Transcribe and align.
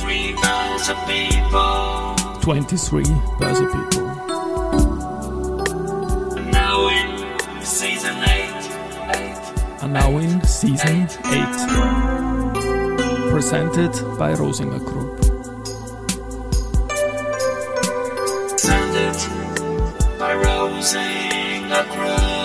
23 0.00 0.34
Börse 0.34 0.94
People. 1.06 2.16
23 2.40 3.04
Börse 3.38 3.64
People. 3.72 4.08
And 6.36 6.50
now 6.50 6.88
in 6.88 7.30
season 7.62 8.16
8. 8.16 8.28
8. 9.14 9.82
And 9.82 9.92
now 9.92 10.18
in 10.18 10.44
season 10.44 11.08
8. 11.26 11.48
Presented 13.30 13.92
by 14.18 14.34
Rosinger 14.34 14.84
Group. 14.84 15.20
Presented 18.50 19.16
by 20.18 20.34
Rosinger 20.34 21.84
Group. 21.94 22.43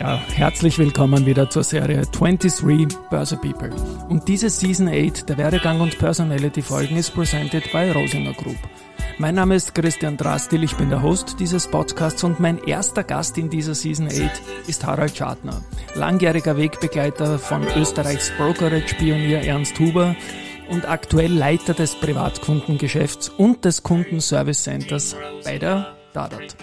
Ja, 0.00 0.18
herzlich 0.32 0.78
willkommen 0.78 1.26
wieder 1.26 1.50
zur 1.50 1.62
Serie 1.62 2.06
23 2.10 2.88
Börse 3.10 3.36
People. 3.36 3.70
Und 4.08 4.28
diese 4.28 4.48
Season 4.48 4.88
8 4.88 5.28
der 5.28 5.36
Werdegang 5.36 5.82
und 5.82 5.98
Personality 5.98 6.62
Folgen 6.62 6.96
ist 6.96 7.10
presented 7.10 7.70
by 7.70 7.90
Rosinger 7.90 8.32
Group. 8.32 8.56
Mein 9.18 9.34
Name 9.34 9.56
ist 9.56 9.74
Christian 9.74 10.16
Drastil, 10.16 10.64
ich 10.64 10.74
bin 10.74 10.88
der 10.88 11.02
Host 11.02 11.36
dieses 11.38 11.68
Podcasts 11.68 12.24
und 12.24 12.40
mein 12.40 12.56
erster 12.64 13.04
Gast 13.04 13.36
in 13.36 13.50
dieser 13.50 13.74
Season 13.74 14.06
8 14.06 14.18
ist 14.66 14.86
Harald 14.86 15.14
Schadner, 15.14 15.60
langjähriger 15.94 16.56
Wegbegleiter 16.56 17.38
von 17.38 17.62
Österreichs 17.76 18.32
Brokerage-Pionier 18.38 19.42
Ernst 19.42 19.78
Huber 19.78 20.16
und 20.70 20.88
aktuell 20.88 21.34
Leiter 21.34 21.74
des 21.74 21.94
Privatkundengeschäfts 21.96 23.28
und 23.28 23.66
des 23.66 23.82
Kundenservice 23.82 24.62
Centers 24.62 25.14
bei 25.44 25.58
der 25.58 25.99
Dadat. 26.12 26.56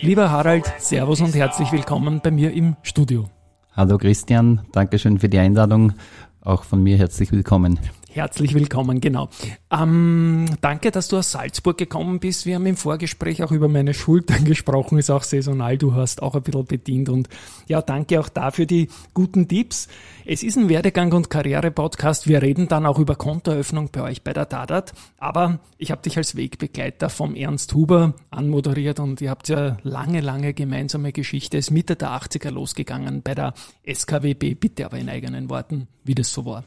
Lieber 0.00 0.30
Harald, 0.30 0.64
Servus 0.78 1.20
und 1.20 1.34
herzlich 1.34 1.72
willkommen 1.72 2.20
bei 2.22 2.30
mir 2.30 2.52
im 2.52 2.76
Studio. 2.82 3.28
Hallo 3.72 3.98
Christian, 3.98 4.60
Dankeschön 4.72 5.18
für 5.18 5.28
die 5.28 5.38
Einladung. 5.38 5.94
Auch 6.40 6.62
von 6.62 6.82
mir 6.82 6.96
herzlich 6.96 7.32
willkommen. 7.32 7.80
Herzlich 8.14 8.52
willkommen, 8.52 9.00
genau. 9.00 9.30
Ähm, 9.70 10.44
danke, 10.60 10.90
dass 10.90 11.08
du 11.08 11.16
aus 11.16 11.32
Salzburg 11.32 11.78
gekommen 11.78 12.20
bist. 12.20 12.44
Wir 12.44 12.56
haben 12.56 12.66
im 12.66 12.76
Vorgespräch 12.76 13.42
auch 13.42 13.52
über 13.52 13.68
meine 13.68 13.94
Schultern 13.94 14.44
gesprochen, 14.44 14.98
ist 14.98 15.08
auch 15.08 15.22
saisonal. 15.22 15.78
Du 15.78 15.94
hast 15.94 16.20
auch 16.20 16.34
ein 16.34 16.42
bisschen 16.42 16.66
bedient 16.66 17.08
und 17.08 17.30
ja, 17.68 17.80
danke 17.80 18.20
auch 18.20 18.28
dafür 18.28 18.66
die 18.66 18.88
guten 19.14 19.48
Tipps. 19.48 19.88
Es 20.26 20.42
ist 20.42 20.58
ein 20.58 20.68
Werdegang- 20.68 21.14
und 21.14 21.30
Karriere-Podcast. 21.30 22.28
Wir 22.28 22.42
reden 22.42 22.68
dann 22.68 22.84
auch 22.84 22.98
über 22.98 23.14
Kontoeröffnung 23.14 23.88
bei 23.90 24.02
euch 24.02 24.22
bei 24.22 24.34
der 24.34 24.44
Dadat. 24.44 24.92
Aber 25.16 25.60
ich 25.78 25.90
habe 25.90 26.02
dich 26.02 26.18
als 26.18 26.36
Wegbegleiter 26.36 27.08
vom 27.08 27.34
Ernst 27.34 27.72
Huber 27.72 28.12
anmoderiert 28.30 29.00
und 29.00 29.22
ihr 29.22 29.30
habt 29.30 29.48
ja 29.48 29.78
lange, 29.84 30.20
lange 30.20 30.52
gemeinsame 30.52 31.12
Geschichte. 31.12 31.56
Es 31.56 31.68
ist 31.68 31.70
Mitte 31.70 31.96
der 31.96 32.10
80er 32.10 32.50
losgegangen 32.50 33.22
bei 33.22 33.34
der 33.34 33.54
SKWB. 33.90 34.54
Bitte 34.54 34.84
aber 34.84 34.98
in 34.98 35.08
eigenen 35.08 35.48
Worten, 35.48 35.88
wie 36.04 36.14
das 36.14 36.30
so 36.30 36.44
war. 36.44 36.64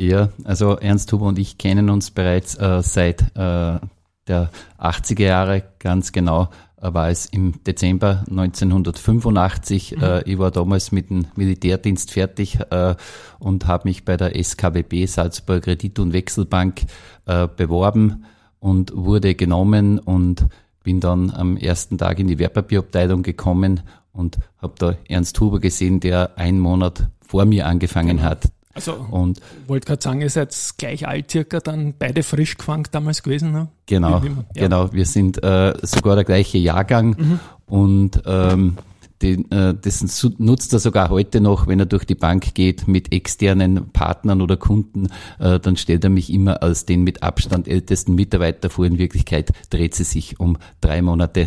Ja, 0.00 0.30
also 0.44 0.78
Ernst 0.78 1.12
Huber 1.12 1.26
und 1.26 1.38
ich 1.38 1.58
kennen 1.58 1.90
uns 1.90 2.10
bereits 2.10 2.54
äh, 2.54 2.82
seit 2.82 3.20
äh, 3.36 3.78
der 4.26 4.50
80er 4.78 5.24
Jahre 5.24 5.62
ganz 5.78 6.10
genau 6.12 6.48
äh, 6.80 6.94
war 6.94 7.10
es 7.10 7.26
im 7.26 7.62
Dezember 7.64 8.24
1985. 8.30 9.96
Mhm. 9.96 10.02
Äh, 10.02 10.22
ich 10.22 10.38
war 10.38 10.52
damals 10.52 10.90
mit 10.90 11.10
dem 11.10 11.26
Militärdienst 11.36 12.12
fertig 12.12 12.60
äh, 12.70 12.94
und 13.40 13.66
habe 13.66 13.88
mich 13.88 14.06
bei 14.06 14.16
der 14.16 14.42
SKWB 14.42 15.04
Salzburg 15.04 15.64
Kredit- 15.64 15.98
und 15.98 16.14
Wechselbank 16.14 16.80
äh, 17.26 17.46
beworben 17.54 18.24
und 18.58 18.96
wurde 18.96 19.34
genommen 19.34 19.98
und 19.98 20.46
bin 20.82 21.00
dann 21.00 21.30
am 21.30 21.58
ersten 21.58 21.98
Tag 21.98 22.18
in 22.20 22.28
die 22.28 22.38
Wertpapierabteilung 22.38 23.22
gekommen 23.22 23.82
und 24.12 24.38
habe 24.62 24.72
da 24.78 24.94
Ernst 25.10 25.38
Huber 25.40 25.60
gesehen, 25.60 26.00
der 26.00 26.38
einen 26.38 26.58
Monat 26.58 27.10
vor 27.20 27.44
mir 27.44 27.66
angefangen 27.66 28.16
genau. 28.16 28.30
hat. 28.30 28.50
Also, 28.72 28.94
und 29.10 29.40
wollte 29.66 29.86
gerade 29.86 30.02
sagen, 30.02 30.20
ihr 30.20 30.30
seid 30.30 30.56
gleich 30.78 31.06
alt 31.06 31.30
circa, 31.30 31.58
dann 31.58 31.94
beide 31.98 32.22
frisch 32.22 32.56
gefangen 32.56 32.84
damals 32.92 33.22
gewesen. 33.22 33.50
Ne? 33.50 33.68
Genau, 33.86 34.22
ja. 34.22 34.44
genau. 34.54 34.92
Wir 34.92 35.06
sind 35.06 35.42
äh, 35.42 35.74
sogar 35.82 36.14
der 36.14 36.24
gleiche 36.24 36.58
Jahrgang 36.58 37.16
mhm. 37.18 37.40
und 37.66 38.22
ähm, 38.26 38.76
den, 39.22 39.50
äh, 39.50 39.74
das 39.74 40.24
nutzt 40.38 40.72
er 40.72 40.78
sogar 40.78 41.10
heute 41.10 41.40
noch, 41.40 41.66
wenn 41.66 41.80
er 41.80 41.86
durch 41.86 42.04
die 42.04 42.14
Bank 42.14 42.54
geht 42.54 42.88
mit 42.88 43.12
externen 43.12 43.90
Partnern 43.90 44.40
oder 44.40 44.56
Kunden, 44.56 45.08
äh, 45.38 45.58
dann 45.58 45.76
stellt 45.76 46.04
er 46.04 46.10
mich 46.10 46.32
immer 46.32 46.62
als 46.62 46.86
den 46.86 47.02
mit 47.02 47.22
Abstand 47.22 47.68
ältesten 47.68 48.14
Mitarbeiter 48.14 48.70
vor. 48.70 48.86
In 48.86 48.98
Wirklichkeit 48.98 49.50
dreht 49.68 49.94
sie 49.94 50.04
sich 50.04 50.40
um 50.40 50.56
drei 50.80 51.02
Monate, 51.02 51.46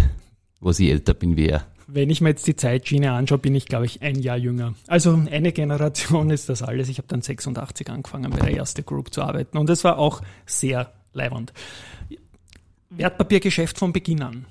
wo 0.59 0.71
sie 0.71 0.91
älter 0.91 1.13
bin 1.13 1.35
wie 1.35 1.47
er. 1.47 1.65
Wenn 1.87 2.09
ich 2.09 2.21
mir 2.21 2.29
jetzt 2.29 2.47
die 2.47 2.55
Zeitschiene 2.55 3.11
anschaue, 3.11 3.37
bin 3.37 3.55
ich, 3.55 3.65
glaube 3.65 3.85
ich, 3.85 4.01
ein 4.01 4.19
Jahr 4.19 4.37
jünger. 4.37 4.73
Also 4.87 5.21
eine 5.29 5.51
Generation 5.51 6.29
ist 6.29 6.49
das 6.49 6.61
alles. 6.61 6.89
Ich 6.89 6.97
habe 6.97 7.07
dann 7.07 7.21
86 7.21 7.89
angefangen, 7.89 8.31
bei 8.31 8.39
der 8.39 8.51
erste 8.51 8.83
Group 8.83 9.13
zu 9.13 9.21
arbeiten. 9.21 9.57
Und 9.57 9.69
es 9.69 9.83
war 9.83 9.97
auch 9.97 10.21
sehr 10.45 10.93
leiwand. 11.13 11.53
Wertpapiergeschäft 12.89 13.77
von 13.77 13.91
Beginn 13.91 14.21
an. 14.21 14.45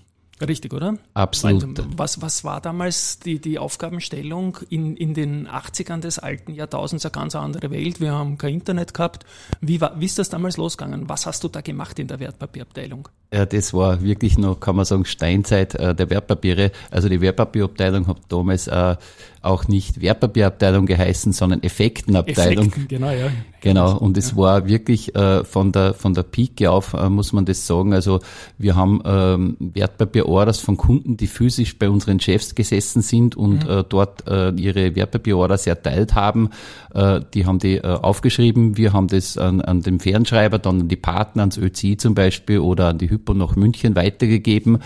Richtig, 0.47 0.72
oder? 0.72 0.98
Absolut. 1.15 1.84
Was, 1.97 2.20
was 2.20 2.43
war 2.43 2.60
damals 2.60 3.20
die, 3.20 3.41
die 3.41 3.59
Aufgabenstellung 3.59 4.59
in, 4.70 4.97
in 4.97 5.14
den 5.14 5.47
80ern 5.47 6.00
des 6.00 6.19
alten 6.19 6.53
Jahrtausends? 6.53 7.04
Eine 7.04 7.12
ganz 7.12 7.37
andere 7.37 7.70
Welt. 7.70 8.00
Wir 8.00 8.12
haben 8.12 8.38
kein 8.38 8.54
Internet 8.54 8.93
gehabt. 8.93 9.25
Wie, 9.60 9.81
war, 9.81 10.00
wie 10.00 10.06
ist 10.06 10.19
das 10.19 10.31
damals 10.31 10.56
losgegangen? 10.56 11.09
Was 11.09 11.26
hast 11.26 11.44
du 11.44 11.49
da 11.49 11.60
gemacht 11.60 11.99
in 11.99 12.09
der 12.09 12.19
Wertpapierabteilung? 12.19 13.09
Ja, 13.32 13.47
das 13.47 13.72
war 13.72 14.03
wirklich 14.03 14.37
noch, 14.37 14.60
kann 14.60 14.76
man 14.76 14.84
sagen, 14.84 15.06
Steinzeit 15.06 15.75
äh, 15.75 15.94
der 15.94 16.10
Wertpapiere. 16.10 16.70
Also 16.91 17.09
die 17.09 17.22
Wertpapierabteilung 17.22 18.06
hat 18.06 18.19
damals 18.28 18.66
äh, 18.66 18.97
auch 19.41 19.69
nicht 19.69 20.00
Wertpapierabteilung 20.00 20.87
geheißen, 20.87 21.32
sondern 21.32 21.62
Effektenabteilung. 21.62 22.66
Effekten, 22.66 22.88
genau, 22.88 23.10
ja. 23.10 23.31
Genau, 23.60 23.97
und 23.97 24.16
es 24.16 24.32
ja. 24.32 24.37
war 24.37 24.69
wirklich 24.69 25.15
äh, 25.15 25.44
von 25.44 25.70
der 25.72 25.94
von 25.94 26.15
der 26.15 26.25
Pike 26.25 26.70
auf, 26.70 26.94
äh, 26.94 27.09
muss 27.09 27.32
man 27.32 27.44
das 27.44 27.66
sagen. 27.66 27.94
Also 27.94 28.20
wir 28.59 28.75
haben 28.75 29.00
ähm, 29.04 29.56
Wertpapierorders 29.60 30.59
von 30.59 30.76
Kunden, 30.76 31.16
die 31.16 31.28
physisch 31.28 31.78
bei 31.78 31.88
unseren 31.88 32.19
Chefs 32.19 32.54
gesessen 32.54 33.03
sind 33.03 33.37
und 33.37 33.64
mhm. 33.64 33.70
äh, 33.70 33.84
dort 33.88 34.26
äh, 34.28 34.50
ihre 34.50 34.97
Wertpapierorders 34.97 35.66
erteilt 35.66 36.14
haben. 36.14 36.50
Äh, 36.93 37.20
die 37.34 37.47
haben 37.47 37.60
die 37.60 37.76
äh, 37.76 37.82
aufgeschrieben. 37.82 38.76
Wir 38.76 38.93
haben 38.93 39.06
das 39.09 39.38
an, 39.38 39.60
an 39.60 39.81
den 39.81 40.00
Fernschreiber, 40.00 40.59
dann 40.59 40.82
an 40.82 40.88
die 40.88 40.97
Partner, 40.97 41.43
ans 41.43 41.56
ÖCI 41.56 41.97
zum 41.97 42.14
Beispiel 42.14 42.59
oder 42.59 42.88
an 42.88 42.99
die 42.99 43.10
Hypo 43.10 43.21
nach 43.28 43.56
München 43.56 43.96
weitergegeben. 43.96 44.78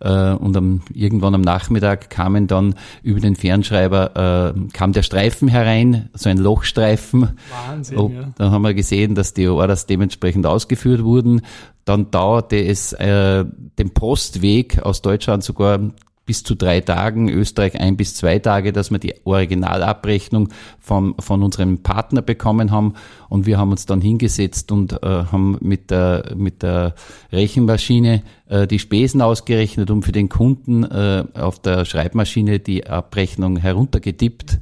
Äh, 0.00 0.32
und 0.32 0.56
am, 0.56 0.80
irgendwann 0.92 1.34
am 1.34 1.40
Nachmittag 1.40 2.10
kamen 2.10 2.46
dann 2.46 2.74
über 3.02 3.20
den 3.20 3.36
Fernschreiber 3.36 4.54
äh, 4.54 4.60
kam 4.72 4.92
der 4.92 5.02
Streifen 5.02 5.48
herein, 5.48 6.10
so 6.14 6.28
ein 6.28 6.38
Lochstreifen. 6.38 7.38
Wahnsinn, 7.66 7.98
oh, 7.98 8.10
ja. 8.14 8.32
Dann 8.36 8.50
haben 8.50 8.62
wir 8.62 8.74
gesehen, 8.74 9.14
dass 9.14 9.34
die 9.34 9.48
Orders 9.48 9.86
dementsprechend 9.86 10.46
ausgeführt 10.46 11.04
wurden. 11.04 11.42
Dann 11.84 12.10
dauerte 12.10 12.56
es 12.56 12.92
äh, 12.94 13.44
den 13.78 13.92
Postweg 13.92 14.80
aus 14.82 15.02
Deutschland 15.02 15.44
sogar 15.44 15.80
bis 16.26 16.42
zu 16.42 16.54
drei 16.54 16.80
Tagen, 16.80 17.28
Österreich 17.28 17.78
ein 17.78 17.96
bis 17.96 18.14
zwei 18.14 18.38
Tage, 18.38 18.72
dass 18.72 18.90
wir 18.90 18.98
die 18.98 19.14
Originalabrechnung 19.24 20.48
von, 20.78 21.14
von 21.18 21.42
unserem 21.42 21.82
Partner 21.82 22.22
bekommen 22.22 22.70
haben. 22.70 22.94
Und 23.28 23.46
wir 23.46 23.58
haben 23.58 23.70
uns 23.70 23.86
dann 23.86 24.00
hingesetzt 24.00 24.72
und 24.72 24.92
äh, 25.02 25.06
haben 25.06 25.58
mit 25.60 25.90
der, 25.90 26.32
mit 26.36 26.62
der 26.62 26.94
Rechenmaschine 27.32 28.22
äh, 28.48 28.66
die 28.66 28.78
Spesen 28.78 29.20
ausgerechnet 29.20 29.90
und 29.90 30.04
für 30.04 30.12
den 30.12 30.28
Kunden 30.28 30.84
äh, 30.84 31.24
auf 31.34 31.58
der 31.58 31.84
Schreibmaschine 31.84 32.58
die 32.58 32.86
Abrechnung 32.86 33.56
heruntergetippt. 33.56 34.58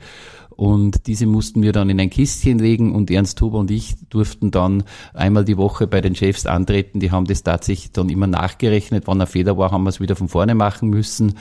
Und 0.62 1.08
diese 1.08 1.26
mussten 1.26 1.60
wir 1.60 1.72
dann 1.72 1.90
in 1.90 1.98
ein 1.98 2.08
Kistchen 2.08 2.60
legen 2.60 2.94
und 2.94 3.10
Ernst 3.10 3.40
Huber 3.40 3.58
und 3.58 3.72
ich 3.72 3.96
durften 4.10 4.52
dann 4.52 4.84
einmal 5.12 5.44
die 5.44 5.56
Woche 5.56 5.88
bei 5.88 6.00
den 6.00 6.14
Chefs 6.14 6.46
antreten. 6.46 7.00
Die 7.00 7.10
haben 7.10 7.24
das 7.24 7.42
tatsächlich 7.42 7.90
dann 7.90 8.08
immer 8.08 8.28
nachgerechnet. 8.28 9.08
Wann 9.08 9.20
ein 9.20 9.26
Fehler 9.26 9.58
war, 9.58 9.72
haben 9.72 9.82
wir 9.82 9.88
es 9.88 9.98
wieder 9.98 10.14
von 10.14 10.28
vorne 10.28 10.54
machen 10.54 10.88
müssen. 10.88 11.36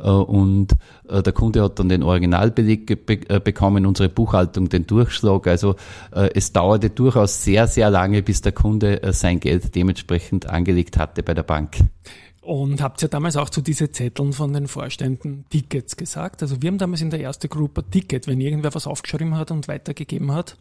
Äh, 0.00 0.08
und 0.08 0.72
äh, 1.08 1.22
der 1.22 1.32
Kunde 1.32 1.62
hat 1.62 1.78
dann 1.78 1.88
den 1.88 2.02
Originalbeleg 2.02 2.90
äh, 3.30 3.38
bekommen, 3.38 3.86
unsere 3.86 4.08
Buchhaltung 4.08 4.68
den 4.68 4.88
Durchschlag. 4.88 5.46
Also 5.46 5.76
es 6.10 6.52
dauerte 6.52 6.90
durchaus 6.90 7.44
sehr, 7.44 7.68
sehr 7.68 7.90
lange, 7.90 8.22
bis 8.22 8.40
der 8.40 8.50
Kunde 8.50 9.00
sein 9.12 9.38
Geld 9.38 9.76
dementsprechend 9.76 10.50
angelegt 10.50 10.98
hatte 10.98 11.22
bei 11.22 11.34
der 11.34 11.44
Bank. 11.44 11.76
Und 12.44 12.82
habt 12.82 13.02
ihr 13.02 13.08
damals 13.08 13.36
auch 13.36 13.48
zu 13.48 13.62
diesen 13.62 13.92
Zetteln 13.92 14.34
von 14.34 14.52
den 14.52 14.68
Vorständen 14.68 15.46
Tickets 15.48 15.96
gesagt? 15.96 16.42
Also 16.42 16.60
wir 16.60 16.68
haben 16.68 16.78
damals 16.78 17.00
in 17.00 17.08
der 17.08 17.20
ersten 17.20 17.48
Gruppe 17.48 17.82
Ticket, 17.88 18.26
wenn 18.26 18.40
irgendwer 18.40 18.74
was 18.74 18.86
aufgeschrieben 18.86 19.36
hat 19.36 19.50
und 19.50 19.66
weitergegeben 19.66 20.30
hat. 20.32 20.56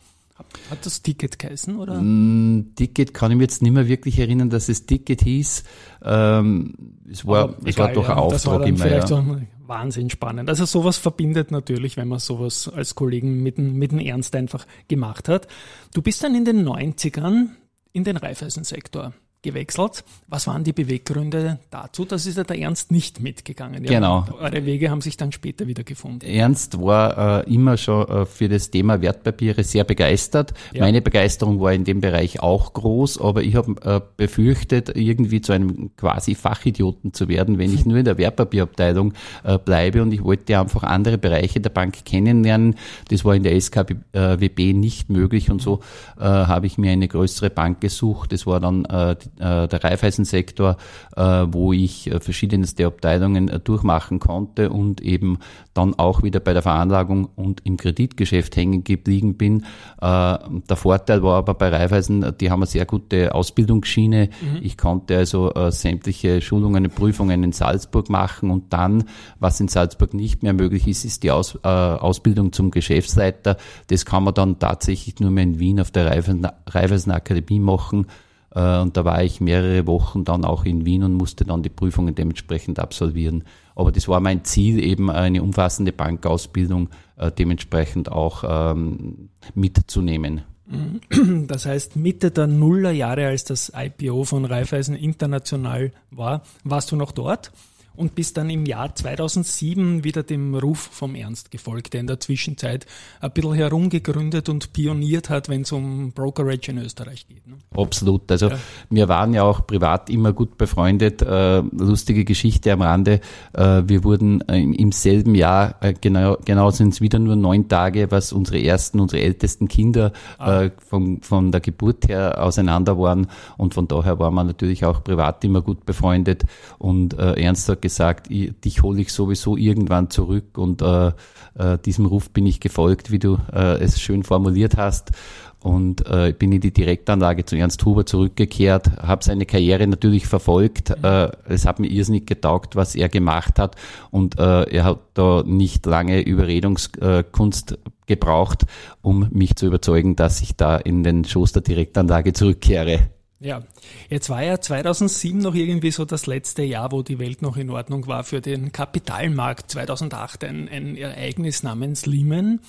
Hat 0.70 0.86
das 0.86 1.02
Ticket 1.02 1.38
geheißen, 1.38 1.78
oder? 1.78 2.02
Mm, 2.02 2.74
Ticket 2.76 3.14
kann 3.14 3.32
ich 3.32 3.38
mir 3.38 3.44
jetzt 3.44 3.62
nicht 3.62 3.74
mehr 3.74 3.88
wirklich 3.88 4.18
erinnern, 4.18 4.50
dass 4.50 4.70
es 4.70 4.86
Ticket 4.86 5.22
hieß. 5.22 5.64
Ähm, 6.04 6.74
es 7.12 7.28
war, 7.28 7.54
es 7.66 7.78
war 7.78 7.90
doch 7.90 8.08
ein 8.08 8.18
Auftrag 8.18 8.62
das 8.62 8.70
immer. 8.70 8.78
Vielleicht 8.80 9.10
ja. 9.10 9.22
so 9.22 9.38
Wahnsinn 9.68 10.10
spannend. 10.10 10.50
Also 10.50 10.66
sowas 10.66 10.98
verbindet 10.98 11.52
natürlich, 11.52 11.98
wenn 11.98 12.08
man 12.08 12.20
sowas 12.20 12.72
als 12.74 12.96
Kollegen 12.96 13.44
mit, 13.44 13.58
mit 13.58 13.92
dem 13.92 14.00
Ernst 14.00 14.36
einfach 14.36 14.66
gemacht 14.88 15.28
hat. 15.28 15.48
Du 15.94 16.02
bist 16.02 16.24
dann 16.24 16.34
in 16.34 16.46
den 16.46 16.68
90ern 16.68 17.50
in 17.92 18.04
den 18.04 18.18
Reifeisensektor 18.18 19.14
gewechselt. 19.44 20.04
Was 20.28 20.48
waren 20.48 20.64
die 20.64 20.74
Beweggründe 20.74 21.60
dazu? 21.70 22.06
Das 22.06 22.26
ist 22.26 22.38
ja 22.38 22.44
der 22.44 22.58
Ernst 22.58 22.92
nicht 22.92 23.20
mitgegangen. 23.20 23.84
Ja, 23.84 23.92
genau. 23.92 24.26
Eure 24.40 24.66
Wege 24.66 24.90
haben 24.90 25.02
sich 25.02 25.18
dann 25.18 25.32
später 25.32 25.68
wieder 25.68 25.84
gefunden. 25.84 26.26
Ernst 26.26 26.82
war 26.82 27.44
äh, 27.46 27.54
immer 27.54 27.78
schon 27.78 28.08
äh, 28.08 28.26
für 28.26 28.50
das 28.50 28.72
Thema 28.72 29.02
Wertpapiere 29.02 29.64
sehr 29.64 29.84
begeistert. 29.84 30.54
Ja. 30.74 30.82
Meine 30.82 31.02
Begeisterung 31.02 31.60
war 31.60 31.74
in 31.74 31.84
dem 31.84 32.02
Bereich 32.02 32.42
auch 32.42 32.74
groß, 32.74 33.22
aber 33.22 33.44
ich 33.44 33.56
habe 33.56 33.76
äh, 33.84 34.02
befürchtet, 34.18 34.96
irgendwie 34.96 35.42
zu 35.42 35.52
einem 35.52 35.96
quasi 35.98 36.36
Fachidioten 36.36 37.14
zu 37.14 37.28
werden, 37.28 37.58
wenn 37.58 37.74
ich 37.74 37.86
nur 37.86 37.98
in 37.98 38.06
der 38.06 38.18
Wertpapierabteilung 38.18 39.14
äh, 39.44 39.60
bleibe 39.60 40.02
und 40.02 40.14
ich 40.14 40.24
wollte 40.24 40.58
einfach 40.60 40.84
andere 40.84 41.18
Bereiche 41.18 41.60
der 41.60 41.70
Bank 41.70 42.06
kennenlernen. 42.06 42.76
Das 43.10 43.26
war 43.26 43.36
in 43.36 43.44
der 43.44 43.60
SKWB 43.60 44.74
nicht 44.74 45.10
möglich 45.10 45.52
und 45.52 45.62
so 45.62 45.82
äh, 46.18 46.24
habe 46.24 46.66
ich 46.66 46.78
mir 46.78 46.92
eine 46.92 47.08
größere 47.08 47.50
Bank 47.50 47.82
gesucht. 47.82 48.32
Das 48.32 48.48
war 48.48 48.60
dann 48.60 48.86
äh, 48.86 49.16
äh, 49.40 49.68
der 49.68 49.84
Raiffeisensektor, 49.84 50.78
äh, 51.16 51.46
wo 51.48 51.74
ich 51.74 52.12
äh, 52.12 52.20
verschiedenste 52.20 52.86
Abteilungen 52.86 53.50
äh, 53.50 53.60
durchmachen 53.60 54.20
konnte 54.20 54.70
und 54.70 55.02
eben 55.02 55.40
dann 55.74 55.96
auch 55.96 56.22
wieder 56.22 56.40
bei 56.40 56.54
der 56.54 56.62
Veranlagung 56.62 57.30
und 57.36 57.62
im 57.66 57.78
Kreditgeschäft 57.78 58.56
hängen 58.56 58.84
geblieben 58.84 59.36
bin. 59.36 59.66
Der 60.00 60.76
Vorteil 60.76 61.24
war 61.24 61.38
aber 61.38 61.56
bei 61.56 61.70
Raiffeisen, 61.70 62.36
die 62.40 62.52
haben 62.52 62.60
eine 62.60 62.68
sehr 62.68 62.86
gute 62.86 63.34
Ausbildungsschiene. 63.34 64.30
Mhm. 64.30 64.60
Ich 64.62 64.78
konnte 64.78 65.18
also 65.18 65.52
sämtliche 65.70 66.42
Schulungen 66.42 66.86
und 66.86 66.94
Prüfungen 66.94 67.44
in 67.44 67.54
Salzburg 67.54 68.12
machen 68.12 68.52
und 68.52 68.72
dann, 68.72 69.06
was 69.40 69.60
in 69.60 69.68
Salzburg 69.68 70.14
nicht 70.14 70.44
mehr 70.44 70.54
möglich 70.54 70.88
ist, 70.88 71.06
ist 71.06 71.24
die 71.24 71.32
Aus, 71.32 71.58
Ausbildung 71.64 72.54
zum 72.54 72.70
Geschäftsleiter. 72.70 73.58
Das 73.88 74.06
kann 74.06 74.24
man 74.24 74.36
dann 74.36 74.60
tatsächlich 74.60 75.20
nur 75.20 75.32
mehr 75.32 75.46
in 75.46 75.58
Wien 75.58 75.80
auf 75.80 75.90
der 75.90 76.06
Raiffeisen 76.06 77.12
Akademie 77.12 77.60
machen. 77.60 78.06
Äh, 78.54 78.80
und 78.80 78.96
da 78.98 79.06
war 79.06 79.24
ich 79.24 79.42
mehrere 79.42 79.88
Wochen 79.88 80.24
dann 80.24 80.46
auch 80.46 80.66
in 80.66 80.86
Wien 80.86 81.04
und 81.04 81.14
musste 81.14 81.46
dann 81.46 81.64
die 81.64 81.70
Prüfungen 81.70 82.16
dementsprechend 82.16 82.80
absolvieren. 82.80 83.44
Aber 83.76 83.92
das 83.92 84.08
war 84.08 84.20
mein 84.20 84.44
Ziel, 84.44 84.84
eben 84.84 85.10
eine 85.10 85.42
umfassende 85.42 85.92
Bankausbildung 85.92 86.90
äh, 87.18 87.32
dementsprechend 87.32 88.12
auch 88.12 88.44
ähm, 88.48 89.30
mitzunehmen. 89.56 90.42
Das 91.48 91.66
heißt, 91.66 91.98
Mitte 91.98 92.32
der 92.32 92.48
Nullerjahre, 92.48 93.28
als 93.28 93.44
das 93.44 93.72
IPO 93.76 94.24
von 94.24 94.46
Raiffeisen 94.46 94.96
international 94.96 95.92
war, 96.10 96.44
warst 96.64 96.92
du 96.92 96.96
noch 96.96 97.12
dort? 97.12 97.52
Und 97.96 98.16
bist 98.16 98.38
dann 98.38 98.50
im 98.50 98.66
Jahr 98.66 98.94
2007 98.96 100.04
wieder 100.04 100.24
dem 100.24 100.56
Ruf 100.56 100.90
vom 100.92 101.16
Ernst 101.16 101.52
gefolgt, 101.52 101.94
der 101.94 102.02
in 102.02 102.08
der 102.08 102.20
Zwischenzeit 102.20 102.86
ein 103.22 103.32
bisschen 103.32 103.54
herumgegründet 103.54 104.50
und 104.50 104.74
pioniert 104.74 105.30
hat, 105.30 105.50
wenn 105.50 105.62
es 105.62 105.72
um 105.72 106.12
Brokerage 106.12 106.72
in 106.72 106.80
Österreich 106.80 107.28
geht. 107.28 107.48
Ne? 107.48 107.56
Absolut. 107.76 108.32
Also 108.32 108.50
ja. 108.50 108.58
wir 108.90 109.08
waren 109.08 109.34
ja 109.34 109.44
auch 109.44 109.66
privat 109.68 110.10
immer 110.10 110.34
gut 110.34 110.58
befreundet. 110.58 111.22
Äh, 111.22 111.60
lustige 111.60 112.26
Geschichte 112.26 112.72
am 112.72 112.82
Rande. 112.82 113.20
Äh, 113.54 113.84
wir 113.86 114.04
wurden 114.04 114.42
äh, 114.48 114.60
im 114.60 114.92
selben 114.92 115.36
Jahr, 115.36 115.76
äh, 115.82 115.94
genau, 116.00 116.38
genau 116.44 116.72
sind 116.72 116.94
es 116.94 117.02
wieder 117.02 117.20
nur 117.20 117.36
neun 117.36 117.68
Tage, 117.68 118.12
was 118.12 118.34
unsere 118.34 118.62
ersten, 118.62 119.00
unsere 119.00 119.22
ältesten 119.22 119.68
Kinder 119.68 120.12
ah. 120.40 120.70
Von, 120.78 121.22
von 121.22 121.52
der 121.52 121.62
Geburt 121.62 122.08
her 122.08 122.44
auseinander 122.44 122.98
waren. 122.98 123.28
Und 123.58 123.74
von 123.74 123.88
daher 123.88 124.20
waren 124.20 124.34
wir 124.34 124.44
natürlich 124.44 124.86
auch 124.86 125.04
privat 125.04 125.44
immer 125.44 125.62
gut 125.62 125.86
befreundet. 125.86 126.44
Und 126.78 127.14
Ernst 127.14 127.70
hat 127.70 127.82
gesagt, 127.84 128.32
ich, 128.32 128.60
dich 128.62 128.82
hole 128.82 129.02
ich 129.02 129.12
sowieso 129.12 129.58
irgendwann 129.58 130.10
zurück 130.10 130.58
und 130.58 130.82
äh, 130.82 131.12
äh, 131.56 131.78
diesem 131.86 132.08
Ruf 132.08 132.32
bin 132.32 132.48
ich 132.48 132.60
gefolgt, 132.60 133.12
wie 133.12 133.20
du 133.20 133.38
äh, 133.54 133.78
es 133.80 134.02
schön 134.02 134.24
formuliert 134.24 134.78
hast 134.78 135.12
und 135.60 136.08
äh, 136.08 136.34
bin 136.38 136.54
in 136.54 136.62
die 136.62 136.72
Direktanlage 136.72 137.46
zu 137.46 137.58
Ernst 137.58 137.84
Huber 137.86 138.06
zurückgekehrt, 138.06 139.02
habe 139.02 139.24
seine 139.24 139.46
Karriere 139.46 139.86
natürlich 139.86 140.26
verfolgt. 140.28 140.92
Äh, 141.04 141.32
es 141.46 141.66
hat 141.66 141.80
mir 141.80 141.88
irrsinnig 141.88 142.26
getaugt, 142.26 142.76
was 142.78 142.96
er 142.96 143.10
gemacht 143.10 143.60
hat 143.60 143.76
und 144.10 144.40
äh, 144.40 144.64
er 144.64 144.86
hat 144.86 145.00
da 145.14 145.44
nicht 145.46 145.86
lange 145.86 146.22
Überredungskunst 146.22 147.78
gebraucht, 148.08 148.64
um 149.02 149.28
mich 149.32 149.56
zu 149.56 149.66
überzeugen, 149.66 150.16
dass 150.16 150.42
ich 150.42 150.56
da 150.56 150.78
in 150.78 151.04
den 151.04 151.26
Schoß 151.26 151.52
der 151.52 151.62
Direktanlage 151.62 152.32
zurückkehre. 152.32 153.13
Ja, 153.44 153.62
jetzt 154.10 154.30
war 154.30 154.42
ja 154.42 154.62
2007 154.62 155.38
noch 155.38 155.54
irgendwie 155.54 155.92
so 155.92 156.06
das 156.06 156.28
letzte 156.28 156.64
Jahr, 156.64 156.94
wo 156.94 157.04
die 157.04 157.20
Welt 157.20 157.42
noch 157.42 157.58
in 157.58 157.70
Ordnung 157.70 158.08
war 158.08 158.24
für 158.24 158.40
den 158.40 158.72
Kapitalmarkt. 158.72 159.70
2008 159.70 160.46
ein, 160.46 160.70
ein 160.70 160.96
Ereignis 160.96 161.62
namens 161.62 162.06
Lehman. 162.06 162.62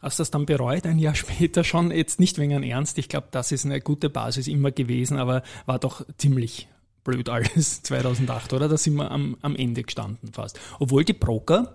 Hast 0.00 0.18
du 0.18 0.22
das 0.22 0.30
dann 0.30 0.46
bereut, 0.46 0.86
ein 0.86 0.98
Jahr 0.98 1.14
später 1.14 1.62
schon? 1.62 1.90
Jetzt 1.90 2.20
nicht 2.20 2.38
wegen 2.38 2.62
Ernst, 2.62 2.96
ich 2.96 3.10
glaube, 3.10 3.28
das 3.32 3.52
ist 3.52 3.66
eine 3.66 3.82
gute 3.82 4.08
Basis 4.08 4.48
immer 4.48 4.70
gewesen, 4.70 5.18
aber 5.18 5.42
war 5.66 5.78
doch 5.78 6.06
ziemlich 6.16 6.68
blöd 7.04 7.28
alles 7.28 7.82
2008, 7.82 8.54
oder? 8.54 8.70
Da 8.70 8.78
sind 8.78 8.94
wir 8.94 9.10
am, 9.10 9.36
am 9.42 9.54
Ende 9.54 9.82
gestanden 9.82 10.32
fast. 10.32 10.58
Obwohl 10.78 11.04
die 11.04 11.12
Broker 11.12 11.74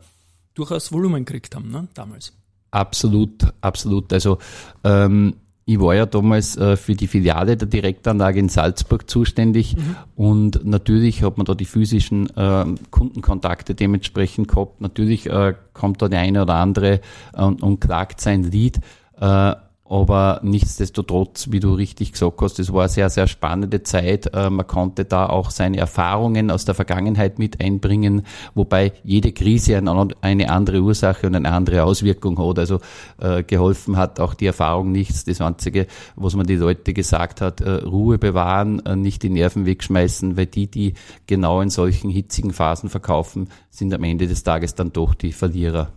durchaus 0.55 0.91
Volumen 0.91 1.23
gekriegt 1.23 1.53
haben, 1.53 1.69
ne, 1.69 1.87
damals. 1.93 2.33
Absolut, 2.71 3.53
absolut. 3.61 4.11
Also 4.11 4.39
ähm, 4.83 5.35
ich 5.69 5.81
war 5.81 5.93
ja 5.93 6.05
damals 6.05 6.55
äh, 6.55 6.77
für 6.77 6.95
die 6.95 7.07
Filiale 7.07 7.57
der 7.57 7.67
Direktanlage 7.67 8.39
in 8.39 8.47
Salzburg 8.47 9.09
zuständig 9.09 9.75
mhm. 9.75 9.95
und 10.15 10.65
natürlich 10.65 11.23
hat 11.23 11.37
man 11.37 11.45
da 11.45 11.55
die 11.55 11.65
physischen 11.65 12.29
äh, 12.37 12.65
Kundenkontakte 12.89 13.75
dementsprechend 13.75 14.47
gehabt. 14.47 14.79
Natürlich 14.79 15.29
äh, 15.29 15.55
kommt 15.73 16.01
da 16.01 16.07
der 16.07 16.21
eine 16.21 16.43
oder 16.43 16.55
andere 16.55 17.01
und, 17.33 17.61
und 17.61 17.81
klagt 17.81 18.21
sein 18.21 18.43
Lied. 18.43 18.79
Äh, 19.19 19.55
aber 19.89 20.39
nichtsdestotrotz, 20.43 21.51
wie 21.51 21.59
du 21.59 21.73
richtig 21.73 22.11
gesagt 22.11 22.41
hast, 22.41 22.59
es 22.59 22.73
war 22.73 22.83
eine 22.83 22.89
sehr, 22.89 23.09
sehr 23.09 23.27
spannende 23.27 23.83
Zeit. 23.83 24.33
Äh, 24.33 24.49
man 24.49 24.67
konnte 24.67 25.05
da 25.05 25.27
auch 25.27 25.49
seine 25.49 25.77
Erfahrungen 25.77 26.51
aus 26.51 26.65
der 26.65 26.75
Vergangenheit 26.75 27.39
mit 27.39 27.61
einbringen, 27.61 28.23
wobei 28.53 28.93
jede 29.03 29.31
Krise 29.31 29.77
eine 29.77 30.49
andere 30.49 30.81
Ursache 30.81 31.27
und 31.27 31.35
eine 31.35 31.51
andere 31.51 31.83
Auswirkung 31.83 32.37
hat. 32.37 32.59
Also 32.59 32.79
äh, 33.19 33.43
geholfen 33.43 33.97
hat 33.97 34.19
auch 34.19 34.33
die 34.33 34.47
Erfahrung 34.47 34.91
nichts. 34.91 35.25
Das 35.25 35.41
Einzige, 35.41 35.87
was 36.15 36.35
man 36.35 36.45
die 36.45 36.55
Leute 36.55 36.93
gesagt 36.93 37.41
hat, 37.41 37.61
äh, 37.61 37.69
Ruhe 37.69 38.17
bewahren, 38.17 38.81
nicht 38.95 39.23
die 39.23 39.29
Nerven 39.29 39.65
wegschmeißen, 39.65 40.37
weil 40.37 40.47
die, 40.47 40.67
die 40.67 40.93
genau 41.25 41.61
in 41.61 41.69
solchen 41.69 42.09
hitzigen 42.09 42.51
Phasen 42.51 42.89
verkaufen, 42.89 43.49
sind 43.69 43.93
am 43.93 44.03
Ende 44.03 44.27
des 44.27 44.43
Tages 44.43 44.75
dann 44.75 44.91
doch 44.91 45.13
die 45.13 45.31
Verlierer. 45.31 45.91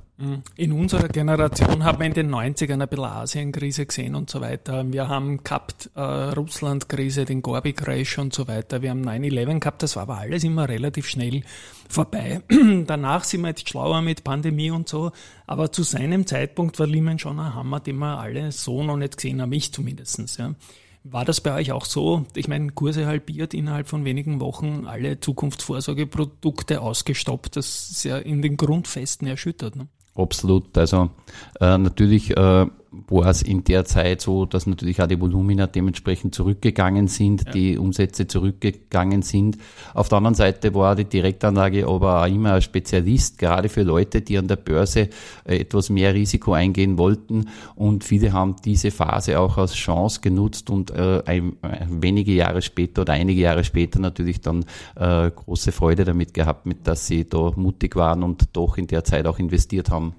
In 0.57 0.73
unserer 0.73 1.09
Generation 1.09 1.83
haben 1.83 1.99
wir 1.99 2.07
in 2.07 2.13
den 2.13 2.35
90ern 2.35 2.83
ein 2.83 2.89
bisschen 2.89 3.05
Asienkrise 3.07 3.87
gesehen 3.87 4.15
und 4.15 4.29
so 4.29 4.43
weiter. 4.43 4.85
Wir 4.93 5.09
haben 5.09 5.43
gehabt 5.43 5.89
äh, 5.95 6.01
Russland-Krise, 6.01 7.25
den 7.25 7.41
Gorbi-Crash 7.41 8.19
und 8.19 8.35
so 8.35 8.47
weiter. 8.47 8.83
Wir 8.83 8.91
haben 8.91 9.03
9-11 9.03 9.61
gehabt, 9.61 9.83
das 9.83 9.97
war 9.97 10.03
aber 10.03 10.19
alles 10.19 10.45
immer 10.45 10.69
relativ 10.69 11.07
schnell 11.07 11.43
vorbei. 11.89 12.43
Danach 12.87 13.25
sind 13.25 13.41
wir 13.41 13.49
jetzt 13.49 13.67
schlauer 13.67 14.03
mit 14.03 14.23
Pandemie 14.23 14.71
und 14.71 14.91
so. 14.91 15.11
Aber 15.47 15.73
zu 15.73 15.85
seinem 15.85 16.27
Zeitpunkt 16.27 16.79
war 16.79 16.87
Lehman 16.87 17.19
schon 17.19 17.41
ein 17.41 17.55
Hammer, 17.55 17.81
den 17.81 17.97
wir 17.97 18.19
alle 18.19 18.53
so 18.53 18.83
noch 18.83 18.99
nicht 18.99 19.17
gesehen 19.17 19.41
haben, 19.41 19.53
ich 19.53 19.73
zumindestens. 19.73 20.37
Ja. 20.37 20.55
War 21.03 21.25
das 21.25 21.41
bei 21.41 21.55
euch 21.55 21.73
auch 21.73 21.87
so? 21.87 22.27
Ich 22.35 22.47
meine, 22.47 22.73
Kurse 22.73 23.07
halbiert 23.07 23.55
innerhalb 23.55 23.89
von 23.89 24.05
wenigen 24.05 24.39
Wochen, 24.39 24.85
alle 24.87 25.19
Zukunftsvorsorgeprodukte 25.19 26.83
ausgestoppt. 26.83 27.57
Das 27.57 27.91
ist 27.91 28.05
ja 28.05 28.19
in 28.19 28.43
den 28.43 28.59
Grundfesten 28.59 29.27
erschüttert. 29.27 29.77
Ne? 29.77 29.89
Absolut. 30.21 30.77
Also 30.77 31.11
äh, 31.61 31.79
natürlich 31.79 32.37
äh, 32.37 32.67
war 32.93 33.27
es 33.27 33.43
in 33.43 33.63
der 33.63 33.85
Zeit 33.85 34.21
so, 34.21 34.47
dass 34.47 34.67
natürlich 34.67 35.01
auch 35.01 35.07
die 35.07 35.21
Volumina 35.21 35.67
dementsprechend 35.67 36.35
zurückgegangen 36.35 37.07
sind, 37.07 37.47
ja. 37.47 37.53
die 37.53 37.79
Umsätze 37.79 38.27
zurückgegangen 38.27 39.23
sind. 39.23 39.59
Auf 39.95 40.09
der 40.09 40.19
anderen 40.19 40.35
Seite 40.35 40.75
war 40.75 40.97
die 40.97 41.05
Direktanlage 41.05 41.87
aber 41.87 42.23
auch 42.23 42.27
immer 42.27 42.55
ein 42.55 42.63
Spezialist, 42.63 43.39
gerade 43.39 43.69
für 43.69 43.83
Leute, 43.83 44.23
die 44.23 44.37
an 44.39 44.49
der 44.49 44.57
Börse 44.57 45.09
äh, 45.45 45.59
etwas 45.59 45.91
mehr 45.91 46.15
Risiko 46.15 46.53
eingehen 46.53 46.99
wollten. 46.99 47.49
Und 47.77 48.03
viele 48.03 48.33
haben 48.33 48.57
diese 48.65 48.91
Phase 48.91 49.39
auch 49.39 49.57
als 49.57 49.75
Chance 49.75 50.21
genutzt 50.21 50.69
und 50.69 50.91
äh, 50.91 51.23
ein, 51.27 51.57
äh, 51.63 51.87
wenige 51.89 52.33
Jahre 52.33 52.61
später 52.61 53.03
oder 53.03 53.13
einige 53.13 53.41
Jahre 53.41 53.63
später 53.63 54.01
natürlich 54.01 54.41
dann 54.41 54.65
äh, 54.97 55.31
große 55.31 55.71
Freude 55.71 56.05
damit 56.05 56.35
gehabt, 56.35 56.67
mit 56.67 56.87
dass 56.87 57.07
sie 57.07 57.29
da 57.29 57.53
mutig 57.55 57.95
waren 57.95 58.25
und 58.25 58.49
doch 58.55 58.79
in 58.79 58.89
der 58.89 59.05
Zeit 59.05 59.27
auch 59.27 59.39
investiert 59.39 59.91
haben. 59.91 60.15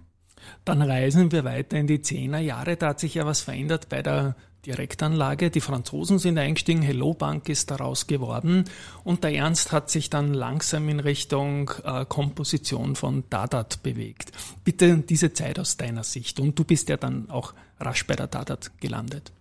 Dann 0.65 0.81
reisen 0.81 1.31
wir 1.31 1.43
weiter 1.43 1.77
in 1.77 1.87
die 1.87 2.01
Zehnerjahre. 2.01 2.77
Da 2.77 2.89
hat 2.89 2.99
sich 2.99 3.15
ja 3.15 3.25
was 3.25 3.41
verändert 3.41 3.89
bei 3.89 4.01
der 4.01 4.35
Direktanlage. 4.65 5.49
Die 5.49 5.61
Franzosen 5.61 6.19
sind 6.19 6.37
eingestiegen, 6.37 6.81
Hello 6.81 7.13
Bank 7.13 7.49
ist 7.49 7.71
daraus 7.71 8.07
geworden 8.07 8.65
und 9.03 9.23
der 9.23 9.33
Ernst 9.33 9.71
hat 9.71 9.89
sich 9.89 10.09
dann 10.09 10.33
langsam 10.33 10.87
in 10.89 10.99
Richtung 10.99 11.71
äh, 11.83 12.05
Komposition 12.05 12.95
von 12.95 13.23
Dadat 13.29 13.81
bewegt. 13.83 14.31
Bitte 14.63 14.97
diese 14.97 15.33
Zeit 15.33 15.59
aus 15.59 15.77
deiner 15.77 16.03
Sicht 16.03 16.39
und 16.39 16.57
du 16.57 16.63
bist 16.63 16.89
ja 16.89 16.97
dann 16.97 17.29
auch 17.29 17.53
rasch 17.79 18.05
bei 18.05 18.15
der 18.15 18.27
Dadat 18.27 18.71
gelandet. 18.79 19.31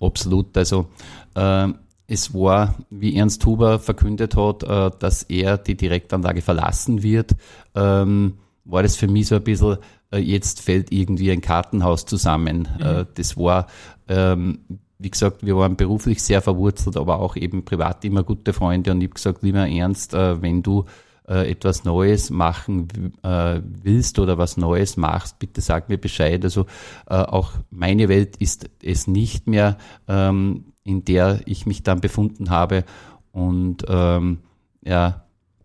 Absolut, 0.00 0.56
also 0.56 0.88
äh, 1.34 1.68
es 2.06 2.34
war, 2.34 2.74
wie 2.90 3.16
Ernst 3.16 3.44
Huber 3.46 3.78
verkündet 3.78 4.36
hat, 4.36 4.62
äh, 4.62 4.90
dass 4.98 5.22
er 5.24 5.58
die 5.58 5.76
Direktanlage 5.76 6.42
verlassen 6.42 7.02
wird, 7.02 7.32
ähm, 7.74 8.38
war 8.64 8.82
das 8.82 8.96
für 8.96 9.08
mich 9.08 9.28
so 9.28 9.36
ein 9.36 9.44
bisschen 9.44 9.78
jetzt 10.18 10.60
fällt 10.60 10.92
irgendwie 10.92 11.30
ein 11.30 11.40
Kartenhaus 11.40 12.06
zusammen. 12.06 12.68
Mhm. 12.78 12.84
Äh, 12.84 13.06
das 13.14 13.36
war, 13.36 13.66
ähm, 14.08 14.60
wie 14.98 15.10
gesagt, 15.10 15.44
wir 15.44 15.56
waren 15.56 15.76
beruflich 15.76 16.22
sehr 16.22 16.42
verwurzelt, 16.42 16.96
aber 16.96 17.18
auch 17.18 17.36
eben 17.36 17.64
privat 17.64 18.04
immer 18.04 18.22
gute 18.22 18.52
Freunde 18.52 18.92
und 18.92 19.00
ich 19.00 19.08
habe 19.08 19.14
gesagt, 19.14 19.42
lieber 19.42 19.68
Ernst, 19.68 20.14
äh, 20.14 20.40
wenn 20.40 20.62
du 20.62 20.84
äh, 21.28 21.50
etwas 21.50 21.84
Neues 21.84 22.30
machen 22.30 22.88
äh, 23.22 23.60
willst 23.62 24.18
oder 24.18 24.38
was 24.38 24.56
Neues 24.56 24.96
machst, 24.96 25.38
bitte 25.38 25.60
sag 25.60 25.88
mir 25.88 25.98
Bescheid. 25.98 26.42
Also 26.44 26.66
äh, 27.08 27.14
auch 27.14 27.52
meine 27.70 28.08
Welt 28.08 28.36
ist 28.36 28.68
es 28.82 29.06
nicht 29.06 29.46
mehr, 29.46 29.78
ähm, 30.08 30.72
in 30.84 31.04
der 31.04 31.40
ich 31.46 31.66
mich 31.66 31.82
dann 31.82 32.00
befunden 32.00 32.50
habe. 32.50 32.84
Und 33.30 33.84
ähm, 33.88 34.38
ja, 34.84 35.24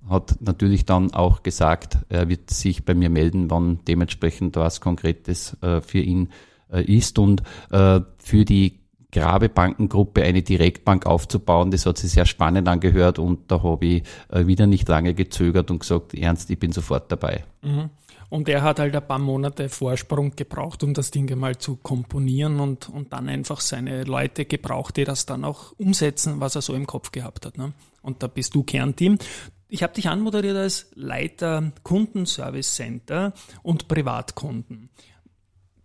hat 0.10 0.38
natürlich 0.40 0.86
dann 0.86 1.14
auch 1.14 1.44
gesagt, 1.44 2.00
er 2.10 2.30
wird 2.30 2.50
sich 2.50 2.86
bei 2.86 2.94
mir 2.94 3.10
melden, 3.10 3.50
wann 3.50 3.80
dementsprechend 3.88 4.56
was 4.56 4.82
Konkretes 4.82 5.58
äh, 5.62 5.82
für 5.82 6.00
ihn 6.00 6.30
äh, 6.72 6.84
ist. 6.84 7.20
Und 7.20 7.44
äh, 7.72 8.02
für 8.18 8.46
die 8.46 8.80
Grabebankengruppe 9.12 10.24
eine 10.24 10.44
Direktbank 10.44 11.06
aufzubauen. 11.06 11.72
Das 11.72 11.86
hat 11.86 11.98
sich 11.98 12.12
sehr 12.12 12.26
spannend 12.26 12.68
angehört 12.68 13.20
und 13.20 13.52
da 13.52 13.64
habe 13.64 13.86
ich 13.86 14.04
äh, 14.30 14.46
wieder 14.48 14.68
nicht 14.68 14.88
lange 14.88 15.14
gezögert 15.14 15.72
und 15.72 15.80
gesagt, 15.80 16.14
ernst, 16.14 16.50
ich 16.50 16.60
bin 16.60 16.72
sofort 16.72 17.12
dabei. 17.12 17.44
Mhm. 17.62 17.90
Und 18.30 18.50
er 18.50 18.62
hat 18.62 18.80
halt 18.80 18.94
ein 18.94 19.08
paar 19.08 19.20
Monate 19.20 19.70
Vorsprung 19.70 20.36
gebraucht, 20.36 20.84
um 20.84 20.94
das 20.94 21.12
Ding 21.12 21.34
mal 21.40 21.58
zu 21.58 21.78
komponieren 21.78 22.60
und, 22.60 22.90
und 22.90 23.14
dann 23.14 23.30
einfach 23.30 23.62
seine 23.62 24.04
Leute 24.04 24.44
gebraucht, 24.44 24.98
die 24.98 25.06
das 25.06 25.26
dann 25.26 25.46
auch 25.46 25.72
umsetzen, 25.78 26.42
was 26.42 26.56
er 26.56 26.62
so 26.62 26.74
im 26.74 26.86
Kopf 26.86 27.12
gehabt 27.12 27.46
hat. 27.46 27.58
Ne? 27.58 27.72
Und 28.02 28.24
da 28.24 28.28
bist 28.28 28.54
du 28.54 28.64
Kernteam. 28.64 29.18
Ich 29.70 29.84
habe 29.84 29.94
dich 29.94 30.08
anmoderiert 30.08 30.56
als 30.56 30.88
Leiter 30.96 31.72
Kundenservice 31.84 32.76
Center 32.76 33.34
und 33.64 33.88
Privatkunden. 33.88 34.90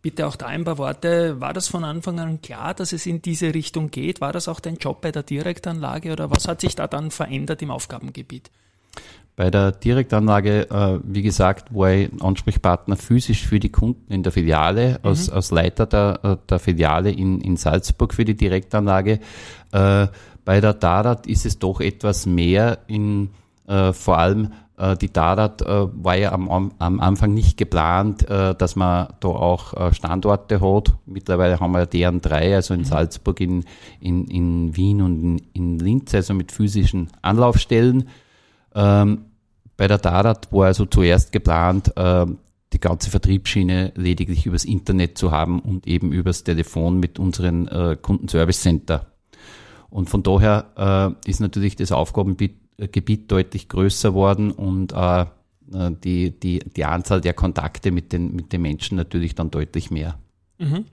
Bitte 0.02 0.26
auch 0.26 0.36
da 0.36 0.46
ein 0.46 0.64
paar 0.64 0.78
Worte. 0.78 1.40
War 1.40 1.52
das 1.52 1.68
von 1.68 1.84
Anfang 1.84 2.18
an 2.18 2.42
klar, 2.42 2.74
dass 2.74 2.92
es 2.92 3.06
in 3.06 3.22
diese 3.22 3.54
Richtung 3.54 3.90
geht? 3.90 4.20
War 4.20 4.32
das 4.32 4.48
auch 4.48 4.60
dein 4.60 4.76
Job 4.76 5.00
bei 5.00 5.12
der 5.12 5.22
Direktanlage 5.22 6.12
oder 6.12 6.30
was 6.30 6.48
hat 6.48 6.60
sich 6.60 6.74
da 6.74 6.88
dann 6.88 7.10
verändert 7.10 7.62
im 7.62 7.70
Aufgabengebiet? 7.70 8.50
Bei 9.34 9.50
der 9.50 9.72
Direktanlage, 9.72 10.70
äh, 10.70 11.00
wie 11.04 11.22
gesagt, 11.22 11.74
war 11.74 11.90
ich 11.92 12.10
Ansprechpartner 12.20 12.96
physisch 12.96 13.46
für 13.46 13.58
die 13.58 13.70
Kunden 13.70 14.12
in 14.12 14.22
der 14.22 14.30
Filiale, 14.30 14.98
mhm. 15.02 15.08
als, 15.08 15.30
als 15.30 15.50
Leiter 15.50 15.86
der, 15.86 16.20
äh, 16.22 16.36
der 16.48 16.58
Filiale 16.58 17.10
in, 17.10 17.40
in 17.40 17.56
Salzburg 17.56 18.12
für 18.12 18.24
die 18.24 18.36
Direktanlage. 18.36 19.20
Äh, 19.72 20.08
bei 20.44 20.60
der 20.60 20.74
Dadat 20.74 21.26
ist 21.26 21.46
es 21.46 21.58
doch 21.58 21.80
etwas 21.80 22.26
mehr 22.26 22.80
in 22.88 23.30
vor 23.66 24.18
allem 24.18 24.52
äh, 24.82 24.96
die 24.96 25.12
Dadat 25.12 25.62
äh, 25.62 25.86
war 25.92 26.16
ja 26.16 26.32
am, 26.32 26.72
am 26.76 27.00
Anfang 27.00 27.32
nicht 27.34 27.56
geplant, 27.56 28.28
äh, 28.28 28.54
dass 28.54 28.74
man 28.74 29.08
da 29.20 29.28
auch 29.28 29.92
Standorte 29.92 30.60
hat. 30.60 30.94
Mittlerweile 31.06 31.60
haben 31.60 31.72
wir 31.72 31.86
deren 31.86 32.20
drei, 32.20 32.54
also 32.54 32.74
in 32.74 32.80
mhm. 32.80 32.84
Salzburg, 32.84 33.40
in, 33.40 33.64
in, 34.00 34.26
in 34.26 34.76
Wien 34.76 35.00
und 35.02 35.22
in, 35.22 35.42
in 35.52 35.78
Linz, 35.78 36.14
also 36.14 36.34
mit 36.34 36.50
physischen 36.50 37.08
Anlaufstellen. 37.22 38.08
Ähm, 38.74 39.26
bei 39.76 39.86
der 39.86 39.98
Dadat 39.98 40.52
war 40.52 40.66
also 40.66 40.86
zuerst 40.86 41.32
geplant, 41.32 41.92
die 41.96 42.78
ganze 42.78 43.10
Vertriebsschiene 43.10 43.92
lediglich 43.96 44.46
übers 44.46 44.64
Internet 44.64 45.18
zu 45.18 45.32
haben 45.32 45.58
und 45.58 45.88
eben 45.88 46.12
übers 46.12 46.44
Telefon 46.44 47.00
mit 47.00 47.18
unseren 47.18 47.68
Kundenservice 48.00 48.60
Center. 48.60 49.06
Und 49.90 50.08
von 50.08 50.22
daher 50.22 51.16
ist 51.24 51.40
natürlich 51.40 51.74
das 51.74 51.90
Aufgabengebiet 51.90 52.61
Gebiet 52.88 53.30
deutlich 53.30 53.68
größer 53.68 54.14
worden 54.14 54.50
und 54.50 54.92
äh, 54.92 55.26
die, 56.04 56.38
die, 56.38 56.58
die 56.58 56.84
Anzahl 56.84 57.20
der 57.20 57.34
Kontakte 57.34 57.90
mit 57.90 58.12
den, 58.12 58.34
mit 58.34 58.52
den 58.52 58.62
Menschen 58.62 58.96
natürlich 58.96 59.34
dann 59.34 59.50
deutlich 59.50 59.90
mehr. 59.90 60.18
Mhm. 60.58 60.84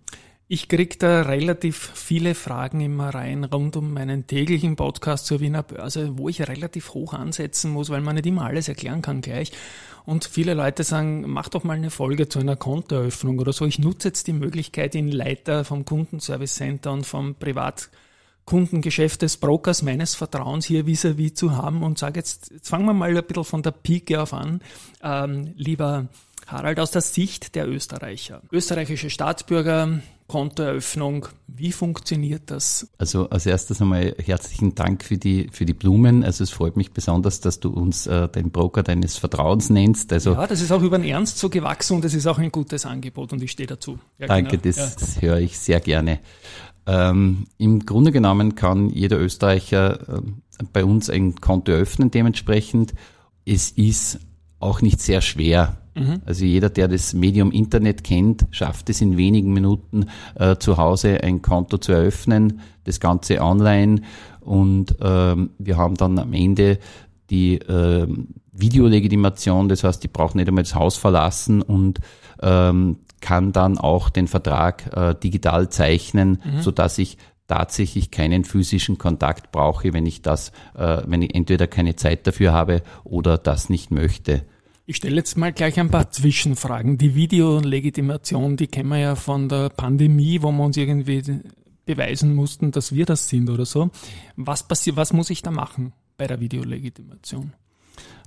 Ich 0.52 0.68
kriege 0.68 0.98
da 0.98 1.22
relativ 1.22 1.92
viele 1.94 2.34
Fragen 2.34 2.82
immer 2.82 3.10
rein 3.10 3.44
rund 3.44 3.76
um 3.76 3.94
meinen 3.94 4.26
täglichen 4.26 4.76
Podcast 4.76 5.28
zur 5.28 5.42
Wiener 5.42 5.62
Börse, 5.62 6.18
wo 6.18 6.28
ich 6.28 6.42
relativ 6.48 6.96
hoch 6.96 7.14
ansetzen 7.14 7.72
muss, 7.72 7.92
weil 7.92 8.02
man 8.02 8.16
nicht 8.16 8.26
immer 8.26 8.46
alles 8.46 8.68
erklären 8.68 9.04
kann 9.04 9.22
gleich. 9.22 9.52
Und 10.06 10.26
viele 10.26 10.56
Leute 10.56 10.84
sagen, 10.84 11.26
mach 11.28 11.50
doch 11.50 11.64
mal 11.64 11.78
eine 11.78 11.92
Folge 11.92 12.30
zu 12.30 12.40
einer 12.40 12.56
Kontoeröffnung 12.56 13.38
oder 13.38 13.54
so. 13.54 13.68
Ich 13.68 13.78
nutze 13.78 14.08
jetzt 14.08 14.26
die 14.26 14.34
Möglichkeit, 14.34 14.96
den 14.96 15.12
Leiter 15.12 15.66
vom 15.66 15.86
Kundenservice 15.86 16.56
Center 16.56 16.94
und 16.94 17.06
vom 17.06 17.36
Privat 17.36 17.92
Kundengeschäft 18.50 19.22
des 19.22 19.38
Brokers 19.38 19.84
meines 19.84 20.16
Vertrauens 20.16 20.66
hier 20.66 20.88
vis-à-vis 20.88 21.34
-vis 21.34 21.36
zu 21.36 21.56
haben 21.56 21.84
und 21.84 22.00
sage 22.00 22.20
jetzt, 22.20 22.50
jetzt 22.50 22.68
fangen 22.68 22.86
wir 22.86 22.94
mal 22.94 23.16
ein 23.16 23.24
bisschen 23.24 23.44
von 23.44 23.62
der 23.62 23.70
Pike 23.70 24.20
auf 24.20 24.34
an. 24.34 24.62
Ähm, 25.04 25.54
lieber 25.56 26.08
Harald, 26.48 26.80
aus 26.80 26.90
der 26.90 27.02
Sicht 27.02 27.54
der 27.54 27.70
Österreicher. 27.70 28.42
Österreichische 28.52 29.12
Staatsbürger, 29.12 30.00
Kontoeröffnung, 30.28 31.28
wie 31.48 31.72
funktioniert 31.72 32.44
das? 32.48 32.88
Also 32.98 33.30
als 33.30 33.46
erstes 33.46 33.82
einmal 33.82 34.16
herzlichen 34.18 34.74
Dank 34.74 35.04
für 35.04 35.18
die, 35.18 35.50
für 35.52 35.66
die 35.66 35.74
Blumen. 35.74 36.24
Also 36.24 36.44
es 36.44 36.50
freut 36.50 36.76
mich 36.76 36.92
besonders, 36.92 37.42
dass 37.42 37.60
du 37.60 37.70
uns 37.70 38.08
äh, 38.08 38.28
den 38.30 38.50
Broker 38.50 38.82
deines 38.82 39.18
Vertrauens 39.18 39.70
nennst. 39.70 40.12
Also 40.12 40.34
ja, 40.34 40.48
das 40.48 40.62
ist 40.62 40.72
auch 40.72 40.82
über 40.82 40.98
den 40.98 41.08
Ernst 41.08 41.38
so 41.38 41.50
gewachsen 41.50 41.98
und 41.98 42.04
das 42.04 42.16
ist 42.16 42.26
auch 42.26 42.40
ein 42.40 42.52
gutes 42.52 42.88
Angebot 42.88 43.32
und 43.32 43.44
ich 43.44 43.52
stehe 43.52 43.68
dazu. 43.68 44.00
Ja, 44.18 44.26
danke, 44.26 44.58
genau. 44.58 44.64
das, 44.64 44.78
ja. 44.78 44.90
das 45.00 45.22
höre 45.22 45.38
ich 45.38 45.60
sehr 45.60 45.80
gerne. 45.80 46.20
Ähm, 46.90 47.46
Im 47.60 47.86
Grunde 47.86 48.12
genommen 48.12 48.56
kann 48.56 48.90
jeder 48.90 49.20
Österreicher 49.20 50.18
äh, 50.18 50.22
bei 50.74 50.84
uns 50.84 51.08
ein 51.10 51.36
Konto 51.36 51.72
öffnen 51.72 52.10
dementsprechend. 52.10 52.96
Es 53.46 53.70
ist 53.70 54.20
auch 54.60 54.82
nicht 54.82 55.00
sehr 55.00 55.22
schwer. 55.22 55.78
Mhm. 55.94 56.22
Also 56.26 56.46
jeder, 56.46 56.72
der 56.72 56.88
das 56.88 57.14
Medium 57.14 57.52
Internet 57.52 58.04
kennt, 58.04 58.48
schafft 58.50 58.90
es 58.90 59.02
in 59.02 59.18
wenigen 59.18 59.54
Minuten 59.54 60.08
äh, 60.34 60.56
zu 60.58 60.78
Hause 60.78 61.22
ein 61.24 61.44
Konto 61.44 61.78
zu 61.78 61.92
eröffnen, 61.92 62.62
das 62.86 63.00
Ganze 63.00 63.40
online 63.40 64.02
und 64.40 64.96
ähm, 65.00 65.52
wir 65.60 65.78
haben 65.78 65.94
dann 65.96 66.18
am 66.18 66.34
Ende 66.34 66.80
die 67.30 67.56
äh, 67.60 68.08
Videolegitimation, 68.52 69.70
das 69.70 69.84
heißt, 69.84 70.04
die 70.04 70.08
brauchen 70.08 70.38
nicht 70.38 70.48
einmal 70.48 70.64
das 70.64 70.74
Haus 70.74 70.98
verlassen 70.98 71.62
und 71.62 72.00
ähm, 72.42 72.98
kann 73.22 73.52
dann 73.52 73.78
auch 73.78 74.10
den 74.10 74.28
Vertrag 74.28 74.96
äh, 74.96 75.16
digital 75.16 75.70
zeichnen, 75.70 76.42
mhm. 76.44 76.62
so 76.62 76.72
dass 76.72 76.98
ich 76.98 77.18
tatsächlich 77.48 78.12
keinen 78.12 78.46
physischen 78.46 78.98
Kontakt 78.98 79.52
brauche, 79.52 79.92
wenn 79.94 80.06
ich 80.06 80.22
das, 80.22 80.52
äh, 80.76 81.02
wenn 81.06 81.22
ich 81.22 81.36
entweder 81.36 81.68
keine 81.68 81.96
Zeit 81.96 82.28
dafür 82.28 82.54
habe 82.54 82.84
oder 83.04 83.38
das 83.38 83.70
nicht 83.70 83.92
möchte. 83.92 84.44
Ich 84.86 84.96
stelle 84.96 85.18
jetzt 85.18 85.38
mal 85.38 85.52
gleich 85.52 85.80
ein 85.80 85.92
paar 85.92 86.10
Zwischenfragen. 86.10 86.98
Die 86.98 87.14
Videolegitimation, 87.14 88.58
die 88.58 88.68
kennen 88.68 88.90
wir 88.90 88.98
ja 88.98 89.16
von 89.16 89.50
der 89.50 89.70
Pandemie, 89.70 90.42
wo 90.42 90.52
wir 90.52 90.64
uns 90.64 90.78
irgendwie 90.78 91.22
beweisen 91.86 92.34
mussten, 92.34 92.72
dass 92.72 92.94
wir 92.94 93.06
das 93.06 93.30
sind 93.30 93.50
oder 93.50 93.66
so. 93.66 93.92
Was 94.36 94.68
passiert, 94.68 94.96
was 94.96 95.14
muss 95.14 95.30
ich 95.30 95.42
da 95.42 95.52
machen 95.52 95.94
bei 96.18 96.28
der 96.28 96.40
Videolegitimation? 96.40 97.54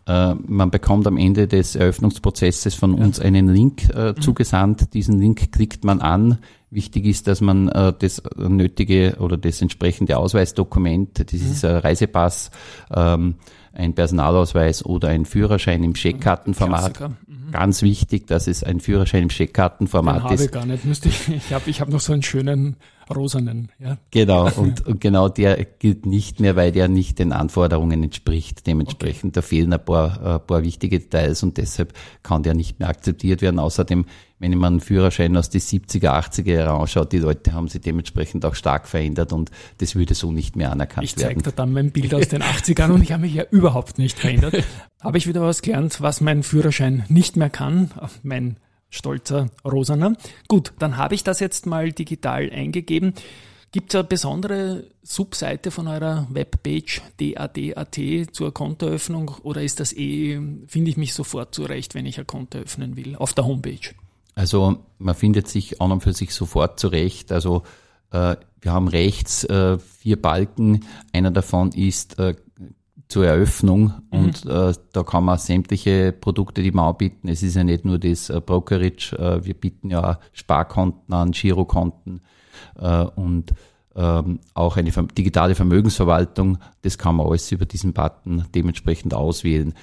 Äh, 0.06 0.35
man 0.35 0.71
bekommt 0.71 1.06
am 1.06 1.16
Ende 1.16 1.47
des 1.47 1.76
Eröffnungsprozesses 1.76 2.75
von 2.75 2.94
uns 2.94 3.21
einen 3.21 3.49
Link 3.49 3.88
äh, 3.94 4.14
zugesandt. 4.14 4.94
Diesen 4.94 5.21
Link 5.21 5.52
klickt 5.52 5.85
man 5.85 6.00
an. 6.00 6.38
Wichtig 6.71 7.04
ist, 7.04 7.28
dass 7.28 7.40
man 7.40 7.68
äh, 7.68 7.92
das 7.97 8.23
nötige 8.37 9.16
oder 9.21 9.37
das 9.37 9.61
entsprechende 9.62 10.16
Ausweisdokument, 10.16 11.30
dieses 11.30 11.62
mhm. 11.62 11.68
Reisepass, 11.68 12.50
ähm, 12.94 13.35
ein 13.73 13.95
Personalausweis 13.95 14.85
oder 14.85 15.09
ein 15.09 15.25
Führerschein 15.25 15.83
im 15.85 15.95
Scheckkartenformat. 15.95 17.00
Mhm. 17.26 17.50
Ganz 17.52 17.83
wichtig, 17.83 18.26
dass 18.26 18.47
es 18.47 18.64
ein 18.64 18.81
Führerschein 18.81 19.25
im 19.25 19.31
Scheckkartenformat 19.31 20.17
ist. 20.17 20.23
Habe 20.25 20.45
ich 20.45 20.50
gar 20.50 20.67
nicht. 20.67 20.85
Müsste 20.85 21.09
ich 21.09 21.29
ich 21.29 21.52
habe 21.52 21.69
ich 21.69 21.81
hab 21.81 21.88
noch 21.88 22.00
so 22.00 22.12
einen 22.12 22.23
schönen 22.23 22.76
rosanen. 23.14 23.71
Ja. 23.79 23.99
Genau, 24.11 24.50
und, 24.57 24.87
und 24.87 25.00
genau 25.00 25.29
der 25.29 25.64
gilt 25.64 26.07
nicht 26.07 26.41
mehr, 26.41 26.57
weil 26.57 26.73
der 26.73 26.88
nicht 26.88 27.19
den 27.19 27.33
Anforderungen 27.33 28.02
entspricht. 28.05 28.67
Dementsprechend, 28.67 29.25
okay. 29.25 29.33
da 29.35 29.43
fehlen 29.43 29.73
ein 29.73 29.85
paar, 29.85 30.37
ein 30.41 30.47
paar 30.47 30.62
wichtige 30.62 30.99
Details 30.99 31.43
und 31.43 31.57
deshalb 31.57 31.93
kann 32.23 32.43
der 32.43 32.55
nicht 32.55 32.79
mehr 32.79 32.88
akzeptiert 32.88 33.43
werden. 33.43 33.59
Außerdem, 33.59 34.07
wenn 34.42 34.58
man 34.58 34.75
einen 34.75 34.80
Führerschein 34.80 35.37
aus 35.37 35.50
den 35.50 35.61
70er, 35.61 36.11
80er 36.11 36.52
Jahren 36.52 36.80
anschaut, 36.80 37.12
die 37.12 37.18
Leute 37.18 37.52
haben 37.52 37.68
sich 37.68 37.80
dementsprechend 37.80 38.44
auch 38.44 38.56
stark 38.56 38.88
verändert 38.88 39.32
und 39.32 39.52
das 39.78 39.94
würde 39.94 40.14
so 40.14 40.32
nicht 40.32 40.56
mehr 40.56 40.72
anerkannt 40.72 41.04
ich 41.04 41.16
werden. 41.16 41.38
Ich 41.38 41.44
zeige 41.44 41.50
dir 41.50 41.56
dann 41.56 41.72
mein 41.72 41.92
Bild 41.92 42.12
aus 42.12 42.26
den 42.26 42.42
80ern 42.42 42.90
und 42.90 43.02
ich 43.02 43.12
habe 43.12 43.22
mich 43.22 43.34
ja 43.34 43.44
überhaupt 43.50 43.99
nicht 43.99 44.18
verändert. 44.18 44.64
habe 45.00 45.16
ich 45.16 45.28
wieder 45.28 45.42
was 45.42 45.62
gelernt, 45.62 46.00
was 46.00 46.20
mein 46.20 46.42
Führerschein 46.42 47.04
nicht 47.08 47.37
mehr 47.37 47.50
kann. 47.50 47.92
Mein 48.25 48.56
stolzer 48.90 49.49
Rosaner. 49.64 50.14
Gut, 50.49 50.72
dann 50.80 50.96
habe 50.96 51.14
ich 51.14 51.22
das 51.22 51.38
jetzt 51.38 51.66
mal 51.66 51.92
digital 51.92 52.50
eingegeben. 52.50 53.14
Gibt 53.70 53.94
es 53.94 53.94
eine 53.94 54.08
besondere 54.08 54.84
Subseite 55.04 55.70
von 55.70 55.87
eurer 55.87 56.26
Webpage 56.30 57.00
DAD.at 57.20 57.99
zur 58.32 58.52
Kontoeröffnung 58.52 59.37
oder 59.44 59.62
ist 59.62 59.78
das 59.78 59.92
eh, 59.92 60.40
finde 60.66 60.90
ich 60.90 60.96
mich 60.96 61.14
sofort 61.14 61.54
zurecht, 61.54 61.94
wenn 61.94 62.06
ich 62.06 62.18
ein 62.18 62.26
Konto 62.26 62.58
öffnen 62.58 62.96
will, 62.96 63.14
auf 63.16 63.32
der 63.34 63.46
Homepage? 63.46 63.94
Also 64.35 64.79
man 64.99 65.15
findet 65.15 65.49
sich 65.49 65.81
an 65.81 65.93
und 65.93 66.03
für 66.03 66.12
sich 66.12 66.35
sofort 66.35 66.81
zurecht. 66.81 67.33
Also 67.33 67.62
äh, 68.11 68.37
wir 68.61 68.73
haben 68.73 68.89
rechts 68.89 69.45
äh, 69.45 69.79
vier 69.79 70.21
Balken. 70.21 70.85
Einer 71.12 71.31
davon 71.31 71.73
ist 71.73 72.19
äh, 72.19 72.35
zur 73.09 73.27
Eröffnung 73.27 73.93
mhm. 74.11 74.19
und 74.19 74.47
äh, 74.47 74.73
da 74.93 75.03
kann 75.03 75.25
man 75.25 75.39
sämtliche 75.39 76.12
Produkte, 76.12 76.62
die 76.62 76.73
wir 76.73 76.83
anbieten. 76.83 77.29
Es 77.29 77.43
ist 77.43 77.57
ja 77.57 77.65
nicht 77.65 77.85
nur 77.85 77.99
das 77.99 78.31
äh, 78.31 78.41
Brokerage, 78.41 79.17
äh, 79.19 79.45
wir 79.45 79.55
bieten 79.55 79.91
ja 79.91 80.19
Sparkonten 80.33 81.12
an, 81.12 81.33
Girokonten 81.33 82.23
äh, 82.79 83.05
und 83.05 83.53
ähm, 83.95 84.41
auch 84.55 84.79
eine 84.79 84.91
digitale 84.91 85.55
Vermögensverwaltung. 85.55 86.57
Das 86.81 86.97
kann 86.97 87.17
man 87.17 87.27
alles 87.27 87.53
über 87.53 87.67
diesen 87.67 87.93
Button 87.93 88.47
dementsprechend 88.55 89.12
auswählen. 89.12 89.75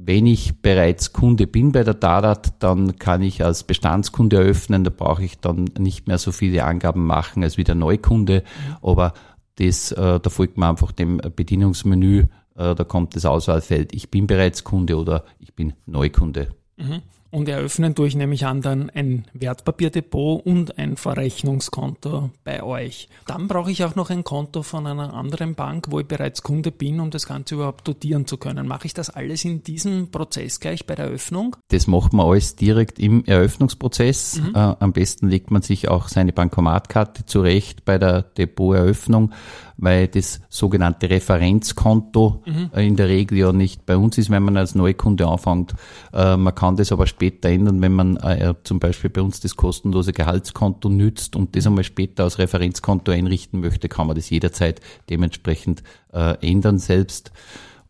Wenn 0.00 0.26
ich 0.26 0.62
bereits 0.62 1.12
Kunde 1.12 1.46
bin 1.48 1.72
bei 1.72 1.82
der 1.82 1.94
Dadat, 1.94 2.62
dann 2.62 2.98
kann 2.98 3.20
ich 3.20 3.44
als 3.44 3.64
Bestandskunde 3.64 4.36
eröffnen. 4.36 4.84
Da 4.84 4.90
brauche 4.90 5.24
ich 5.24 5.38
dann 5.38 5.64
nicht 5.76 6.06
mehr 6.06 6.18
so 6.18 6.30
viele 6.30 6.64
Angaben 6.64 7.04
machen 7.04 7.42
als 7.42 7.58
wie 7.58 7.64
der 7.64 7.74
Neukunde. 7.74 8.44
Aber 8.80 9.12
das, 9.56 9.90
äh, 9.92 10.20
da 10.20 10.30
folgt 10.30 10.56
man 10.56 10.70
einfach 10.70 10.92
dem 10.92 11.16
Bedienungsmenü. 11.16 12.26
Äh, 12.54 12.74
da 12.74 12.84
kommt 12.84 13.16
das 13.16 13.26
Auswahlfeld, 13.26 13.92
ich 13.92 14.08
bin 14.10 14.28
bereits 14.28 14.62
Kunde 14.62 14.96
oder 14.96 15.24
ich 15.40 15.54
bin 15.54 15.72
Neukunde. 15.86 16.48
Mhm 16.76 17.02
und 17.30 17.48
eröffnen 17.48 17.94
durch 17.94 18.14
nämlich 18.14 18.46
an 18.46 18.62
dann 18.62 18.90
ein 18.90 19.26
Wertpapierdepot 19.34 20.44
und 20.46 20.78
ein 20.78 20.96
Verrechnungskonto 20.96 22.30
bei 22.44 22.62
euch. 22.62 23.08
Dann 23.26 23.48
brauche 23.48 23.70
ich 23.70 23.84
auch 23.84 23.94
noch 23.94 24.10
ein 24.10 24.24
Konto 24.24 24.62
von 24.62 24.86
einer 24.86 25.12
anderen 25.12 25.54
Bank, 25.54 25.86
wo 25.90 26.00
ich 26.00 26.06
bereits 26.06 26.42
Kunde 26.42 26.70
bin, 26.70 27.00
um 27.00 27.10
das 27.10 27.26
Ganze 27.26 27.56
überhaupt 27.56 27.86
dotieren 27.86 28.26
zu 28.26 28.38
können. 28.38 28.66
Mache 28.66 28.86
ich 28.86 28.94
das 28.94 29.10
alles 29.10 29.44
in 29.44 29.62
diesem 29.62 30.10
Prozess 30.10 30.60
gleich 30.60 30.86
bei 30.86 30.94
der 30.94 31.06
Eröffnung? 31.06 31.56
Das 31.68 31.86
macht 31.86 32.12
man 32.12 32.26
alles 32.26 32.56
direkt 32.56 32.98
im 32.98 33.24
Eröffnungsprozess. 33.24 34.40
Mhm. 34.40 34.54
Äh, 34.54 34.58
am 34.80 34.92
besten 34.92 35.28
legt 35.28 35.50
man 35.50 35.62
sich 35.62 35.88
auch 35.88 36.08
seine 36.08 36.32
Bankomatkarte 36.32 37.26
zurecht 37.26 37.84
bei 37.84 37.98
der 37.98 38.22
Depoteröffnung 38.22 39.32
weil 39.78 40.08
das 40.08 40.40
sogenannte 40.48 41.08
Referenzkonto 41.08 42.42
mhm. 42.44 42.70
in 42.74 42.96
der 42.96 43.08
Regel 43.08 43.38
ja 43.38 43.52
nicht 43.52 43.86
bei 43.86 43.96
uns 43.96 44.18
ist, 44.18 44.28
wenn 44.28 44.42
man 44.42 44.56
als 44.56 44.74
Neukunde 44.74 45.26
anfängt. 45.26 45.74
Äh, 46.12 46.36
man 46.36 46.54
kann 46.54 46.76
das 46.76 46.92
aber 46.92 47.06
später 47.18 47.48
ändern, 47.48 47.82
wenn 47.82 47.92
man 47.92 48.16
äh, 48.18 48.54
zum 48.62 48.78
Beispiel 48.78 49.10
bei 49.10 49.20
uns 49.20 49.40
das 49.40 49.56
kostenlose 49.56 50.12
Gehaltskonto 50.12 50.88
nützt 50.88 51.34
und 51.34 51.56
das 51.56 51.66
einmal 51.66 51.84
später 51.84 52.24
als 52.24 52.38
Referenzkonto 52.38 53.10
einrichten 53.10 53.60
möchte, 53.60 53.88
kann 53.88 54.06
man 54.06 54.16
das 54.16 54.30
jederzeit 54.30 54.80
dementsprechend 55.10 55.82
äh, 56.12 56.34
ändern 56.46 56.78
selbst. 56.78 57.32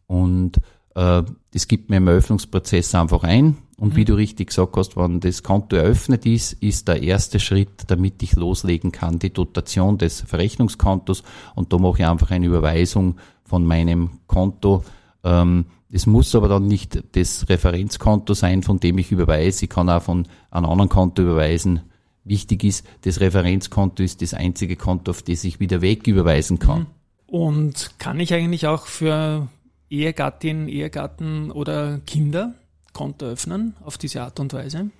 Und 0.07 0.61
das 0.95 1.69
gibt 1.69 1.91
mir 1.91 1.99
im 1.99 2.09
Eröffnungsprozess 2.09 2.93
einfach 2.97 3.23
ein. 3.23 3.59
Und 3.79 3.95
wie 3.95 4.01
mhm. 4.01 4.07
du 4.07 4.15
richtig 4.15 4.49
gesagt 4.49 4.77
hast, 4.77 4.97
wenn 4.97 5.21
das 5.21 5.45
Konto 5.45 5.77
eröffnet 5.77 6.27
ist, 6.27 6.55
ist 6.55 6.89
der 6.89 7.01
erste 7.01 7.39
Schritt, 7.39 7.85
damit 7.87 8.21
ich 8.25 8.35
loslegen 8.35 8.91
kann, 8.91 9.21
die 9.21 9.33
Dotation 9.33 9.99
des 9.99 10.23
Verrechnungskontos. 10.23 11.23
Und 11.55 11.73
da 11.73 11.79
mache 11.79 11.99
ich 12.01 12.07
einfach 12.07 12.33
eine 12.33 12.47
Überweisung 12.47 13.19
von 13.45 13.65
meinem 13.65 14.19
Konto. 14.27 14.83
Ähm, 15.23 15.67
es 15.91 16.07
muss 16.07 16.35
aber 16.35 16.49
dann 16.49 16.67
nicht 16.67 17.03
das 17.13 17.49
Referenzkonto 17.49 18.35
sein, 18.35 18.63
von 18.63 18.79
dem 18.79 18.99
ich 18.99 19.11
überweise. 19.11 19.65
Ich 19.65 19.71
kann 19.71 19.89
auch 19.89 20.03
von 20.03 20.27
einem 20.51 20.67
anderen 20.67 20.89
Konto 20.89 21.23
überweisen. 21.23 21.81
Wichtig 22.25 22.65
ist, 22.65 22.87
das 23.03 23.21
Referenzkonto 23.21 24.03
ist 24.03 24.21
das 24.21 24.35
einzige 24.35 24.77
Konto, 24.77 25.11
auf 25.11 25.23
das 25.23 25.45
ich 25.45 25.61
wieder 25.61 25.81
weg 25.81 26.07
überweisen 26.07 26.59
kann. 26.59 26.81
Mhm. 26.81 26.87
Und 27.27 27.91
kann 27.99 28.21
ich 28.21 28.33
eigentlich 28.35 28.67
auch 28.67 28.87
für 28.87 29.49
Ehegattin, 29.91 30.69
Ehegatten 30.69 31.51
oder 31.51 32.01
Kinder 32.07 32.55
Konto 32.93 33.27
öffnen 33.27 33.75
auf 33.85 33.97
diese 33.97 34.23
Art 34.23 34.41
und 34.41 34.53
Weise? 34.53 34.91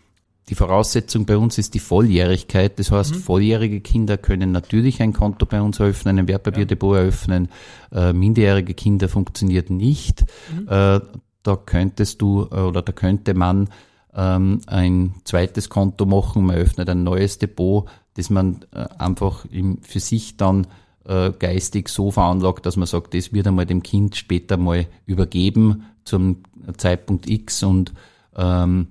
Die 0.49 0.55
Voraussetzung 0.55 1.27
bei 1.27 1.37
uns 1.37 1.59
ist 1.59 1.75
die 1.75 1.79
Volljährigkeit. 1.79 2.79
Das 2.79 2.91
heißt, 2.91 3.15
mhm. 3.15 3.21
volljährige 3.21 3.81
Kinder 3.81 4.17
können 4.17 4.51
natürlich 4.51 5.03
ein 5.03 5.13
Konto 5.13 5.45
bei 5.45 5.61
uns 5.61 5.79
eröffnen, 5.79 6.19
ein 6.19 6.29
Wertpapierdepot 6.29 6.97
ja. 6.97 7.03
eröffnen. 7.03 7.49
Äh, 7.93 8.13
minderjährige 8.13 8.75
Kinder 8.75 9.09
funktioniert 9.09 9.69
nicht. 9.71 10.25
Mhm. 10.53 10.69
Äh, 10.69 11.01
da 11.43 11.57
könntest 11.57 12.23
du 12.23 12.49
äh, 12.51 12.61
oder 12.61 12.83
da 12.83 12.93
könnte 12.93 13.35
man 13.35 13.69
ähm, 14.15 14.61
ein 14.67 15.15
zweites 15.25 15.69
Konto 15.69 16.07
machen. 16.07 16.47
Man 16.47 16.57
öffnet 16.57 16.89
ein 16.89 17.05
neues 17.05 17.39
Depot, 17.39 17.87
das 18.15 18.31
man 18.31 18.65
äh, 18.75 18.87
einfach 18.99 19.45
im, 19.51 19.83
für 19.83 20.01
sich 20.01 20.39
dann 20.39 20.67
äh, 21.05 21.31
geistig 21.39 21.89
so 21.89 22.11
veranlagt, 22.11 22.65
dass 22.65 22.77
man 22.77 22.87
sagt, 22.87 23.15
das 23.15 23.33
wird 23.33 23.47
einmal 23.47 23.67
dem 23.67 23.83
Kind 23.83 24.17
später 24.17 24.57
mal 24.57 24.87
übergeben 25.07 25.85
zum 26.05 26.43
Zeitpunkt 26.79 27.29
X 27.29 27.63
und 27.63 27.93
ähm, 28.35 28.89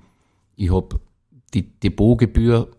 ich 0.56 0.72
habe 0.72 1.00
die 1.58 1.80
Depotgebühr 1.80 2.72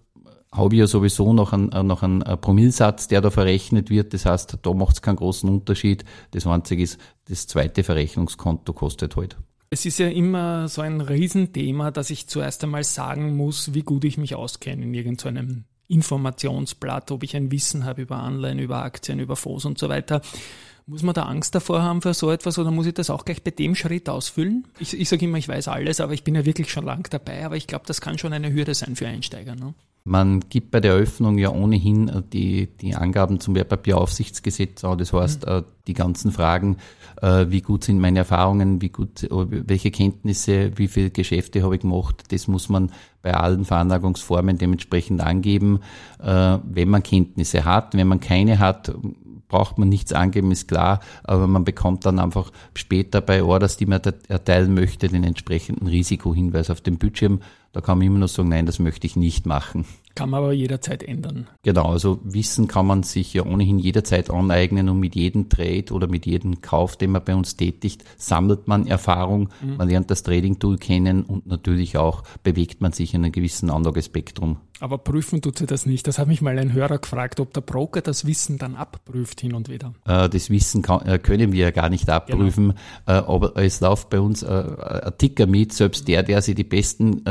habe 0.53 0.75
ich 0.75 0.81
ja 0.81 0.87
sowieso 0.87 1.33
noch 1.33 1.53
einen, 1.53 1.73
äh, 1.73 1.83
noch 1.83 2.03
einen 2.03 2.23
äh, 2.23 2.37
Promillsatz, 2.37 3.09
der 3.09 3.21
da 3.21 3.31
verrechnet 3.31 3.91
wird. 3.91 4.15
Das 4.15 4.25
heißt, 4.25 4.59
da 4.63 4.73
macht 4.73 4.95
es 4.95 5.03
keinen 5.03 5.17
großen 5.17 5.49
Unterschied. 5.49 6.05
Das 6.31 6.47
Einzige 6.47 6.83
ist, 6.83 6.99
das 7.29 7.47
zweite 7.47 7.85
Verrechnungskonto 7.85 8.73
kostet 8.73 9.17
halt. 9.17 9.37
Es 9.71 9.85
ist 9.85 9.99
ja 9.99 10.09
immer 10.09 10.69
so 10.69 10.81
ein 10.81 11.03
Riesenthema, 11.03 11.91
dass 11.91 12.09
ich 12.09 12.27
zuerst 12.27 12.65
einmal 12.65 12.85
sagen 12.85 13.37
muss, 13.37 13.75
wie 13.75 13.83
gut 13.83 14.05
ich 14.05 14.17
mich 14.17 14.35
auskenne 14.35 14.85
in 14.85 14.95
irgendeinem 14.95 15.65
Informationsblatt, 15.89 17.11
ob 17.11 17.23
ich 17.23 17.37
ein 17.37 17.51
Wissen 17.51 17.85
habe 17.85 18.03
über 18.03 18.17
Anleihen, 18.17 18.59
über 18.59 18.83
Aktien, 18.83 19.19
über 19.19 19.37
Fonds 19.37 19.67
und 19.67 19.79
so 19.79 19.91
weiter. 19.91 20.23
Muss 20.89 21.03
man 21.03 21.15
da 21.15 21.25
Angst 21.25 21.55
davor 21.55 21.83
haben 21.83 22.01
für 22.01 22.15
so 22.15 22.31
etwas 22.31 22.59
oder 22.59 22.71
muss 22.71 22.87
ich 22.87 22.95
das 22.95 23.11
auch 23.11 23.27
gleich 23.27 23.43
bei 23.45 23.51
dem 23.51 23.75
Schritt 23.75 24.09
ausfüllen? 24.09 24.67
Ich, 24.79 24.99
ich 24.99 25.07
sage 25.07 25.27
immer, 25.27 25.37
ich 25.37 25.47
weiß 25.47 25.69
alles, 25.69 26.01
aber 26.01 26.15
ich 26.15 26.25
bin 26.25 26.35
ja 26.35 26.47
wirklich 26.47 26.71
schon 26.71 26.87
lang 26.87 27.07
dabei, 27.11 27.45
aber 27.45 27.57
ich 27.57 27.67
glaube, 27.67 27.85
das 27.87 28.01
kann 28.01 28.17
schon 28.17 28.33
eine 28.33 28.51
Hürde 28.55 28.75
sein 28.75 28.97
für 28.97 29.07
Einsteiger. 29.07 29.55
Ne? 29.55 29.75
Man 30.05 30.41
gibt 30.49 30.71
bei 30.71 30.81
der 30.81 30.93
Eröffnung 30.93 31.37
ja 31.37 31.51
ohnehin 31.51 32.09
äh, 32.09 32.23
die, 32.33 32.69
die 32.81 32.95
Angaben 32.95 33.39
zum 33.39 33.55
Wertpapieraufsichtsgesetz 33.55 34.83
an. 34.83 34.97
Das 34.97 35.13
heißt, 35.13 35.45
mhm. 35.45 35.53
Äh, 35.53 35.63
die 35.87 35.93
ganzen 35.93 36.33
Fragen, 36.33 36.79
äh, 37.21 37.45
wie 37.51 37.61
gut 37.61 37.85
sind 37.85 38.01
meine 38.01 38.21
Erfahrungen, 38.21 38.81
wie 38.81 38.89
gut, 38.89 39.27
welche 39.31 39.91
Kenntnisse, 39.91 40.73
wie 40.77 40.89
viele 40.89 41.11
Geschäfte 41.11 41.63
habe 41.63 41.75
ich 41.75 41.83
gemacht, 41.83 42.25
das 42.31 42.49
muss 42.49 42.71
man 42.71 42.93
bei 43.21 43.35
allen 43.35 43.67
Veranlagungsformen 43.67 44.57
dementsprechend 44.57 45.21
angeben. 45.21 45.81
Wenn 46.19 46.89
man 46.89 47.03
Kenntnisse 47.03 47.65
hat, 47.65 47.95
wenn 47.95 48.07
man 48.07 48.21
keine 48.21 48.59
hat, 48.59 48.95
braucht 49.49 49.79
man 49.79 49.89
nichts 49.89 50.13
angeben, 50.13 50.53
ist 50.53 50.69
klar, 50.69 51.01
aber 51.25 51.47
man 51.47 51.65
bekommt 51.65 52.07
dann 52.07 52.19
einfach 52.19 52.53
später 52.75 53.21
bei 53.21 53.43
Orders, 53.43 53.77
die 53.77 53.87
man 53.87 54.01
erteilen 54.29 54.75
möchte, 54.75 55.09
den 55.09 55.25
entsprechenden 55.25 55.87
Risikohinweis 55.87 56.71
auf 56.71 56.81
dem 56.81 56.99
Bildschirm. 56.99 57.41
Da 57.73 57.81
kann 57.83 57.99
man 57.99 58.07
immer 58.07 58.19
nur 58.19 58.29
sagen, 58.29 58.49
nein, 58.49 58.67
das 58.67 58.79
möchte 58.79 59.07
ich 59.07 59.17
nicht 59.17 59.45
machen. 59.45 59.85
Kann 60.15 60.31
man 60.31 60.43
aber 60.43 60.53
jederzeit 60.53 61.03
ändern. 61.03 61.47
Genau, 61.63 61.93
also 61.93 62.19
Wissen 62.25 62.67
kann 62.67 62.87
man 62.87 63.05
sich 63.05 63.35
ja 63.35 63.45
ohnehin 63.45 63.79
jederzeit 63.79 64.31
aneignen 64.31 64.89
und 64.89 64.99
mit 64.99 65.15
jedem 65.15 65.49
Trade 65.49 65.93
oder 65.93 66.09
mit 66.09 66.27
jedem 66.27 66.61
Kauf, 66.61 66.97
den 66.97 67.13
man 67.13 67.25
bei 67.25 67.37
uns 67.37 67.57
tätigt, 67.57 68.05
sammelt 68.17 68.67
man 68.67 68.87
Erfahrung, 68.87 69.51
mhm. 69.63 69.77
man 69.77 69.89
lernt 69.89 70.11
das 70.11 70.25
Trading-Tool 70.25 70.79
kennen 70.79 71.23
und 71.23 71.47
natürlich 71.47 71.99
auch 71.99 72.25
bewegt 72.43 72.81
man 72.81 72.93
sich 72.93 73.15
in 73.15 73.23
einem 73.23 73.33
gewissen 73.33 73.71
Anlagespektrum. 73.71 74.57
Aber 74.81 74.99
prüfen 74.99 75.43
tut 75.43 75.59
sie 75.59 75.67
das 75.67 75.87
nicht. 75.87 76.07
Das 76.07 76.19
hat 76.19 76.29
mich 76.29 76.41
mal 76.41 76.59
ein 76.59 76.73
Hörer 76.73 76.99
gefragt, 76.99 77.41
ob 77.41 77.53
der 77.53 77.63
Broker 77.63 78.01
das 78.01 78.27
Wissen 78.27 78.59
dann 78.59 78.77
abprüft 78.77 79.41
hin 79.41 79.55
und 79.55 79.69
wieder. 79.69 79.95
Äh, 80.07 80.29
das 80.29 80.51
Wissen 80.51 80.83
kann, 80.83 81.05
äh, 81.07 81.19
können 81.19 81.53
wir 81.53 81.65
ja 81.65 81.71
gar 81.71 81.89
nicht 81.89 82.09
abprüfen, 82.09 82.75
genau. 83.07 83.19
äh, 83.19 83.25
aber 83.25 83.57
es 83.57 83.81
läuft 83.81 84.11
bei 84.11 84.21
uns 84.21 84.45
ein 84.45 85.13
Ticker 85.19 85.47
mit, 85.47 85.73
selbst 85.73 86.07
der, 86.07 86.23
der 86.23 86.43
sich 86.43 86.55
die 86.55 86.65
besten 86.65 87.25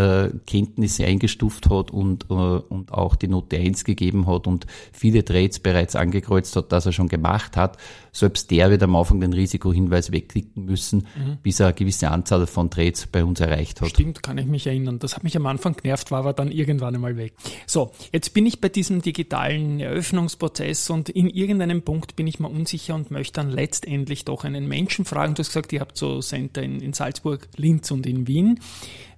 Kenntnisse 0.46 1.06
eingestuft 1.06 1.70
hat 1.70 1.92
und, 1.92 2.30
und 2.30 2.92
auch 2.92 3.16
die 3.16 3.28
Note 3.28 3.58
1 3.58 3.84
gegeben 3.84 4.28
hat 4.28 4.48
und 4.48 4.66
viele 4.92 5.24
Trades 5.24 5.60
bereits 5.60 5.96
angekreuzt 5.96 6.56
hat, 6.56 6.72
dass 6.72 6.86
er 6.86 6.92
schon 6.92 7.08
gemacht 7.08 7.58
hat, 7.58 7.78
selbst 8.18 8.50
der 8.50 8.72
wird 8.72 8.82
am 8.82 8.96
Anfang 8.96 9.20
den 9.20 9.34
Risikohinweis 9.34 10.12
wegklicken 10.12 10.66
müssen, 10.66 11.08
mhm. 11.16 11.38
bis 11.44 11.60
er 11.60 11.68
eine 11.68 11.76
gewisse 11.76 12.10
Anzahl 12.10 12.48
von 12.48 12.70
Trades 12.70 13.08
bei 13.08 13.24
uns 13.24 13.40
erreicht 13.40 13.80
hat. 13.82 13.90
Stimmt, 13.90 14.24
kann 14.24 14.38
ich 14.38 14.48
mich 14.48 14.66
erinnern. 14.66 14.98
Das 15.00 15.16
hat 15.16 15.24
mich 15.24 15.38
am 15.38 15.46
Anfang 15.46 15.76
genervt, 15.76 16.10
war 16.10 16.20
aber 16.20 16.34
dann 16.34 16.52
irgendwann 16.52 16.96
einmal 16.96 17.16
weg. 17.18 17.34
So, 17.68 17.92
jetzt 18.12 18.34
bin 18.34 18.46
ich 18.46 18.60
bei 18.60 18.70
diesem 18.70 19.02
digitalen 19.02 19.80
Eröffnungsprozess 19.80 20.90
und 20.90 21.10
in 21.10 21.30
irgendeinem 21.30 21.84
Punkt 21.84 22.16
bin 22.16 22.26
ich 22.26 22.40
mal 22.40 22.50
unsicher 22.50 22.96
und 22.96 23.12
möchte 23.12 23.34
dann 23.34 23.52
letztendlich 23.52 24.26
doch 24.26 24.44
einen 24.44 24.68
Menschen 24.68 25.06
fragen. 25.06 25.36
Du 25.36 25.42
hast 25.42 25.50
gesagt, 25.50 25.72
ihr 25.74 25.82
habt 25.82 25.98
so 25.98 26.20
Center 26.22 26.64
in, 26.64 26.82
in 26.82 26.94
Salzburg, 26.94 27.48
Linz 27.56 27.92
und 27.92 28.08
in 28.08 28.28
Wien. 28.28 28.60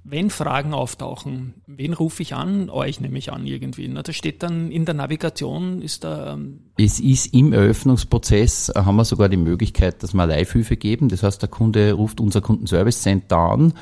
Wenn 0.04 0.30
Fragen 0.30 0.74
auftauchen, 0.74 1.56
wen 1.68 1.94
rufe 1.94 2.24
ich 2.24 2.34
an? 2.34 2.70
Euch 2.70 3.02
nehme 3.02 3.20
ich 3.20 3.32
an 3.32 3.46
irgendwie. 3.46 3.88
Na, 3.88 4.02
da 4.02 4.14
steht 4.14 4.42
dann 4.42 4.72
in 4.72 4.86
der 4.86 4.96
Navigation, 4.96 5.82
ist 5.82 6.04
da. 6.04 6.34
Ähm 6.34 6.62
es 6.78 7.00
ist 7.00 7.34
im 7.34 7.52
Eröffnungsprozess, 7.52 8.70
äh, 8.70 8.82
haben 8.86 8.96
wir 8.96 9.06
sogar 9.06 9.28
die 9.28 9.38
Möglichkeit, 9.38 10.02
dass 10.02 10.14
wir 10.14 10.26
Live-Hilfe 10.26 10.78
geben. 10.78 11.10
Das 11.10 11.24
heißt, 11.24 11.42
der 11.42 11.50
Kunde 11.50 11.94
ruft 11.94 12.22
unser 12.22 12.42
Kundenservice 12.42 13.02
Center 13.02 13.38
an. 13.38 13.74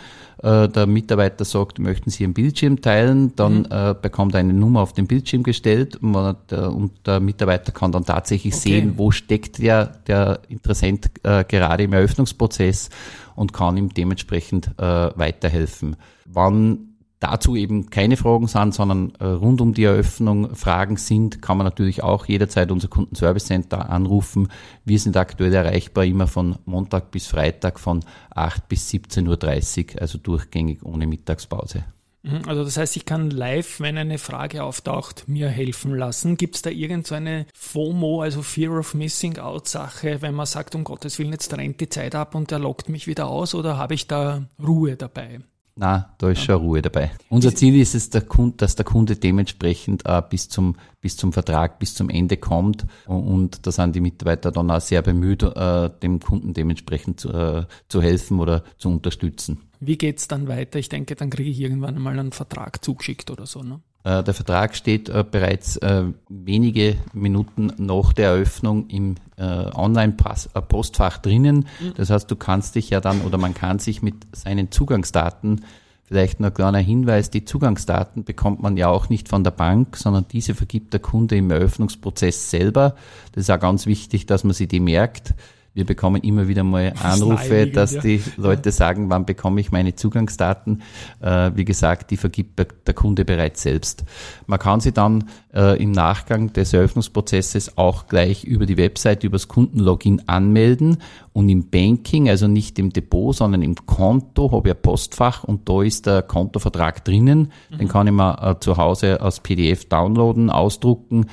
Äh, 0.42 0.70
der 0.70 0.86
Mitarbeiter 0.86 1.46
sagt, 1.46 1.80
möchten 1.80 2.10
Sie 2.10 2.24
Ihren 2.24 2.34
Bildschirm 2.34 2.82
teilen, 2.82 3.36
dann 3.36 3.60
mhm. 3.60 3.68
äh, 3.72 3.96
bekommt 4.00 4.36
er 4.36 4.42
eine 4.42 4.54
Nummer 4.54 4.82
auf 4.82 4.94
den 4.94 5.08
Bildschirm 5.08 5.44
gestellt 5.44 5.96
und, 5.96 6.36
der, 6.52 6.72
und 6.72 7.08
der 7.08 7.20
Mitarbeiter 7.20 7.72
kann 7.72 7.92
dann 7.92 8.06
tatsächlich 8.06 8.54
okay. 8.54 8.70
sehen, 8.70 8.94
wo 8.98 9.12
steckt 9.12 9.60
der, 9.60 9.86
der 10.08 10.42
Interessent 10.50 11.10
äh, 11.24 11.44
gerade 11.44 11.84
im 11.84 11.94
Eröffnungsprozess 11.94 12.90
und 13.38 13.54
kann 13.54 13.78
ihm 13.78 13.94
dementsprechend 13.94 14.72
äh, 14.80 15.12
weiterhelfen. 15.16 15.96
Wann 16.26 16.96
dazu 17.20 17.56
eben 17.56 17.90
keine 17.90 18.18
Fragen 18.18 18.48
sind, 18.48 18.74
sondern 18.74 19.14
äh, 19.20 19.26
rund 19.26 19.62
um 19.62 19.74
die 19.74 19.84
Eröffnung 19.84 20.56
Fragen 20.56 20.98
sind, 20.98 21.42
kann 21.42 21.58
man 21.58 21.66
natürlich 21.66 22.04
auch 22.04 22.26
jederzeit 22.26 22.72
unser 22.72 22.88
Kundenservice 22.88 23.46
Center 23.46 23.90
anrufen. 23.90 24.50
Wir 24.86 25.00
sind 25.00 25.18
aktuell 25.18 25.54
erreichbar 25.54 26.06
immer 26.06 26.28
von 26.28 26.58
Montag 26.66 27.12
bis 27.12 27.28
Freitag 27.28 27.80
von 27.80 28.04
8 28.32 28.68
bis 28.68 28.90
17.30 28.90 29.96
Uhr, 29.96 30.02
also 30.02 30.18
durchgängig 30.18 30.84
ohne 30.84 31.08
Mittagspause. 31.08 31.86
Mhm, 32.28 32.42
also 32.48 32.64
das 32.64 32.78
heißt, 32.78 32.96
ich 32.98 33.06
kann 33.06 33.30
live, 33.30 33.80
wenn 33.80 33.98
eine 33.98 34.18
Frage 34.18 34.64
auftaucht, 34.64 35.28
mir 35.28 35.48
helfen 35.48 35.96
lassen. 35.96 36.38
Gibt 36.38 36.56
es 36.56 36.62
da 36.62 36.70
irgendeine 36.70 37.46
so 37.54 37.80
FOMO, 37.80 38.22
also 38.22 38.42
Fear 38.42 38.80
of 38.80 38.94
Missing 38.94 39.40
Out 39.40 39.68
Sache, 39.68 40.22
wenn 40.22 40.36
man 40.36 40.46
sagt, 40.46 40.76
um 40.76 40.84
Gottes 40.84 41.18
Willen, 41.20 41.32
jetzt 41.32 41.56
rennt 41.56 41.80
die 41.80 41.90
Zeit 41.90 42.16
ab 42.16 42.36
und 42.36 42.52
er 42.52 42.60
lockt 42.60 42.90
mich 42.90 43.08
wieder 43.08 43.28
aus 43.28 43.56
oder 43.56 43.78
habe 43.78 43.94
ich 43.94 44.08
da 44.08 44.46
Ruhe 44.62 44.96
dabei? 44.98 45.40
Na, 45.78 46.14
da 46.18 46.30
ist 46.32 46.42
schon 46.42 46.56
Ruhe 46.56 46.82
dabei. 46.82 47.12
Unser 47.30 47.54
Ziel 47.54 47.80
ist 47.80 47.94
es, 47.94 48.10
der 48.10 48.22
Kunde, 48.22 48.58
dass 48.58 48.76
der 48.76 48.86
Kunde 48.86 49.16
dementsprechend 49.16 50.06
äh, 50.06 50.22
bis 50.28 50.50
zum 50.50 50.76
bis 51.02 51.16
zum 51.16 51.32
Vertrag, 51.32 51.80
bis 51.80 51.94
zum 51.94 52.10
Ende 52.10 52.38
kommt 52.38 52.86
und, 53.06 53.24
und 53.24 53.68
da 53.68 53.72
sind 53.72 53.96
die 53.96 54.02
Mitarbeiter 54.02 54.52
dann 54.52 54.72
auch 54.72 54.82
sehr 54.82 55.02
bemüht, 55.02 55.44
äh, 55.44 55.90
dem 56.02 56.20
Kunden 56.20 56.54
dementsprechend 56.54 57.20
zu, 57.20 57.32
äh, 57.32 57.66
zu 57.88 58.02
helfen 58.02 58.40
oder 58.40 58.64
zu 58.78 58.90
unterstützen. 58.90 59.62
Wie 59.80 59.98
geht's 59.98 60.28
dann 60.28 60.48
weiter? 60.48 60.80
Ich 60.80 60.90
denke, 60.90 61.16
dann 61.16 61.30
kriege 61.30 61.50
ich 61.50 61.60
irgendwann 61.60 61.96
einmal 61.96 62.20
einen 62.20 62.32
Vertrag 62.32 62.84
zugeschickt 62.84 63.30
oder 63.30 63.46
so, 63.46 63.62
ne? 63.62 63.80
Äh, 64.08 64.24
der 64.24 64.34
Vertrag 64.34 64.74
steht 64.74 65.10
äh, 65.10 65.26
bereits 65.30 65.76
äh, 65.78 66.04
wenige 66.30 66.96
Minuten 67.12 67.74
nach 67.78 68.14
der 68.14 68.30
Eröffnung 68.30 68.88
im 68.88 69.16
Online-Postfach 69.40 71.20
drinnen. 71.20 71.68
Mhm. 71.80 71.94
Das 71.96 72.10
heißt, 72.10 72.32
du 72.32 72.36
kannst 72.36 72.74
dich 72.74 72.90
ja 72.90 73.00
dann 73.00 73.22
oder 73.22 73.38
man 73.38 73.54
kann 73.54 73.78
sich 73.78 74.02
mit 74.02 74.16
seinen 74.36 74.72
Zugangsdaten 74.72 75.62
Vielleicht 76.06 76.40
noch 76.40 76.48
ein 76.48 76.54
kleiner 76.54 76.78
Hinweis, 76.78 77.30
die 77.30 77.44
Zugangsdaten 77.44 78.24
bekommt 78.24 78.62
man 78.62 78.78
ja 78.78 78.88
auch 78.88 79.10
nicht 79.10 79.28
von 79.28 79.44
der 79.44 79.52
Bank, 79.52 79.98
sondern 79.98 80.26
diese 80.32 80.56
vergibt 80.56 80.94
der 80.94 81.02
Kunde 81.02 81.36
im 81.36 81.52
Eröffnungsprozess 81.52 82.50
selber. 82.50 82.96
Das 83.34 83.42
ist 83.42 83.52
auch 83.52 83.60
ganz 83.60 83.88
wichtig, 83.88 84.26
dass 84.26 84.46
man 84.46 84.54
sich 84.54 84.70
die 84.70 84.80
merkt. 84.80 85.34
Wir 85.78 85.86
bekommen 85.86 86.24
immer 86.24 86.48
wieder 86.48 86.64
mal 86.64 86.92
Anrufe, 87.04 87.68
dass 87.68 87.94
ja. 87.94 88.02
die 88.02 88.24
Leute 88.36 88.72
sagen, 88.72 89.12
wann 89.12 89.28
bekomme 89.28 89.62
ich 89.62 89.72
meine 89.72 89.94
Zugangsdaten. 89.94 90.82
Äh, 91.22 91.52
wie 91.54 91.66
gesagt, 91.66 92.10
die 92.10 92.18
vergibt 92.18 92.60
der 92.88 92.96
Kunde 92.96 93.26
bereits 93.26 93.62
selbst. 93.62 94.04
Man 94.48 94.58
kann 94.58 94.80
sie 94.80 94.92
dann 94.92 95.26
äh, 95.58 95.82
im 95.82 95.92
Nachgang 95.92 96.54
des 96.54 96.72
Eröffnungsprozesses 96.72 97.78
auch 97.78 98.08
gleich 98.08 98.44
über 98.44 98.68
die 98.68 98.78
Website, 98.78 99.24
über 99.24 99.36
das 99.36 99.48
Kundenlogin 99.48 100.22
anmelden 100.28 100.98
und 101.34 101.50
im 101.50 101.70
Banking, 101.70 102.30
also 102.30 102.48
nicht 102.48 102.78
im 102.78 102.94
Depot, 102.94 103.36
sondern 103.36 103.64
im 103.64 103.76
Konto, 103.76 104.52
habe 104.52 104.70
ich 104.70 104.76
ein 104.76 104.82
Postfach 104.82 105.44
und 105.44 105.68
da 105.68 105.82
ist 105.82 106.06
der 106.06 106.22
Kontovertrag 106.22 107.04
drinnen. 107.04 107.52
Mhm. 107.72 107.78
Den 107.80 107.88
kann 107.88 108.08
ich 108.08 108.14
mir 108.14 108.38
äh, 108.42 108.60
zu 108.60 108.78
Hause 108.78 109.20
als 109.20 109.40
PDF 109.40 109.86
downloaden, 109.86 110.52
ausdrucken 110.52 111.26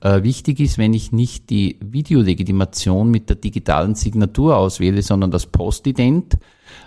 äh, 0.00 0.22
wichtig 0.22 0.60
ist, 0.60 0.78
wenn 0.78 0.94
ich 0.94 1.12
nicht 1.12 1.50
die 1.50 1.78
Videolegitimation 1.80 3.10
mit 3.10 3.28
der 3.28 3.36
digitalen 3.36 3.94
Signatur 3.94 4.56
auswähle, 4.56 5.02
sondern 5.02 5.30
das 5.30 5.46
Postident. 5.46 6.38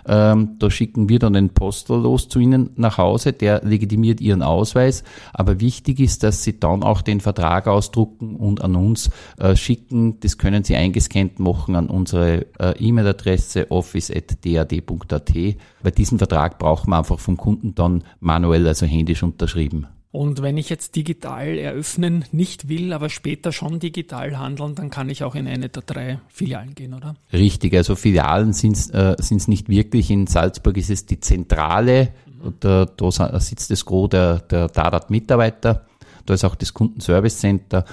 Ähm, 0.06 0.56
da 0.58 0.70
schicken 0.70 1.08
wir 1.08 1.18
dann 1.18 1.32
den 1.32 1.50
Postel 1.50 2.00
los 2.00 2.28
zu 2.28 2.38
Ihnen 2.38 2.70
nach 2.76 2.98
Hause, 2.98 3.32
der 3.32 3.62
legitimiert 3.64 4.20
Ihren 4.20 4.42
Ausweis. 4.42 5.04
Aber 5.32 5.60
wichtig 5.60 6.00
ist, 6.00 6.22
dass 6.22 6.42
Sie 6.42 6.58
dann 6.58 6.82
auch 6.82 7.02
den 7.02 7.20
Vertrag 7.20 7.66
ausdrucken 7.66 8.36
und 8.36 8.62
an 8.62 8.76
uns 8.76 9.10
äh, 9.38 9.56
schicken. 9.56 10.20
Das 10.20 10.38
können 10.38 10.64
Sie 10.64 10.76
eingescannt 10.76 11.38
machen 11.38 11.76
an 11.76 11.88
unsere 11.88 12.46
äh, 12.58 12.74
E-Mail-Adresse 12.78 13.70
office.dad.at. 13.70 15.32
Bei 15.82 15.90
diesem 15.90 16.18
Vertrag 16.18 16.58
brauchen 16.58 16.90
wir 16.90 16.98
einfach 16.98 17.18
vom 17.18 17.36
Kunden 17.36 17.74
dann 17.74 18.04
manuell, 18.20 18.66
also 18.66 18.86
händisch 18.86 19.22
unterschrieben. 19.22 19.86
Und 20.16 20.40
wenn 20.40 20.56
ich 20.56 20.70
jetzt 20.70 20.96
digital 20.96 21.58
eröffnen 21.58 22.24
nicht 22.32 22.70
will, 22.70 22.94
aber 22.94 23.10
später 23.10 23.52
schon 23.52 23.80
digital 23.80 24.38
handeln, 24.38 24.74
dann 24.74 24.88
kann 24.88 25.10
ich 25.10 25.22
auch 25.22 25.34
in 25.34 25.46
eine 25.46 25.68
der 25.68 25.82
drei 25.82 26.20
Filialen 26.28 26.74
gehen, 26.74 26.94
oder? 26.94 27.16
Richtig, 27.34 27.74
also 27.74 27.96
Filialen 27.96 28.54
sind 28.54 28.78
es 28.78 28.88
äh, 28.88 29.14
nicht 29.50 29.68
wirklich. 29.68 30.10
In 30.10 30.26
Salzburg 30.26 30.78
ist 30.78 30.88
es 30.88 31.04
die 31.04 31.20
Zentrale, 31.20 32.14
mhm. 32.24 32.54
da, 32.60 32.86
da 32.86 33.40
sitzt 33.40 33.70
das 33.70 33.84
Gros 33.84 34.08
der, 34.08 34.38
der 34.38 34.68
Dadat-Mitarbeiter, 34.68 35.84
da 36.24 36.32
ist 36.32 36.46
auch 36.46 36.54
das 36.54 36.72
Kundenservice 36.72 37.36
Center 37.36 37.84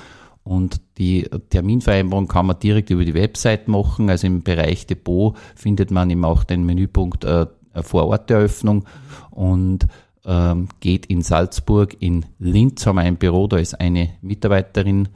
und 0.46 0.80
die 0.98 1.30
Terminvereinbarung 1.50 2.30
kann 2.30 2.46
man 2.46 2.58
direkt 2.58 2.90
über 2.90 3.04
die 3.04 3.16
Website 3.16 3.68
machen. 3.68 4.10
Also 4.10 4.28
im 4.28 4.44
Bereich 4.44 4.88
Depot 4.88 5.36
findet 5.56 5.92
man 5.92 6.10
eben 6.10 6.24
auch 6.24 6.46
den 6.46 6.66
Menüpunkt 6.66 7.26
äh, 7.26 7.48
Vororteröffnung 7.82 8.86
und 9.30 9.88
ähm, 10.26 10.70
geht 10.80 11.06
in 11.08 11.22
Salzburg, 11.22 11.96
in 12.00 12.26
Linz 12.40 12.86
haben 12.86 12.96
wir 12.96 13.02
ein 13.02 13.18
Büro, 13.18 13.48
da 13.48 13.58
ist 13.58 13.80
eine 13.80 14.10
Mitarbeiterin 14.22 15.10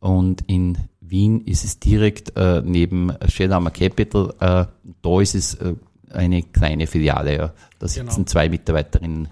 und 0.00 0.42
in 0.46 0.78
Wien 1.00 1.42
ist 1.42 1.64
es 1.64 1.78
direkt 1.78 2.36
äh, 2.36 2.62
neben 2.64 3.12
Schellhammer 3.28 3.70
Capital, 3.70 4.34
äh, 4.40 4.66
da 5.02 5.20
ist 5.20 5.34
es 5.34 5.54
äh, 5.54 5.74
eine 6.10 6.42
kleine 6.42 6.86
Filiale, 6.86 7.36
ja. 7.36 7.52
da 7.78 7.88
sitzen 7.88 8.08
genau. 8.08 8.24
zwei 8.24 8.48
Mitarbeiterinnen. 8.48 9.28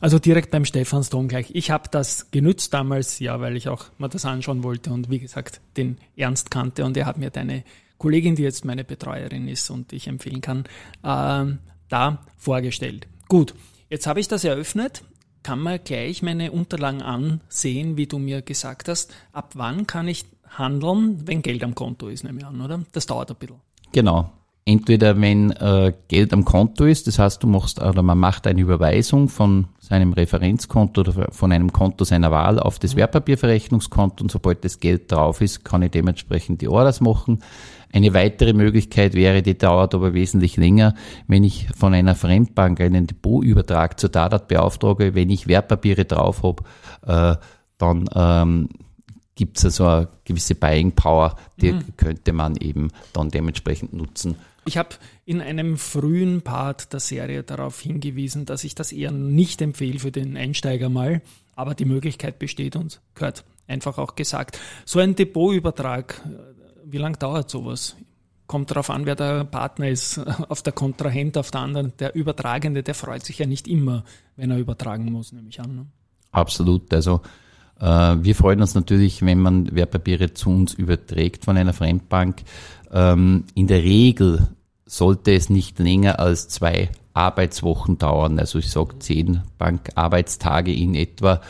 Also 0.00 0.18
direkt 0.18 0.50
beim 0.50 0.64
Stephansdom 0.64 1.28
gleich. 1.28 1.50
Ich 1.54 1.70
habe 1.70 1.88
das 1.88 2.32
genützt 2.32 2.74
damals, 2.74 3.20
ja, 3.20 3.40
weil 3.40 3.56
ich 3.56 3.68
auch 3.68 3.84
mal 3.98 4.08
das 4.08 4.24
anschauen 4.24 4.64
wollte 4.64 4.92
und 4.92 5.10
wie 5.10 5.20
gesagt 5.20 5.60
den 5.76 5.96
Ernst 6.16 6.50
kannte 6.50 6.84
und 6.84 6.96
er 6.96 7.06
hat 7.06 7.18
mir 7.18 7.30
deine 7.30 7.62
Kollegin, 7.98 8.34
die 8.34 8.42
jetzt 8.42 8.64
meine 8.64 8.82
Betreuerin 8.82 9.46
ist 9.46 9.70
und 9.70 9.92
ich 9.92 10.08
empfehlen 10.08 10.40
kann, 10.40 10.64
äh, 11.04 11.56
da 11.88 12.18
vorgestellt. 12.36 13.06
Gut, 13.28 13.54
Jetzt 13.92 14.06
habe 14.06 14.20
ich 14.20 14.26
das 14.26 14.42
eröffnet, 14.42 15.04
kann 15.42 15.58
man 15.58 15.78
gleich 15.84 16.22
meine 16.22 16.50
Unterlagen 16.50 17.02
ansehen, 17.02 17.98
wie 17.98 18.06
du 18.06 18.18
mir 18.18 18.40
gesagt 18.40 18.88
hast. 18.88 19.12
Ab 19.32 19.50
wann 19.52 19.86
kann 19.86 20.08
ich 20.08 20.24
handeln, 20.48 21.26
wenn 21.26 21.42
Geld 21.42 21.62
am 21.62 21.74
Konto 21.74 22.08
ist, 22.08 22.24
nehme 22.24 22.38
ich 22.38 22.46
an, 22.46 22.58
oder? 22.62 22.80
Das 22.92 23.04
dauert 23.04 23.28
ein 23.32 23.36
bisschen. 23.36 23.60
Genau. 23.92 24.32
Entweder 24.64 25.20
wenn 25.20 25.50
äh, 25.50 25.92
Geld 26.06 26.32
am 26.32 26.44
Konto 26.44 26.84
ist, 26.84 27.08
das 27.08 27.18
heißt, 27.18 27.42
du 27.42 27.48
machst 27.48 27.82
oder 27.82 28.00
man 28.02 28.18
macht 28.18 28.46
eine 28.46 28.60
Überweisung 28.60 29.28
von 29.28 29.66
seinem 29.80 30.12
Referenzkonto 30.12 31.00
oder 31.00 31.32
von 31.32 31.50
einem 31.50 31.72
Konto 31.72 32.04
seiner 32.04 32.30
Wahl 32.30 32.60
auf 32.60 32.78
das 32.78 32.94
mhm. 32.94 33.00
Wertpapierverrechnungskonto 33.00 34.22
und 34.22 34.30
sobald 34.30 34.64
das 34.64 34.78
Geld 34.78 35.10
drauf 35.10 35.40
ist, 35.40 35.64
kann 35.64 35.82
ich 35.82 35.90
dementsprechend 35.90 36.60
die 36.60 36.68
Orders 36.68 37.00
machen. 37.00 37.42
Eine 37.92 38.14
weitere 38.14 38.52
Möglichkeit 38.52 39.14
wäre, 39.14 39.42
die 39.42 39.58
dauert 39.58 39.96
aber 39.96 40.14
wesentlich 40.14 40.56
länger, 40.56 40.94
wenn 41.26 41.42
ich 41.42 41.66
von 41.76 41.92
einer 41.92 42.14
Fremdbank 42.14 42.80
einen 42.80 43.08
Depotübertrag 43.08 43.98
zur 43.98 44.10
Dadat 44.10 44.46
beauftrage, 44.46 45.16
wenn 45.16 45.28
ich 45.28 45.48
Wertpapiere 45.48 46.04
drauf 46.04 46.44
habe, 46.44 46.62
äh, 47.04 47.36
dann 47.78 48.08
ähm, 48.14 48.68
gibt 49.34 49.58
es 49.58 49.64
also 49.64 49.86
eine 49.86 50.08
gewisse 50.24 50.54
Buying 50.54 50.92
Power, 50.92 51.34
die 51.60 51.72
mhm. 51.72 51.96
könnte 51.96 52.32
man 52.32 52.54
eben 52.56 52.92
dann 53.12 53.28
dementsprechend 53.28 53.92
nutzen. 53.92 54.36
Ich 54.64 54.76
habe 54.76 54.90
in 55.24 55.40
einem 55.40 55.76
frühen 55.76 56.42
Part 56.42 56.92
der 56.92 57.00
Serie 57.00 57.42
darauf 57.42 57.80
hingewiesen, 57.80 58.46
dass 58.46 58.64
ich 58.64 58.74
das 58.74 58.92
eher 58.92 59.10
nicht 59.10 59.60
empfehle 59.60 59.98
für 59.98 60.12
den 60.12 60.36
Einsteiger 60.36 60.88
mal, 60.88 61.20
aber 61.56 61.74
die 61.74 61.84
Möglichkeit 61.84 62.38
besteht 62.38 62.76
und 62.76 63.00
gehört 63.14 63.44
einfach 63.66 63.98
auch 63.98 64.14
gesagt. 64.14 64.58
So 64.84 65.00
ein 65.00 65.16
Depotübertrag, 65.16 66.22
wie 66.84 66.98
lange 66.98 67.16
dauert 67.16 67.50
sowas? 67.50 67.96
Kommt 68.46 68.70
darauf 68.70 68.90
an, 68.90 69.06
wer 69.06 69.16
der 69.16 69.44
Partner 69.44 69.88
ist, 69.88 70.18
auf 70.48 70.62
der 70.62 70.72
Kontrahent, 70.72 71.36
auf 71.38 71.50
der 71.50 71.62
anderen. 71.62 71.92
Der 71.98 72.14
Übertragende, 72.14 72.82
der 72.82 72.94
freut 72.94 73.24
sich 73.24 73.38
ja 73.38 73.46
nicht 73.46 73.66
immer, 73.66 74.04
wenn 74.36 74.50
er 74.50 74.58
übertragen 74.58 75.10
muss, 75.10 75.32
nehme 75.32 75.48
ich 75.48 75.60
an. 75.60 75.74
Ne? 75.74 75.86
Absolut. 76.30 76.92
Also 76.94 77.20
wir 77.80 78.34
freuen 78.34 78.60
uns 78.60 78.74
natürlich, 78.74 79.22
wenn 79.22 79.40
man 79.40 79.74
Wertpapiere 79.74 80.34
zu 80.34 80.50
uns 80.50 80.74
überträgt 80.74 81.44
von 81.44 81.56
einer 81.56 81.72
Fremdbank. 81.72 82.42
Ähm, 82.92 83.44
in 83.54 83.66
der 83.66 83.82
Regel 83.82 84.48
sollte 84.86 85.32
es 85.32 85.50
nicht 85.50 85.78
länger 85.78 86.20
als 86.20 86.48
zwei 86.48 86.90
Arbeitswochen 87.14 87.98
dauern. 87.98 88.38
Also 88.38 88.58
ich 88.58 88.70
sage 88.70 88.98
zehn 88.98 89.42
Bankarbeitstage 89.58 90.72
in 90.72 90.94
etwa. 90.94 91.40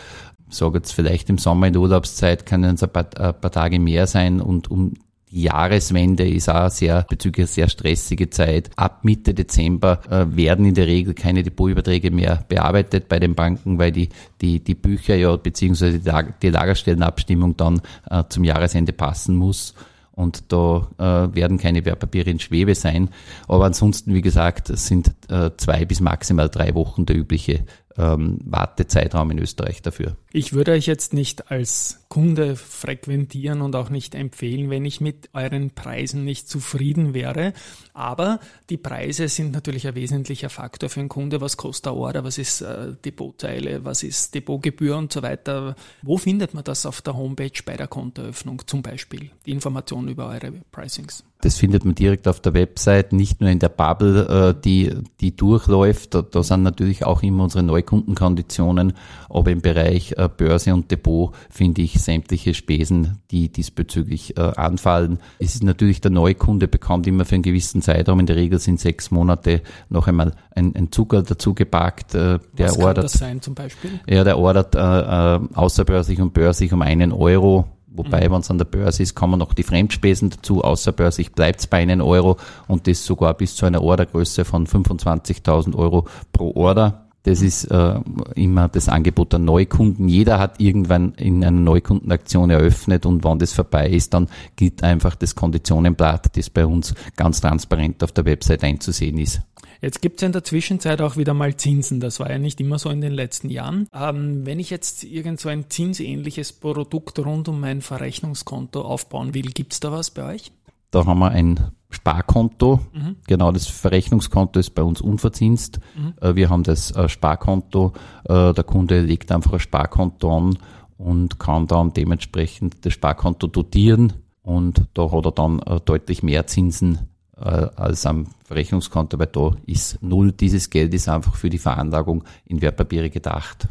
Ich 0.48 0.56
sage 0.56 0.78
jetzt 0.78 0.92
vielleicht 0.92 1.28
im 1.30 1.38
Sommer 1.38 1.66
in 1.66 1.72
der 1.72 1.82
Urlaubszeit 1.82 2.46
können 2.46 2.74
es 2.74 2.82
ein 2.82 2.90
paar 2.90 3.50
Tage 3.50 3.80
mehr 3.80 4.06
sein 4.06 4.40
und 4.40 4.70
um 4.70 4.94
die 5.32 5.42
Jahreswende 5.42 6.28
ist 6.28 6.48
auch 6.50 6.70
sehr 6.70 7.06
bezüglich 7.08 7.48
sehr 7.48 7.68
stressige 7.68 8.28
Zeit. 8.28 8.70
Ab 8.76 9.00
Mitte 9.02 9.32
Dezember 9.32 10.00
äh, 10.10 10.36
werden 10.36 10.66
in 10.66 10.74
der 10.74 10.86
Regel 10.86 11.14
keine 11.14 11.42
Depotüberträge 11.42 12.10
mehr 12.10 12.44
bearbeitet 12.48 13.08
bei 13.08 13.18
den 13.18 13.34
Banken, 13.34 13.78
weil 13.78 13.92
die, 13.92 14.10
die, 14.40 14.62
die 14.62 14.74
Bücher 14.74 15.14
ja 15.14 15.34
beziehungsweise 15.36 16.00
die, 16.00 16.12
die 16.42 16.50
Lagerstellenabstimmung 16.50 17.56
dann 17.56 17.80
äh, 18.10 18.24
zum 18.28 18.44
Jahresende 18.44 18.92
passen 18.92 19.34
muss 19.36 19.74
und 20.12 20.52
da 20.52 20.88
äh, 20.98 21.34
werden 21.34 21.56
keine 21.56 21.84
Wertpapiere 21.84 22.30
in 22.30 22.38
Schwebe 22.38 22.74
sein. 22.74 23.08
Aber 23.48 23.64
ansonsten, 23.64 24.14
wie 24.14 24.20
gesagt, 24.20 24.68
sind 24.76 25.12
äh, 25.30 25.50
zwei 25.56 25.86
bis 25.86 26.00
maximal 26.00 26.50
drei 26.50 26.74
Wochen 26.74 27.06
der 27.06 27.16
übliche 27.16 27.64
ähm, 27.96 28.38
Wartezeitraum 28.44 29.30
in 29.30 29.38
Österreich 29.38 29.82
dafür. 29.82 30.16
Ich 30.32 30.52
würde 30.52 30.72
euch 30.72 30.86
jetzt 30.86 31.14
nicht 31.14 31.50
als 31.50 32.01
Kunde 32.12 32.56
frequentieren 32.56 33.62
und 33.62 33.74
auch 33.74 33.88
nicht 33.88 34.14
empfehlen, 34.14 34.68
wenn 34.68 34.84
ich 34.84 35.00
mit 35.00 35.30
euren 35.32 35.70
Preisen 35.70 36.26
nicht 36.26 36.46
zufrieden 36.46 37.14
wäre. 37.14 37.54
Aber 37.94 38.38
die 38.68 38.76
Preise 38.76 39.28
sind 39.28 39.52
natürlich 39.52 39.88
ein 39.88 39.94
wesentlicher 39.94 40.50
Faktor 40.50 40.90
für 40.90 41.00
einen 41.00 41.08
Kunde. 41.08 41.40
Was 41.40 41.56
kostet 41.56 41.86
der 41.86 41.94
Order? 41.94 42.22
Was 42.22 42.36
ist 42.36 42.60
äh, 42.60 42.92
Depotteile? 43.02 43.86
Was 43.86 44.02
ist 44.02 44.34
Depotgebühr 44.34 44.94
und 44.98 45.10
so 45.10 45.22
weiter? 45.22 45.74
Wo 46.02 46.18
findet 46.18 46.52
man 46.52 46.64
das 46.64 46.84
auf 46.84 47.00
der 47.00 47.16
Homepage 47.16 47.62
bei 47.64 47.78
der 47.78 47.86
Kontoeröffnung 47.86 48.60
zum 48.66 48.82
Beispiel? 48.82 49.30
Die 49.46 49.52
Informationen 49.52 50.08
über 50.08 50.26
eure 50.26 50.52
Pricings. 50.70 51.24
Das 51.42 51.56
findet 51.56 51.84
man 51.84 51.96
direkt 51.96 52.28
auf 52.28 52.38
der 52.38 52.54
Website, 52.54 53.12
nicht 53.12 53.40
nur 53.40 53.50
in 53.50 53.58
der 53.58 53.68
Bubble, 53.68 54.28
äh, 54.28 54.60
die, 54.62 54.94
die 55.20 55.34
durchläuft. 55.34 56.14
Da, 56.14 56.42
sind 56.44 56.62
natürlich 56.62 57.04
auch 57.04 57.22
immer 57.24 57.44
unsere 57.44 57.64
Neu 57.64 57.78
Neukundenkonditionen, 57.78 58.92
aber 59.28 59.50
im 59.50 59.60
Bereich 59.60 60.14
äh, 60.16 60.28
Börse 60.28 60.72
und 60.72 60.90
Depot 60.92 61.34
finde 61.50 61.82
ich 61.82 62.01
sämtliche 62.02 62.54
Spesen, 62.54 63.18
die 63.30 63.50
diesbezüglich 63.50 64.36
äh, 64.36 64.40
anfallen. 64.40 65.18
Es 65.38 65.54
ist 65.54 65.62
natürlich 65.62 66.00
der 66.00 66.10
Neukunde 66.10 66.68
bekommt 66.68 67.06
immer 67.06 67.24
für 67.24 67.36
einen 67.36 67.42
gewissen 67.42 67.82
Zeitraum, 67.82 68.20
in 68.20 68.26
der 68.26 68.36
Regel 68.36 68.58
sind 68.58 68.80
sechs 68.80 69.10
Monate, 69.10 69.62
noch 69.88 70.08
einmal 70.08 70.34
ein, 70.54 70.74
ein 70.76 70.92
Zucker 70.92 71.22
dazu 71.22 71.54
gepackt. 71.54 72.14
Äh, 72.14 72.38
der 72.52 72.68
Was 72.68 72.74
kann 72.74 72.84
ordert, 72.84 73.04
das 73.04 73.12
sein 73.12 73.40
zum 73.40 73.54
Beispiel? 73.54 74.00
ja, 74.06 74.24
der 74.24 74.38
ordert 74.38 74.74
äh, 74.74 74.78
äh, 74.78 75.40
außerbörslich 75.54 76.20
und 76.20 76.34
börslich 76.34 76.72
um 76.72 76.82
einen 76.82 77.12
Euro. 77.12 77.66
Wobei, 77.94 78.30
wenn 78.30 78.40
es 78.40 78.50
an 78.50 78.56
der 78.56 78.64
Börse 78.64 79.02
ist, 79.02 79.14
kommen 79.14 79.38
noch 79.38 79.52
die 79.52 79.62
Fremdspesen 79.62 80.30
dazu. 80.30 80.62
Außerbörslich 80.62 81.32
bleibt 81.32 81.60
es 81.60 81.66
bei 81.66 81.78
einem 81.78 82.00
Euro 82.00 82.38
und 82.66 82.86
das 82.86 83.04
sogar 83.04 83.34
bis 83.34 83.54
zu 83.54 83.66
einer 83.66 83.82
Ordergröße 83.82 84.46
von 84.46 84.66
25.000 84.66 85.74
Euro 85.76 86.06
pro 86.32 86.54
Order. 86.54 87.01
Das 87.24 87.40
ist 87.40 87.64
äh, 87.64 88.00
immer 88.34 88.68
das 88.68 88.88
Angebot 88.88 89.32
der 89.32 89.38
Neukunden. 89.38 90.08
Jeder 90.08 90.38
hat 90.38 90.60
irgendwann 90.60 91.12
in 91.14 91.44
einer 91.44 91.52
Neukundenaktion 91.52 92.50
eröffnet 92.50 93.06
und 93.06 93.24
wenn 93.24 93.38
das 93.38 93.52
vorbei 93.52 93.88
ist, 93.88 94.12
dann 94.12 94.28
gilt 94.56 94.82
einfach 94.82 95.14
das 95.14 95.34
Konditionenblatt, 95.36 96.36
das 96.36 96.50
bei 96.50 96.66
uns 96.66 96.94
ganz 97.16 97.40
transparent 97.40 98.02
auf 98.02 98.12
der 98.12 98.24
Website 98.24 98.64
einzusehen 98.64 99.18
ist. 99.18 99.40
Jetzt 99.80 100.00
gibt 100.00 100.16
es 100.16 100.22
ja 100.22 100.26
in 100.26 100.32
der 100.32 100.44
Zwischenzeit 100.44 101.00
auch 101.00 101.16
wieder 101.16 101.34
mal 101.34 101.56
Zinsen. 101.56 101.98
Das 101.98 102.20
war 102.20 102.30
ja 102.30 102.38
nicht 102.38 102.60
immer 102.60 102.78
so 102.78 102.88
in 102.90 103.00
den 103.00 103.12
letzten 103.12 103.50
Jahren. 103.50 103.88
Ähm, 103.92 104.46
wenn 104.46 104.60
ich 104.60 104.70
jetzt 104.70 105.02
irgend 105.02 105.40
so 105.40 105.48
ein 105.48 105.70
zinsähnliches 105.70 106.52
Produkt 106.52 107.18
rund 107.18 107.48
um 107.48 107.58
mein 107.58 107.82
Verrechnungskonto 107.82 108.80
aufbauen 108.80 109.34
will, 109.34 109.50
gibt 109.50 109.72
es 109.72 109.80
da 109.80 109.90
was 109.90 110.10
bei 110.10 110.34
euch? 110.34 110.52
Da 110.92 111.04
haben 111.04 111.18
wir 111.18 111.30
ein 111.30 111.72
Sparkonto. 111.92 112.80
Genau, 113.26 113.52
das 113.52 113.66
Verrechnungskonto 113.66 114.58
ist 114.58 114.74
bei 114.74 114.82
uns 114.82 115.00
unverzinst. 115.00 115.78
Äh, 116.20 116.34
Wir 116.34 116.50
haben 116.50 116.62
das 116.62 116.90
äh, 116.90 117.08
Sparkonto. 117.08 117.92
Äh, 118.24 118.52
Der 118.52 118.64
Kunde 118.64 119.00
legt 119.00 119.30
einfach 119.30 119.52
ein 119.54 119.60
Sparkonto 119.60 120.36
an 120.36 120.58
und 120.98 121.38
kann 121.38 121.66
dann 121.66 121.92
dementsprechend 121.92 122.84
das 122.84 122.92
Sparkonto 122.94 123.46
dotieren. 123.46 124.12
Und 124.42 124.86
da 124.94 125.10
hat 125.12 125.24
er 125.24 125.32
dann 125.32 125.60
deutlich 125.84 126.22
mehr 126.22 126.46
Zinsen 126.48 126.98
als 127.36 128.06
am 128.06 128.26
Verrechnungskonto, 128.52 129.18
weil 129.18 129.28
da 129.28 129.52
ist 129.66 130.02
null. 130.02 130.32
Dieses 130.32 130.68
Geld 130.68 130.92
ist 130.92 131.08
einfach 131.08 131.36
für 131.36 131.48
die 131.48 131.58
Veranlagung 131.58 132.24
in 132.44 132.60
Wertpapiere 132.60 133.08
gedacht. 133.08 133.68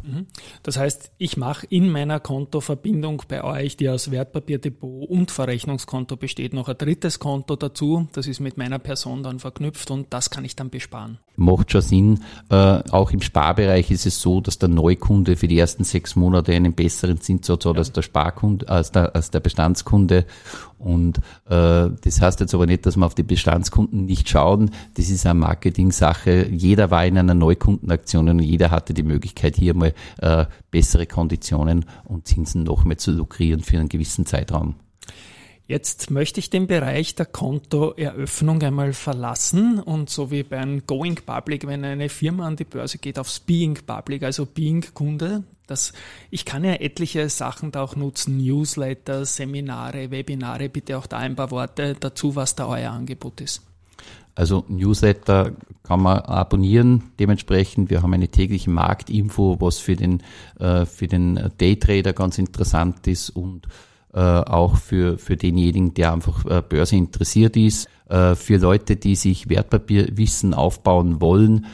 Das 0.64 0.76
heißt, 0.76 1.12
ich 1.18 1.36
mache 1.36 1.66
in 1.70 1.88
meiner 1.88 2.18
Kontoverbindung 2.18 3.22
bei 3.28 3.44
euch, 3.44 3.76
die 3.76 3.88
aus 3.88 4.10
Wertpapierdepot 4.10 5.08
und 5.08 5.30
Verrechnungskonto 5.30 6.16
besteht, 6.16 6.52
noch 6.52 6.68
ein 6.68 6.76
drittes 6.76 7.20
Konto 7.20 7.54
dazu. 7.54 8.08
Das 8.12 8.26
ist 8.26 8.40
mit 8.40 8.56
meiner 8.56 8.80
Person 8.80 9.22
dann 9.22 9.38
verknüpft 9.38 9.92
und 9.92 10.08
das 10.10 10.30
kann 10.30 10.44
ich 10.44 10.56
dann 10.56 10.70
besparen. 10.70 11.18
macht 11.36 11.70
schon 11.70 11.80
Sinn. 11.80 12.20
Äh, 12.50 12.82
auch 12.90 13.12
im 13.12 13.22
Sparbereich 13.22 13.90
ist 13.92 14.06
es 14.06 14.20
so, 14.20 14.40
dass 14.40 14.58
der 14.58 14.68
Neukunde 14.68 15.36
für 15.36 15.46
die 15.46 15.58
ersten 15.58 15.84
sechs 15.84 16.16
Monate 16.16 16.52
einen 16.52 16.72
besseren 16.72 17.20
Zinssatz 17.20 17.64
hat 17.66 17.78
als 17.78 17.92
der 17.92 18.02
Sparkunde, 18.02 18.68
als 18.68 18.90
der, 18.90 19.14
als 19.14 19.30
der 19.30 19.40
Bestandskunde. 19.40 20.26
Und 20.78 21.18
äh, 21.48 21.90
das 22.02 22.20
heißt 22.20 22.40
jetzt 22.40 22.54
aber 22.54 22.66
nicht, 22.66 22.84
dass 22.86 22.96
wir 22.96 23.06
auf 23.06 23.14
die 23.14 23.22
Bestandskunden 23.22 24.04
nicht 24.04 24.28
schauen. 24.28 24.71
Das 24.94 25.10
ist 25.10 25.26
eine 25.26 25.38
Marketing-Sache. 25.40 26.48
Jeder 26.50 26.90
war 26.90 27.04
in 27.06 27.18
einer 27.18 27.34
Neukundenaktion 27.34 28.28
und 28.28 28.38
jeder 28.40 28.70
hatte 28.70 28.94
die 28.94 29.02
Möglichkeit, 29.02 29.56
hier 29.56 29.74
mal 29.74 29.94
äh, 30.18 30.46
bessere 30.70 31.06
Konditionen 31.06 31.84
und 32.04 32.26
Zinsen 32.26 32.64
noch 32.64 32.84
mehr 32.84 32.98
zu 32.98 33.12
lukrieren 33.12 33.60
für 33.60 33.78
einen 33.78 33.88
gewissen 33.88 34.26
Zeitraum. 34.26 34.76
Jetzt 35.72 36.10
möchte 36.10 36.40
ich 36.40 36.50
den 36.50 36.66
Bereich 36.66 37.14
der 37.14 37.24
Kontoeröffnung 37.24 38.60
einmal 38.62 38.92
verlassen 38.92 39.78
und 39.78 40.10
so 40.10 40.30
wie 40.30 40.42
bei 40.42 40.58
einem 40.58 40.86
Going 40.86 41.14
Public, 41.14 41.66
wenn 41.66 41.84
eine 41.84 42.08
Firma 42.08 42.46
an 42.46 42.56
die 42.56 42.64
Börse 42.64 42.98
geht, 42.98 43.18
aufs 43.18 43.40
Being 43.40 43.78
Public, 43.86 44.24
also 44.24 44.44
Being 44.44 44.84
Kunde, 44.92 45.44
das, 45.66 45.94
ich 46.30 46.44
kann 46.44 46.64
ja 46.64 46.74
etliche 46.74 47.28
Sachen 47.30 47.72
da 47.72 47.82
auch 47.82 47.96
nutzen, 47.96 48.36
Newsletter, 48.36 49.24
Seminare, 49.24 50.10
Webinare, 50.10 50.68
bitte 50.68 50.98
auch 50.98 51.06
da 51.06 51.18
ein 51.18 51.36
paar 51.36 51.50
Worte 51.50 51.96
dazu, 51.98 52.36
was 52.36 52.54
da 52.54 52.66
euer 52.66 52.90
Angebot 52.90 53.40
ist. 53.40 53.62
Also 54.34 54.64
Newsletter 54.68 55.52
kann 55.82 56.02
man 56.02 56.18
abonnieren. 56.18 57.10
Dementsprechend, 57.18 57.90
wir 57.90 58.02
haben 58.02 58.14
eine 58.14 58.28
tägliche 58.28 58.70
Marktinfo, 58.70 59.60
was 59.60 59.78
für 59.78 59.96
den, 59.96 60.22
äh, 60.58 60.86
für 60.86 61.06
den 61.06 61.50
Daytrader 61.58 62.12
ganz 62.12 62.38
interessant 62.38 63.06
ist 63.06 63.30
und 63.30 63.66
äh, 64.14 64.20
auch 64.20 64.76
für, 64.76 65.18
für 65.18 65.36
denjenigen, 65.36 65.94
der 65.94 66.12
einfach 66.12 66.44
äh, 66.46 66.62
Börse 66.66 66.96
interessiert 66.96 67.56
ist. 67.56 67.88
Für 68.34 68.58
Leute, 68.58 68.96
die 68.96 69.14
sich 69.14 69.48
Wertpapierwissen 69.48 70.52
aufbauen 70.52 71.22
wollen, 71.22 71.64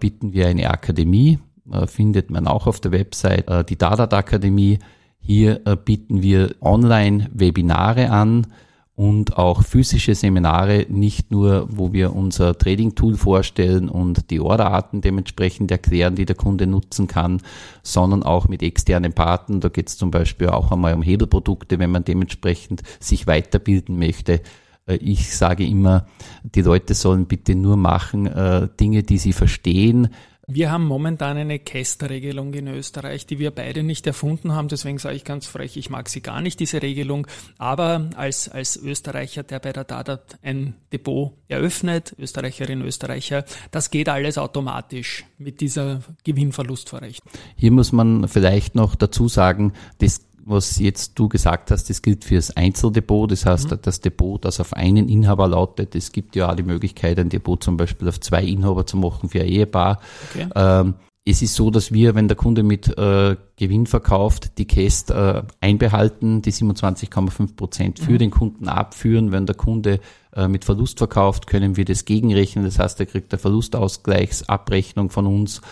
bieten 0.00 0.32
wir 0.32 0.48
eine 0.48 0.68
Akademie. 0.68 1.38
Findet 1.86 2.30
man 2.30 2.48
auch 2.48 2.66
auf 2.66 2.80
der 2.80 2.90
Website, 2.90 3.68
die 3.68 3.78
Dadat 3.78 4.12
Akademie. 4.12 4.80
Hier 5.20 5.60
bieten 5.84 6.20
wir 6.20 6.56
Online-Webinare 6.60 8.10
an 8.10 8.48
und 8.96 9.36
auch 9.38 9.62
physische 9.62 10.14
Seminare, 10.14 10.86
nicht 10.88 11.32
nur, 11.32 11.66
wo 11.68 11.92
wir 11.92 12.14
unser 12.14 12.56
Trading-Tool 12.56 13.16
vorstellen 13.16 13.88
und 13.88 14.30
die 14.30 14.38
Orderarten 14.38 15.00
dementsprechend 15.00 15.70
erklären, 15.72 16.14
die 16.14 16.26
der 16.26 16.36
Kunde 16.36 16.68
nutzen 16.68 17.08
kann, 17.08 17.42
sondern 17.82 18.22
auch 18.22 18.46
mit 18.46 18.62
externen 18.62 19.12
Partnern. 19.12 19.60
Da 19.60 19.68
geht 19.68 19.88
es 19.88 19.98
zum 19.98 20.12
Beispiel 20.12 20.48
auch 20.48 20.70
einmal 20.70 20.94
um 20.94 21.02
Hebelprodukte, 21.02 21.80
wenn 21.80 21.90
man 21.90 22.04
dementsprechend 22.04 22.82
sich 23.00 23.26
weiterbilden 23.26 23.98
möchte. 23.98 24.42
Äh, 24.86 24.96
Ich 24.96 25.34
sage 25.34 25.66
immer, 25.66 26.06
die 26.42 26.62
Leute 26.62 26.94
sollen 26.94 27.26
bitte 27.26 27.56
nur 27.56 27.76
machen 27.76 28.26
äh, 28.26 28.68
Dinge, 28.78 29.02
die 29.02 29.18
sie 29.18 29.32
verstehen, 29.32 30.08
Wir 30.46 30.70
haben 30.70 30.84
momentan 30.86 31.36
eine 31.38 31.58
Kästerregelung 31.58 32.52
in 32.52 32.68
Österreich, 32.68 33.26
die 33.26 33.38
wir 33.38 33.50
beide 33.50 33.82
nicht 33.82 34.06
erfunden 34.06 34.52
haben. 34.52 34.68
Deswegen 34.68 34.98
sage 34.98 35.16
ich 35.16 35.24
ganz 35.24 35.46
frech, 35.46 35.76
ich 35.76 35.88
mag 35.88 36.08
sie 36.08 36.20
gar 36.20 36.40
nicht, 36.42 36.60
diese 36.60 36.82
Regelung. 36.82 37.26
Aber 37.56 38.10
als, 38.16 38.48
als 38.48 38.76
Österreicher, 38.76 39.42
der 39.42 39.58
bei 39.58 39.72
der 39.72 39.84
Dadat 39.84 40.38
ein 40.42 40.74
Depot 40.92 41.32
eröffnet, 41.48 42.14
Österreicherin, 42.18 42.82
Österreicher, 42.82 43.44
das 43.70 43.90
geht 43.90 44.08
alles 44.08 44.36
automatisch 44.36 45.24
mit 45.38 45.60
dieser 45.60 46.00
Gewinnverlustverrechnung. 46.24 47.32
Hier 47.56 47.70
muss 47.70 47.92
man 47.92 48.28
vielleicht 48.28 48.74
noch 48.74 48.96
dazu 48.96 49.28
sagen, 49.28 49.72
das 49.98 50.20
was 50.46 50.78
jetzt 50.78 51.18
du 51.18 51.28
gesagt 51.28 51.70
hast, 51.70 51.88
das 51.88 52.02
gilt 52.02 52.24
für 52.24 52.36
das 52.36 52.56
Einzeldepot, 52.56 53.30
das 53.30 53.46
heißt 53.46 53.76
das 53.82 54.00
Depot, 54.00 54.44
das 54.44 54.60
auf 54.60 54.74
einen 54.74 55.08
Inhaber 55.08 55.48
lautet. 55.48 55.94
Es 55.94 56.12
gibt 56.12 56.36
ja 56.36 56.50
auch 56.50 56.54
die 56.54 56.62
Möglichkeit, 56.62 57.18
ein 57.18 57.28
Depot 57.28 57.62
zum 57.62 57.76
Beispiel 57.76 58.08
auf 58.08 58.20
zwei 58.20 58.44
Inhaber 58.44 58.86
zu 58.86 58.96
machen 58.96 59.28
für 59.28 59.40
ein 59.40 59.48
Ehepaar. 59.48 60.00
Okay. 60.30 60.48
Ähm, 60.54 60.94
es 61.26 61.40
ist 61.40 61.54
so, 61.54 61.70
dass 61.70 61.90
wir, 61.90 62.14
wenn 62.14 62.28
der 62.28 62.36
Kunde 62.36 62.62
mit 62.62 62.98
äh, 62.98 63.36
Gewinn 63.56 63.86
verkauft, 63.86 64.58
die 64.58 64.66
Käst 64.66 65.10
äh, 65.10 65.42
einbehalten, 65.60 66.42
die 66.42 66.52
27,5 66.52 67.56
Prozent 67.56 67.98
für 67.98 68.18
den 68.18 68.30
Kunden 68.30 68.68
abführen. 68.68 69.32
Wenn 69.32 69.46
der 69.46 69.54
Kunde 69.54 70.00
äh, 70.36 70.48
mit 70.48 70.66
Verlust 70.66 70.98
verkauft, 70.98 71.46
können 71.46 71.78
wir 71.78 71.86
das 71.86 72.04
gegenrechnen. 72.04 72.66
Das 72.66 72.78
heißt, 72.78 73.00
er 73.00 73.06
kriegt 73.06 73.32
eine 73.32 73.38
Verlustausgleichsabrechnung 73.38 75.08
von 75.08 75.26
uns. 75.26 75.62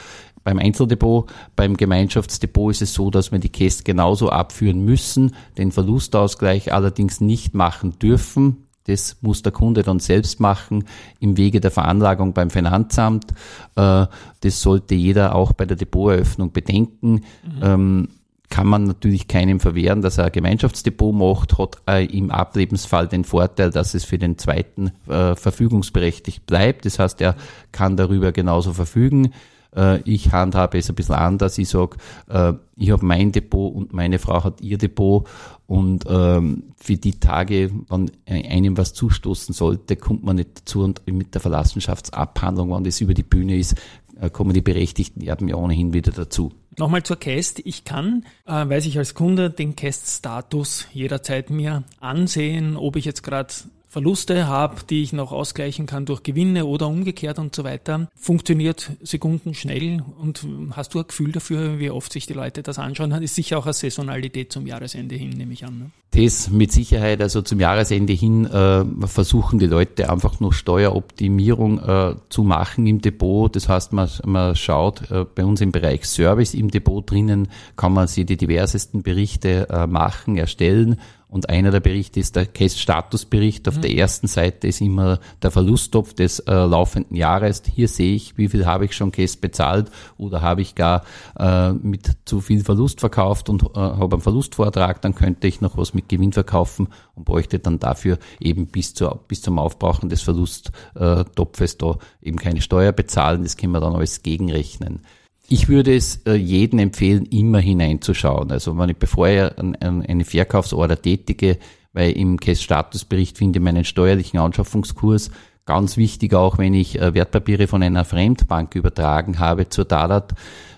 Beim 0.44 0.58
Einzeldepot, 0.58 1.30
beim 1.56 1.76
Gemeinschaftsdepot 1.76 2.72
ist 2.72 2.82
es 2.82 2.94
so, 2.94 3.10
dass 3.10 3.32
wir 3.32 3.38
die 3.38 3.48
Käst 3.48 3.84
genauso 3.84 4.30
abführen 4.30 4.84
müssen, 4.84 5.34
den 5.58 5.72
Verlustausgleich 5.72 6.72
allerdings 6.72 7.20
nicht 7.20 7.54
machen 7.54 7.98
dürfen. 7.98 8.66
Das 8.84 9.16
muss 9.20 9.42
der 9.42 9.52
Kunde 9.52 9.82
dann 9.82 10.00
selbst 10.00 10.40
machen 10.40 10.84
im 11.20 11.36
Wege 11.36 11.60
der 11.60 11.70
Veranlagung 11.70 12.32
beim 12.32 12.50
Finanzamt. 12.50 13.30
Äh, 13.76 14.06
Das 14.40 14.60
sollte 14.60 14.96
jeder 14.96 15.36
auch 15.36 15.52
bei 15.52 15.66
der 15.66 15.76
Depoteröffnung 15.76 16.52
bedenken. 16.52 17.20
Ähm, 17.62 18.08
kann 18.52 18.66
man 18.66 18.84
natürlich 18.84 19.28
keinem 19.28 19.60
verwehren, 19.60 20.02
dass 20.02 20.18
er 20.18 20.26
ein 20.26 20.32
Gemeinschaftsdepot 20.32 21.14
macht, 21.14 21.56
hat 21.58 21.76
äh, 21.88 22.04
im 22.04 22.30
Ablebensfall 22.30 23.08
den 23.08 23.24
Vorteil, 23.24 23.70
dass 23.70 23.94
es 23.94 24.04
für 24.04 24.18
den 24.18 24.36
zweiten 24.36 24.92
äh, 25.08 25.34
verfügungsberechtigt 25.36 26.44
bleibt. 26.44 26.84
Das 26.84 26.98
heißt, 26.98 27.22
er 27.22 27.34
kann 27.70 27.96
darüber 27.96 28.30
genauso 28.32 28.74
verfügen. 28.74 29.32
Äh, 29.74 30.00
ich 30.02 30.32
handhabe 30.32 30.78
es 30.78 30.88
ein 30.88 30.94
bisschen 30.94 31.14
anders. 31.14 31.58
Ich 31.58 31.68
sage, 31.68 31.96
äh, 32.28 32.52
ich 32.76 32.90
habe 32.90 33.04
mein 33.04 33.32
Depot 33.32 33.74
und 33.74 33.92
meine 33.92 34.18
Frau 34.18 34.44
hat 34.44 34.60
ihr 34.60 34.78
Depot 34.78 35.28
und 35.66 36.04
ähm, 36.08 36.64
für 36.76 36.96
die 36.96 37.18
Tage, 37.18 37.70
wenn 37.88 38.10
einem 38.26 38.76
was 38.76 38.92
zustoßen 38.92 39.54
sollte, 39.54 39.96
kommt 39.96 40.24
man 40.24 40.36
nicht 40.36 40.60
dazu 40.60 40.82
und 40.82 41.02
mit 41.06 41.34
der 41.34 41.40
Verlassenschaftsabhandlung, 41.40 42.70
wenn 42.74 42.84
das 42.84 43.00
über 43.00 43.14
die 43.14 43.22
Bühne 43.22 43.56
ist, 43.56 43.76
äh, 44.20 44.30
kommen 44.30 44.52
die 44.52 44.60
Berechtigten 44.60 45.22
ja 45.22 45.36
ohnehin 45.54 45.92
wieder 45.92 46.12
dazu. 46.12 46.52
Nochmal 46.78 47.02
zur 47.02 47.16
Cast. 47.16 47.60
Ich 47.64 47.84
kann, 47.84 48.24
äh, 48.46 48.52
weiß 48.68 48.86
ich 48.86 48.96
als 48.96 49.14
Kunde, 49.14 49.50
den 49.50 49.76
Cast-Status 49.76 50.86
jederzeit 50.92 51.50
mir 51.50 51.84
ansehen, 52.00 52.76
ob 52.76 52.96
ich 52.96 53.04
jetzt 53.04 53.22
gerade 53.22 53.52
Verluste 53.92 54.46
habe, 54.46 54.76
die 54.88 55.02
ich 55.02 55.12
noch 55.12 55.32
ausgleichen 55.32 55.84
kann 55.84 56.06
durch 56.06 56.22
Gewinne 56.22 56.64
oder 56.64 56.88
umgekehrt 56.88 57.38
und 57.38 57.54
so 57.54 57.62
weiter, 57.62 58.08
funktioniert 58.14 58.90
sekundenschnell. 59.02 60.02
Und 60.18 60.46
hast 60.70 60.94
du 60.94 61.00
ein 61.00 61.06
Gefühl 61.06 61.30
dafür, 61.30 61.78
wie 61.78 61.90
oft 61.90 62.10
sich 62.10 62.26
die 62.26 62.32
Leute 62.32 62.62
das 62.62 62.78
anschauen? 62.78 63.10
Das 63.10 63.20
ist 63.20 63.34
sicher 63.34 63.58
auch 63.58 63.66
eine 63.66 63.74
Saisonalität 63.74 64.50
zum 64.50 64.66
Jahresende 64.66 65.14
hin, 65.16 65.28
nehme 65.36 65.52
ich 65.52 65.66
an. 65.66 65.78
Ne? 65.78 65.90
Das 66.12 66.48
mit 66.48 66.72
Sicherheit, 66.72 67.20
also 67.20 67.42
zum 67.42 67.60
Jahresende 67.60 68.14
hin 68.14 68.46
äh, 68.46 68.84
versuchen 69.06 69.58
die 69.58 69.66
Leute 69.66 70.08
einfach 70.08 70.40
nur 70.40 70.54
Steueroptimierung 70.54 71.78
äh, 71.78 72.14
zu 72.30 72.44
machen 72.44 72.86
im 72.86 73.02
Depot. 73.02 73.54
Das 73.54 73.68
heißt, 73.68 73.92
man, 73.92 74.08
man 74.24 74.56
schaut 74.56 75.10
äh, 75.10 75.26
bei 75.34 75.44
uns 75.44 75.60
im 75.60 75.70
Bereich 75.70 76.06
Service 76.06 76.54
im 76.54 76.70
Depot 76.70 77.10
drinnen, 77.10 77.48
kann 77.76 77.92
man 77.92 78.08
sich 78.08 78.24
die 78.24 78.38
diversesten 78.38 79.02
Berichte 79.02 79.68
äh, 79.68 79.86
machen, 79.86 80.38
erstellen 80.38 80.98
und 81.32 81.48
einer 81.48 81.70
der 81.70 81.80
Berichte 81.80 82.20
ist 82.20 82.36
der 82.36 82.44
Cash-Status-Bericht. 82.44 83.66
Auf 83.66 83.78
mhm. 83.78 83.80
der 83.80 83.96
ersten 83.96 84.26
Seite 84.26 84.66
ist 84.68 84.82
immer 84.82 85.18
der 85.40 85.50
Verlusttopf 85.50 86.12
des 86.12 86.40
äh, 86.40 86.52
laufenden 86.52 87.16
Jahres. 87.16 87.62
Hier 87.74 87.88
sehe 87.88 88.14
ich, 88.14 88.36
wie 88.36 88.50
viel 88.50 88.66
habe 88.66 88.84
ich 88.84 88.94
schon 88.94 89.12
Cash 89.12 89.38
bezahlt 89.38 89.90
oder 90.18 90.42
habe 90.42 90.60
ich 90.60 90.74
gar 90.74 91.04
äh, 91.38 91.72
mit 91.72 92.10
zu 92.26 92.42
viel 92.42 92.62
Verlust 92.62 93.00
verkauft 93.00 93.48
und 93.48 93.62
äh, 93.62 93.78
habe 93.78 94.16
einen 94.16 94.20
Verlustvortrag. 94.20 95.00
Dann 95.00 95.14
könnte 95.14 95.46
ich 95.46 95.62
noch 95.62 95.78
was 95.78 95.94
mit 95.94 96.10
Gewinn 96.10 96.34
verkaufen 96.34 96.88
und 97.14 97.24
bräuchte 97.24 97.58
dann 97.58 97.78
dafür 97.78 98.18
eben 98.38 98.66
bis, 98.66 98.92
zur, 98.92 99.24
bis 99.26 99.40
zum 99.40 99.58
Aufbrauchen 99.58 100.10
des 100.10 100.20
Verlusttopfes 100.20 101.78
da 101.78 101.96
eben 102.20 102.36
keine 102.36 102.60
Steuer 102.60 102.92
bezahlen. 102.92 103.42
Das 103.42 103.56
können 103.56 103.72
wir 103.72 103.80
dann 103.80 103.94
alles 103.94 104.22
gegenrechnen. 104.22 105.00
Ich 105.48 105.68
würde 105.68 105.94
es 105.94 106.22
äh, 106.26 106.34
jedem 106.34 106.78
empfehlen, 106.78 107.26
immer 107.26 107.58
hineinzuschauen. 107.58 108.50
Also 108.50 108.76
wenn 108.78 108.90
ich, 108.90 108.96
bevor 108.96 109.28
ich 109.28 109.50
eine 109.58 110.24
Verkaufsorder 110.24 111.00
tätige, 111.00 111.58
weil 111.92 112.12
im 112.12 112.38
Cash-Statusbericht 112.38 113.36
finde 113.36 113.58
ich 113.58 113.62
meinen 113.62 113.84
steuerlichen 113.84 114.38
Anschaffungskurs 114.38 115.30
ganz 115.64 115.96
wichtig, 115.96 116.34
auch 116.34 116.58
wenn 116.58 116.74
ich 116.74 116.98
äh, 116.98 117.14
Wertpapiere 117.14 117.66
von 117.66 117.82
einer 117.82 118.04
Fremdbank 118.04 118.74
übertragen 118.74 119.38
habe 119.38 119.68
zur 119.68 119.84
Dadat, 119.84 120.34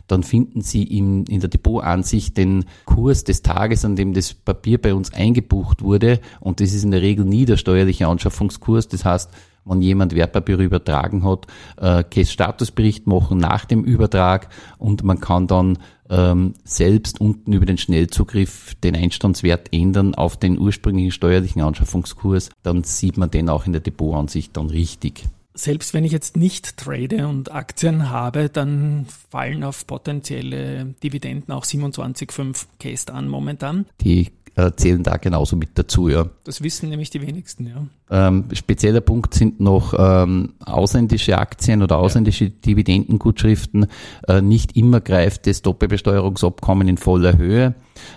dann 0.07 0.22
finden 0.22 0.61
Sie 0.61 0.83
in, 0.83 1.24
in 1.24 1.40
der 1.40 1.48
Depotansicht 1.48 2.37
den 2.37 2.66
Kurs 2.85 3.24
des 3.24 3.40
Tages, 3.40 3.85
an 3.85 3.96
dem 3.96 4.12
das 4.12 4.35
Papier 4.35 4.81
bei 4.81 4.92
uns 4.92 5.14
eingebucht 5.14 5.81
wurde. 5.81 6.20
Und 6.40 6.61
das 6.61 6.74
ist 6.74 6.85
in 6.85 6.90
der 6.90 7.00
Regel 7.00 7.24
nie 7.24 7.46
der 7.46 7.57
steuerliche 7.57 8.07
Anschaffungskurs. 8.07 8.88
Das 8.88 9.05
heißt, 9.07 9.31
wenn 9.64 9.83
jemand 9.83 10.14
Wertpapiere 10.14 10.62
übertragen 10.62 11.24
hat, 11.24 11.46
äh, 11.77 12.24
Statusbericht 12.24 13.07
machen 13.07 13.38
nach 13.38 13.64
dem 13.64 13.85
Übertrag 13.85 14.48
und 14.79 15.05
man 15.05 15.20
kann 15.20 15.46
dann 15.46 15.79
ähm, 16.11 16.55
selbst 16.64 17.20
unten 17.20 17.53
über 17.53 17.66
den 17.66 17.79
Schnellzugriff 17.79 18.74
den 18.83 18.94
Einstandswert 18.94 19.72
ändern 19.72 20.14
auf 20.14 20.37
den 20.37 20.59
ursprünglichen 20.59 21.12
steuerlichen 21.12 21.62
Anschaffungskurs. 21.62 22.50
Dann 22.62 22.85
sieht 22.85 23.16
man 23.16 23.31
den 23.31 23.48
auch 23.48 23.66
in 23.66 23.72
der 23.72 23.81
Depotansicht 23.81 24.57
dann 24.57 24.68
richtig. 24.68 25.24
Selbst 25.57 25.94
wenn 25.94 26.05
ich 26.05 26.11
jetzt 26.11 26.37
nicht 26.37 26.77
trade 26.77 27.29
und 27.29 27.53
Aktien 27.53 28.11
habe, 28.11 28.48
dann 28.48 29.07
fallen 29.31 29.62
auf 29.62 29.87
potenzielle 29.87 30.94
Dividenden 31.03 31.55
auch 31.55 31.64
27,5 31.64 32.66
Case 32.81 33.12
an 33.14 33.29
momentan. 33.29 33.87
Die 34.00 34.33
äh, 34.57 34.71
zählen 34.77 35.03
da 35.03 35.17
genauso 35.17 35.57
mit 35.57 35.71
dazu. 35.75 36.09
Ja. 36.09 36.27
Das 36.45 36.62
wissen 36.62 36.88
nämlich 36.88 37.11
die 37.11 37.23
wenigsten, 37.23 37.67
ja. 37.67 37.87
Ähm, 38.11 38.45
spezieller 38.53 39.01
Punkt 39.01 39.35
sind 39.35 39.61
noch 39.61 39.95
ähm, 39.99 40.55
ausländische 40.64 41.38
Aktien 41.38 41.83
oder 41.83 41.99
ausländische 41.99 42.47
ja. 42.47 42.51
Dividendengutschriften. 42.64 43.87
Äh, 44.29 44.43
nicht 44.43 44.77
immer 44.77 45.01
greift 45.01 45.47
das 45.47 45.62
Doppelbesteuerungsabkommen 45.62 46.87
in 46.88 46.99
voller 46.99 47.37
Höhe. 47.37 47.75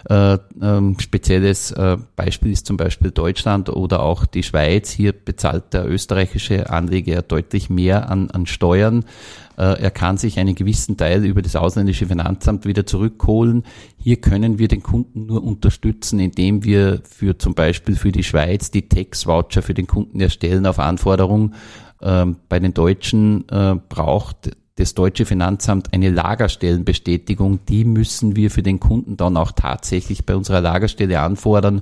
Äh, 0.10 0.38
ähm, 0.62 0.98
spezielles 1.00 1.72
äh, 1.72 1.98
Beispiel 2.16 2.52
ist 2.52 2.66
zum 2.66 2.78
Beispiel 2.78 3.12
Deutschland 3.12 3.70
oder 3.70 4.04
auch 4.04 4.26
die 4.26 4.44
Schweiz. 4.44 4.90
Hier 4.92 5.14
bezahlt 5.14 5.74
der 5.74 5.90
österreichische 5.90 6.70
Anleger 6.70 7.22
deutlich 7.22 7.70
mehr 7.70 8.10
an, 8.10 8.30
an 8.32 8.46
Steuern. 8.46 9.06
Äh, 9.58 9.82
er 9.82 9.92
kann 9.92 10.18
sich 10.18 10.40
einen 10.40 10.56
gewissen 10.56 10.98
Teil 10.98 11.26
über 11.26 11.42
das 11.42 11.56
ausländische 11.56 12.06
Finanzamt 12.06 12.66
wieder 12.66 12.86
zurückholen. 12.86 13.64
Hier 13.98 14.18
können 14.18 14.60
wir 14.60 14.68
den 14.68 14.84
Kunden 14.84 15.26
nur 15.26 15.44
unterstützen, 15.44 16.20
indem 16.20 16.64
wir 16.64 17.02
für 17.04 17.38
zum 17.38 17.56
Beispiel 17.56 17.96
für 17.96 18.12
die 18.12 18.24
Schweiz 18.24 18.72
die 18.72 18.88
Tax-Voucher 18.88 19.62
für 19.62 19.74
den 19.74 19.88
Kunden 19.88 20.20
erstellen 20.20 20.66
auf 20.66 20.80
Anforderung. 20.80 21.56
Ähm, 22.02 22.38
bei 22.48 22.60
den 22.60 22.74
Deutschen 22.74 23.50
äh, 23.50 23.76
braucht 23.90 24.52
das 24.76 24.94
deutsche 24.94 25.26
Finanzamt 25.26 25.92
eine 25.94 26.12
Lagerstellenbestätigung. 26.12 27.66
Die 27.68 27.84
müssen 27.84 28.36
wir 28.36 28.52
für 28.52 28.62
den 28.62 28.80
Kunden 28.80 29.18
dann 29.18 29.36
auch 29.36 29.52
tatsächlich 29.52 30.26
bei 30.26 30.36
unserer 30.36 30.62
Lagerstelle 30.62 31.20
anfordern. 31.20 31.82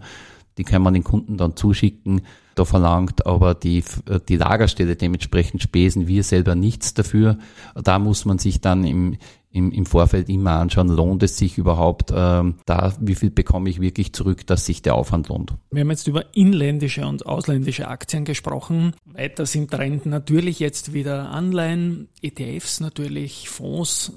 Die 0.57 0.63
kann 0.63 0.81
man 0.81 0.93
den 0.93 1.03
Kunden 1.03 1.35
dann 1.35 1.57
zuschicken. 1.57 2.21
Da 2.55 2.65
verlangt 2.65 3.25
aber 3.25 3.53
die, 3.53 3.83
die 4.29 4.37
Lagerstelle 4.37 4.95
dementsprechend 4.95 5.61
Spesen, 5.61 6.07
wir 6.07 6.23
selber 6.23 6.55
nichts 6.55 6.93
dafür. 6.93 7.37
Da 7.75 7.99
muss 7.99 8.25
man 8.25 8.39
sich 8.39 8.61
dann 8.61 8.85
im, 8.85 9.17
im, 9.55 9.71
im 9.71 9.85
Vorfeld 9.85 10.27
immer 10.27 10.51
anschauen, 10.51 10.89
lohnt 10.89 11.23
es 11.23 11.37
sich 11.37 11.57
überhaupt 11.57 12.11
ähm, 12.13 12.55
da, 12.65 12.93
wie 12.99 13.15
viel 13.15 13.29
bekomme 13.29 13.69
ich 13.69 13.79
wirklich 13.79 14.11
zurück, 14.11 14.45
dass 14.47 14.65
sich 14.65 14.81
der 14.81 14.95
Aufwand 14.95 15.29
lohnt. 15.29 15.53
Wir 15.71 15.81
haben 15.81 15.91
jetzt 15.91 16.07
über 16.07 16.35
inländische 16.35 17.07
und 17.07 17.25
ausländische 17.25 17.87
Aktien 17.87 18.25
gesprochen. 18.25 18.93
Weiter 19.05 19.45
sind 19.45 19.71
Trend 19.71 20.05
natürlich 20.05 20.59
jetzt 20.59 20.93
wieder 20.93 21.31
Anleihen, 21.31 22.09
ETFs 22.21 22.81
natürlich, 22.81 23.47
Fonds, 23.47 24.11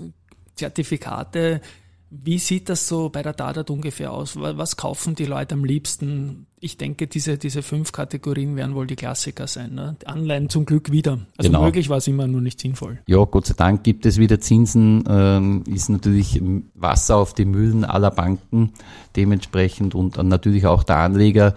Zertifikate. 0.57 1.61
Wie 2.11 2.39
sieht 2.39 2.69
das 2.69 2.89
so 2.89 3.09
bei 3.09 3.23
der 3.23 3.33
Dadat 3.35 3.71
ungefähr 3.71 4.13
aus? 4.13 4.35
Was 4.35 4.77
kaufen 4.77 5.15
die 5.15 5.27
Leute 5.27 5.55
am 5.55 5.65
liebsten? 5.65 6.48
Ich 6.61 6.77
denke, 6.77 7.07
diese, 7.07 7.39
diese 7.39 7.63
fünf 7.63 7.93
Kategorien 7.93 8.57
werden 8.57 8.75
wohl 8.75 8.87
die 8.87 8.97
Klassiker 8.97 9.47
sein. 9.47 9.75
Ne? 9.75 9.97
Anleihen 10.05 10.49
zum 10.49 10.67
Glück 10.67 10.91
wieder. 10.91 11.19
Also 11.37 11.51
genau. 11.51 11.65
möglich 11.65 11.89
war 11.89 11.99
es 11.99 12.09
immer 12.09 12.27
nur 12.27 12.41
nicht 12.41 12.61
sinnvoll. 12.61 12.99
Ja, 13.07 13.25
Gott 13.25 13.47
sei 13.47 13.55
Dank 13.57 13.85
gibt 13.85 14.07
es 14.07 14.19
wieder 14.19 14.41
Zinsen. 14.41 15.05
Ähm, 15.09 15.65
ist 15.67 15.89
natürlich 15.89 16.41
Wasser 16.75 17.17
auf 17.17 17.35
die 17.35 17.45
Mühlen 17.45 17.85
aller 17.85 18.11
Banken 18.11 18.73
dementsprechend 19.15 19.95
und 19.95 20.17
natürlich 20.17 20.67
auch 20.67 20.83
der 20.83 20.97
Anleger. 20.97 21.55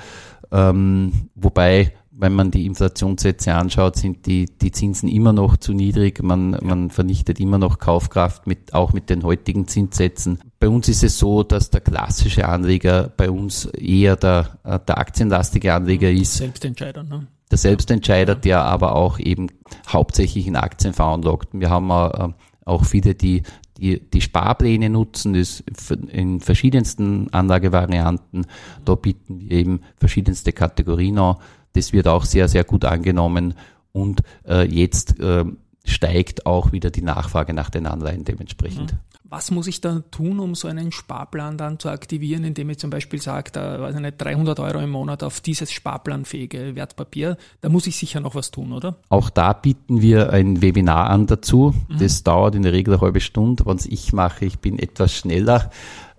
Ähm, 0.51 1.29
wobei 1.35 1.93
wenn 2.21 2.33
man 2.33 2.51
die 2.51 2.67
Inflationssätze 2.67 3.53
anschaut, 3.55 3.95
sind 3.95 4.27
die, 4.27 4.45
die 4.45 4.71
Zinsen 4.71 5.09
immer 5.09 5.33
noch 5.33 5.57
zu 5.57 5.73
niedrig. 5.73 6.21
Man, 6.21 6.53
ja. 6.53 6.59
man 6.61 6.91
vernichtet 6.91 7.39
immer 7.39 7.57
noch 7.57 7.79
Kaufkraft 7.79 8.45
mit, 8.45 8.75
auch 8.75 8.93
mit 8.93 9.09
den 9.09 9.23
heutigen 9.23 9.67
Zinssätzen. 9.67 10.39
Bei 10.61 10.69
uns 10.69 10.87
ist 10.87 11.03
es 11.03 11.17
so, 11.17 11.41
dass 11.41 11.71
der 11.71 11.81
klassische 11.81 12.47
Anleger 12.47 13.11
bei 13.17 13.31
uns 13.31 13.65
eher 13.65 14.15
der, 14.15 14.59
äh, 14.63 14.77
der 14.87 14.99
aktienlastige 14.99 15.73
Anleger 15.73 16.11
ist. 16.11 16.35
Selbstentscheider, 16.35 17.01
ne? 17.01 17.25
Der 17.49 17.57
Selbstentscheider, 17.57 18.35
der 18.35 18.63
aber 18.63 18.95
auch 18.95 19.17
eben 19.17 19.47
hauptsächlich 19.87 20.45
in 20.45 20.55
Aktien 20.55 20.93
veranlagt. 20.93 21.49
Wir 21.53 21.71
haben 21.71 21.89
äh, 21.89 22.33
auch 22.63 22.85
viele, 22.85 23.15
die 23.15 23.41
die, 23.77 23.99
die 23.99 24.21
Sparpläne 24.21 24.91
nutzen, 24.91 25.33
das 25.33 25.63
in 26.11 26.39
verschiedensten 26.39 27.33
Anlagevarianten. 27.33 28.45
Da 28.85 28.93
bieten 28.93 29.39
wir 29.39 29.51
eben 29.51 29.81
verschiedenste 29.97 30.53
Kategorien 30.53 31.17
an. 31.17 31.37
Das 31.73 31.91
wird 31.91 32.07
auch 32.07 32.23
sehr, 32.23 32.47
sehr 32.47 32.63
gut 32.63 32.85
angenommen 32.85 33.55
und 33.91 34.21
äh, 34.47 34.67
jetzt 34.67 35.19
äh, 35.19 35.45
steigt 35.83 36.45
auch 36.45 36.71
wieder 36.71 36.91
die 36.91 37.01
Nachfrage 37.01 37.55
nach 37.55 37.71
den 37.71 37.87
Anleihen 37.87 38.23
dementsprechend. 38.23 38.93
Mhm. 38.93 39.10
Was 39.31 39.49
muss 39.49 39.67
ich 39.67 39.79
da 39.79 40.03
tun, 40.11 40.41
um 40.41 40.55
so 40.55 40.67
einen 40.67 40.91
Sparplan 40.91 41.57
dann 41.57 41.79
zu 41.79 41.87
aktivieren, 41.87 42.43
indem 42.43 42.69
ich 42.69 42.79
zum 42.79 42.89
Beispiel 42.89 43.21
sage, 43.21 43.49
da 43.53 43.79
weiß 43.79 43.95
ich 43.95 44.01
nicht, 44.01 44.21
300 44.21 44.59
Euro 44.59 44.79
im 44.79 44.89
Monat 44.89 45.23
auf 45.23 45.39
dieses 45.39 45.71
sparplanfähige 45.71 46.75
Wertpapier? 46.75 47.37
Da 47.61 47.69
muss 47.69 47.87
ich 47.87 47.95
sicher 47.95 48.19
noch 48.19 48.35
was 48.35 48.51
tun, 48.51 48.73
oder? 48.73 48.97
Auch 49.07 49.29
da 49.29 49.53
bieten 49.53 50.01
wir 50.01 50.33
ein 50.33 50.61
Webinar 50.61 51.09
an 51.09 51.27
dazu. 51.27 51.73
Mhm. 51.87 51.99
Das 51.99 52.23
dauert 52.23 52.55
in 52.55 52.63
der 52.63 52.73
Regel 52.73 52.93
eine 52.93 53.01
halbe 53.01 53.21
Stunde. 53.21 53.65
Wenn 53.65 53.77
es 53.77 53.85
ich 53.85 54.11
mache, 54.11 54.43
ich 54.43 54.59
bin 54.59 54.77
etwas 54.77 55.13
schneller. 55.13 55.71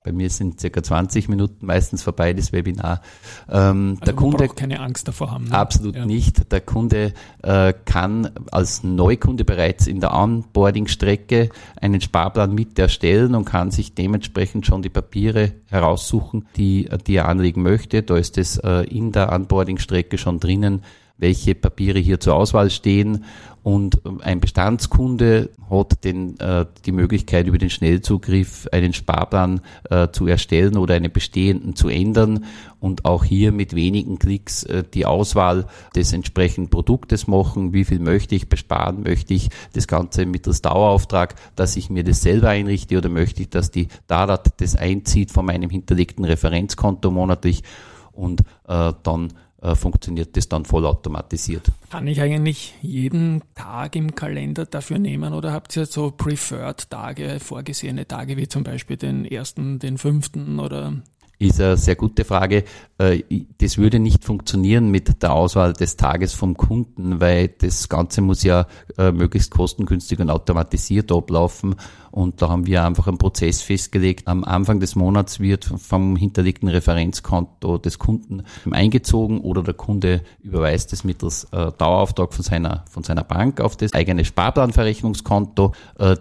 Bei 0.05 0.11
mir 0.11 0.31
sind 0.31 0.61
circa 0.61 0.83
20 0.83 1.29
Minuten 1.29 1.65
meistens 1.65 2.03
vorbei, 2.03 2.33
das 2.33 2.53
Webinar. 2.53 3.03
Ähm, 3.49 3.99
also 4.01 4.05
der 4.05 4.15
Kunde 4.15 4.49
keine 4.49 4.81
Angst 4.81 5.07
davor 5.07 5.31
haben. 5.31 5.45
Ne? 5.45 5.53
Absolut 5.53 5.95
ja. 5.95 6.05
nicht. 6.05 6.51
Der 6.51 6.61
Kunde 6.61 7.13
äh, 7.43 7.73
kann 7.85 8.31
als 8.51 8.83
Neukunde 8.83 9.45
bereits 9.45 9.87
in 9.87 10.01
der 10.01 10.13
Onboarding-Strecke 10.13 11.51
einen 11.81 12.01
Sparplan 12.01 12.53
mit 12.53 12.79
erstellen 12.81 13.37
und 13.37 13.45
kann 13.45 13.71
sich 13.71 13.95
dementsprechend 13.95 14.67
schon 14.67 14.83
die 14.83 14.89
Papiere 14.89 15.53
heraussuchen, 15.69 16.49
die, 16.57 16.89
die 17.07 17.15
er 17.15 17.29
anlegen 17.29 17.63
möchte. 17.63 18.03
Da 18.03 18.17
ist 18.17 18.39
es 18.39 18.59
äh, 18.59 18.83
in 18.83 19.13
der 19.13 19.31
Onboarding-Strecke 19.31 20.19
schon 20.19 20.41
drinnen, 20.41 20.83
welche 21.19 21.55
Papiere 21.55 21.99
hier 21.99 22.21
zur 22.21 22.35
Auswahl 22.35 22.71
stehen 22.71 23.25
und 23.63 24.03
ein 24.23 24.41
Bestandskunde 24.41 25.51
hat 25.71 26.03
den, 26.03 26.39
äh, 26.41 26.67
die 26.85 26.91
Möglichkeit, 26.91 27.47
über 27.47 27.59
den 27.59 27.71
Schnellzugriff 27.71 28.67
einen 28.73 28.93
Sparplan 28.93 29.61
äh, 29.89 30.09
zu 30.11 30.27
erstellen 30.27 30.77
oder 30.77 30.95
einen 30.95 31.13
bestehenden 31.13 31.77
zu 31.77 31.89
ändern 31.89 32.45
und 32.81 33.05
auch 33.05 33.23
hier 33.23 33.53
mit 33.53 33.77
wenigen 33.77 34.19
Klicks 34.19 34.65
äh, 34.65 34.83
die 34.83 35.07
Auswahl 35.07 35.67
des 35.95 36.13
entsprechenden 36.13 36.71
Produktes 36.71 37.29
machen. 37.29 37.73
Wie 37.73 37.85
viel 37.85 38.01
möchte 38.01 38.35
ich 38.35 38.49
besparen? 38.49 39.05
Möchte 39.05 39.33
ich 39.33 39.49
das 39.75 39.87
Ganze 39.87 40.27
mittels 40.27 40.61
Dauerauftrag, 40.63 41.37
dass 41.55 41.77
ich 41.77 41.89
mir 41.89 42.03
das 42.03 42.23
selber 42.23 42.49
einrichte 42.49 42.99
oder 42.99 43.09
möchte 43.09 43.43
ich, 43.43 43.51
dass 43.51 43.71
die 43.71 43.87
Dadat 44.09 44.61
das 44.61 44.75
einzieht 44.75 45.31
von 45.31 45.47
meinem 45.47 45.71
hinterlegten 45.71 46.25
Referenzkonto 46.25 47.13
monatlich 47.13 47.63
und 48.11 48.41
äh, 48.67 48.93
dann 49.05 49.33
äh, 49.63 49.75
funktioniert 49.75 50.37
das 50.37 50.49
dann 50.49 50.65
vollautomatisiert. 50.65 51.71
Kann 51.91 52.07
ich 52.07 52.21
eigentlich 52.21 52.75
jeden 52.83 53.43
Tag 53.55 53.97
im 53.97 54.15
Kalender 54.15 54.67
dafür 54.67 54.99
nehmen 54.99 55.33
oder 55.33 55.53
habt 55.53 55.77
ihr 55.77 55.87
so 55.87 56.11
preferred 56.11 56.91
Tage, 56.91 57.39
vorgesehene 57.41 58.07
Tage 58.07 58.37
wie 58.37 58.49
zum 58.49 58.65
Beispiel 58.65 58.97
den 58.97 59.25
ersten, 59.25 59.79
den 59.79 59.99
fünften 59.99 60.59
oder 60.59 60.95
ist 61.39 61.61
eine 61.61 61.77
sehr 61.77 61.97
gute 61.97 62.25
Frage. 62.25 62.65
Äh, 63.03 63.25
das 63.59 63.79
würde 63.79 63.99
nicht 63.99 64.25
funktionieren 64.25 64.91
mit 64.91 65.23
der 65.23 65.33
Auswahl 65.33 65.73
des 65.73 65.97
Tages 65.97 66.35
vom 66.35 66.57
Kunden, 66.57 67.21
weil 67.21 67.49
das 67.49 67.89
Ganze 67.89 68.21
muss 68.21 68.43
ja 68.43 68.67
äh, 68.97 69.11
möglichst 69.11 69.51
kostengünstig 69.51 70.21
und 70.21 70.31
automatisiert 70.31 71.11
ablaufen. 71.11 71.75
Und 72.11 72.43
da 72.43 72.51
haben 72.51 72.67
wir 72.67 72.85
einfach 72.85 73.07
einen 73.07 73.17
Prozess 73.17 73.63
festgelegt. 73.63 74.29
Am 74.29 74.45
Anfang 74.45 74.81
des 74.81 74.97
Monats 74.97 75.41
wird 75.41 75.65
vom 75.65 76.15
hinterlegten 76.15 76.69
Referenzkonto 76.69 77.79
des 77.79 77.99
Kunden 77.99 78.43
eingezogen 78.71 79.41
oder 79.41 79.63
der 79.63 79.73
Kunde 79.73 80.21
überweist 80.43 80.93
es 80.93 81.05
mittels 81.05 81.45
äh, 81.53 81.73
Dauerauftrag 81.73 82.35
von 82.35 82.45
seiner, 82.45 82.85
von 82.91 83.03
seiner 83.03 83.25
Bank 83.25 83.63
auf 83.63 83.77
das 83.77 83.95
eigene 83.95 84.25
Sparplanverrechnungskonto. 84.25 85.73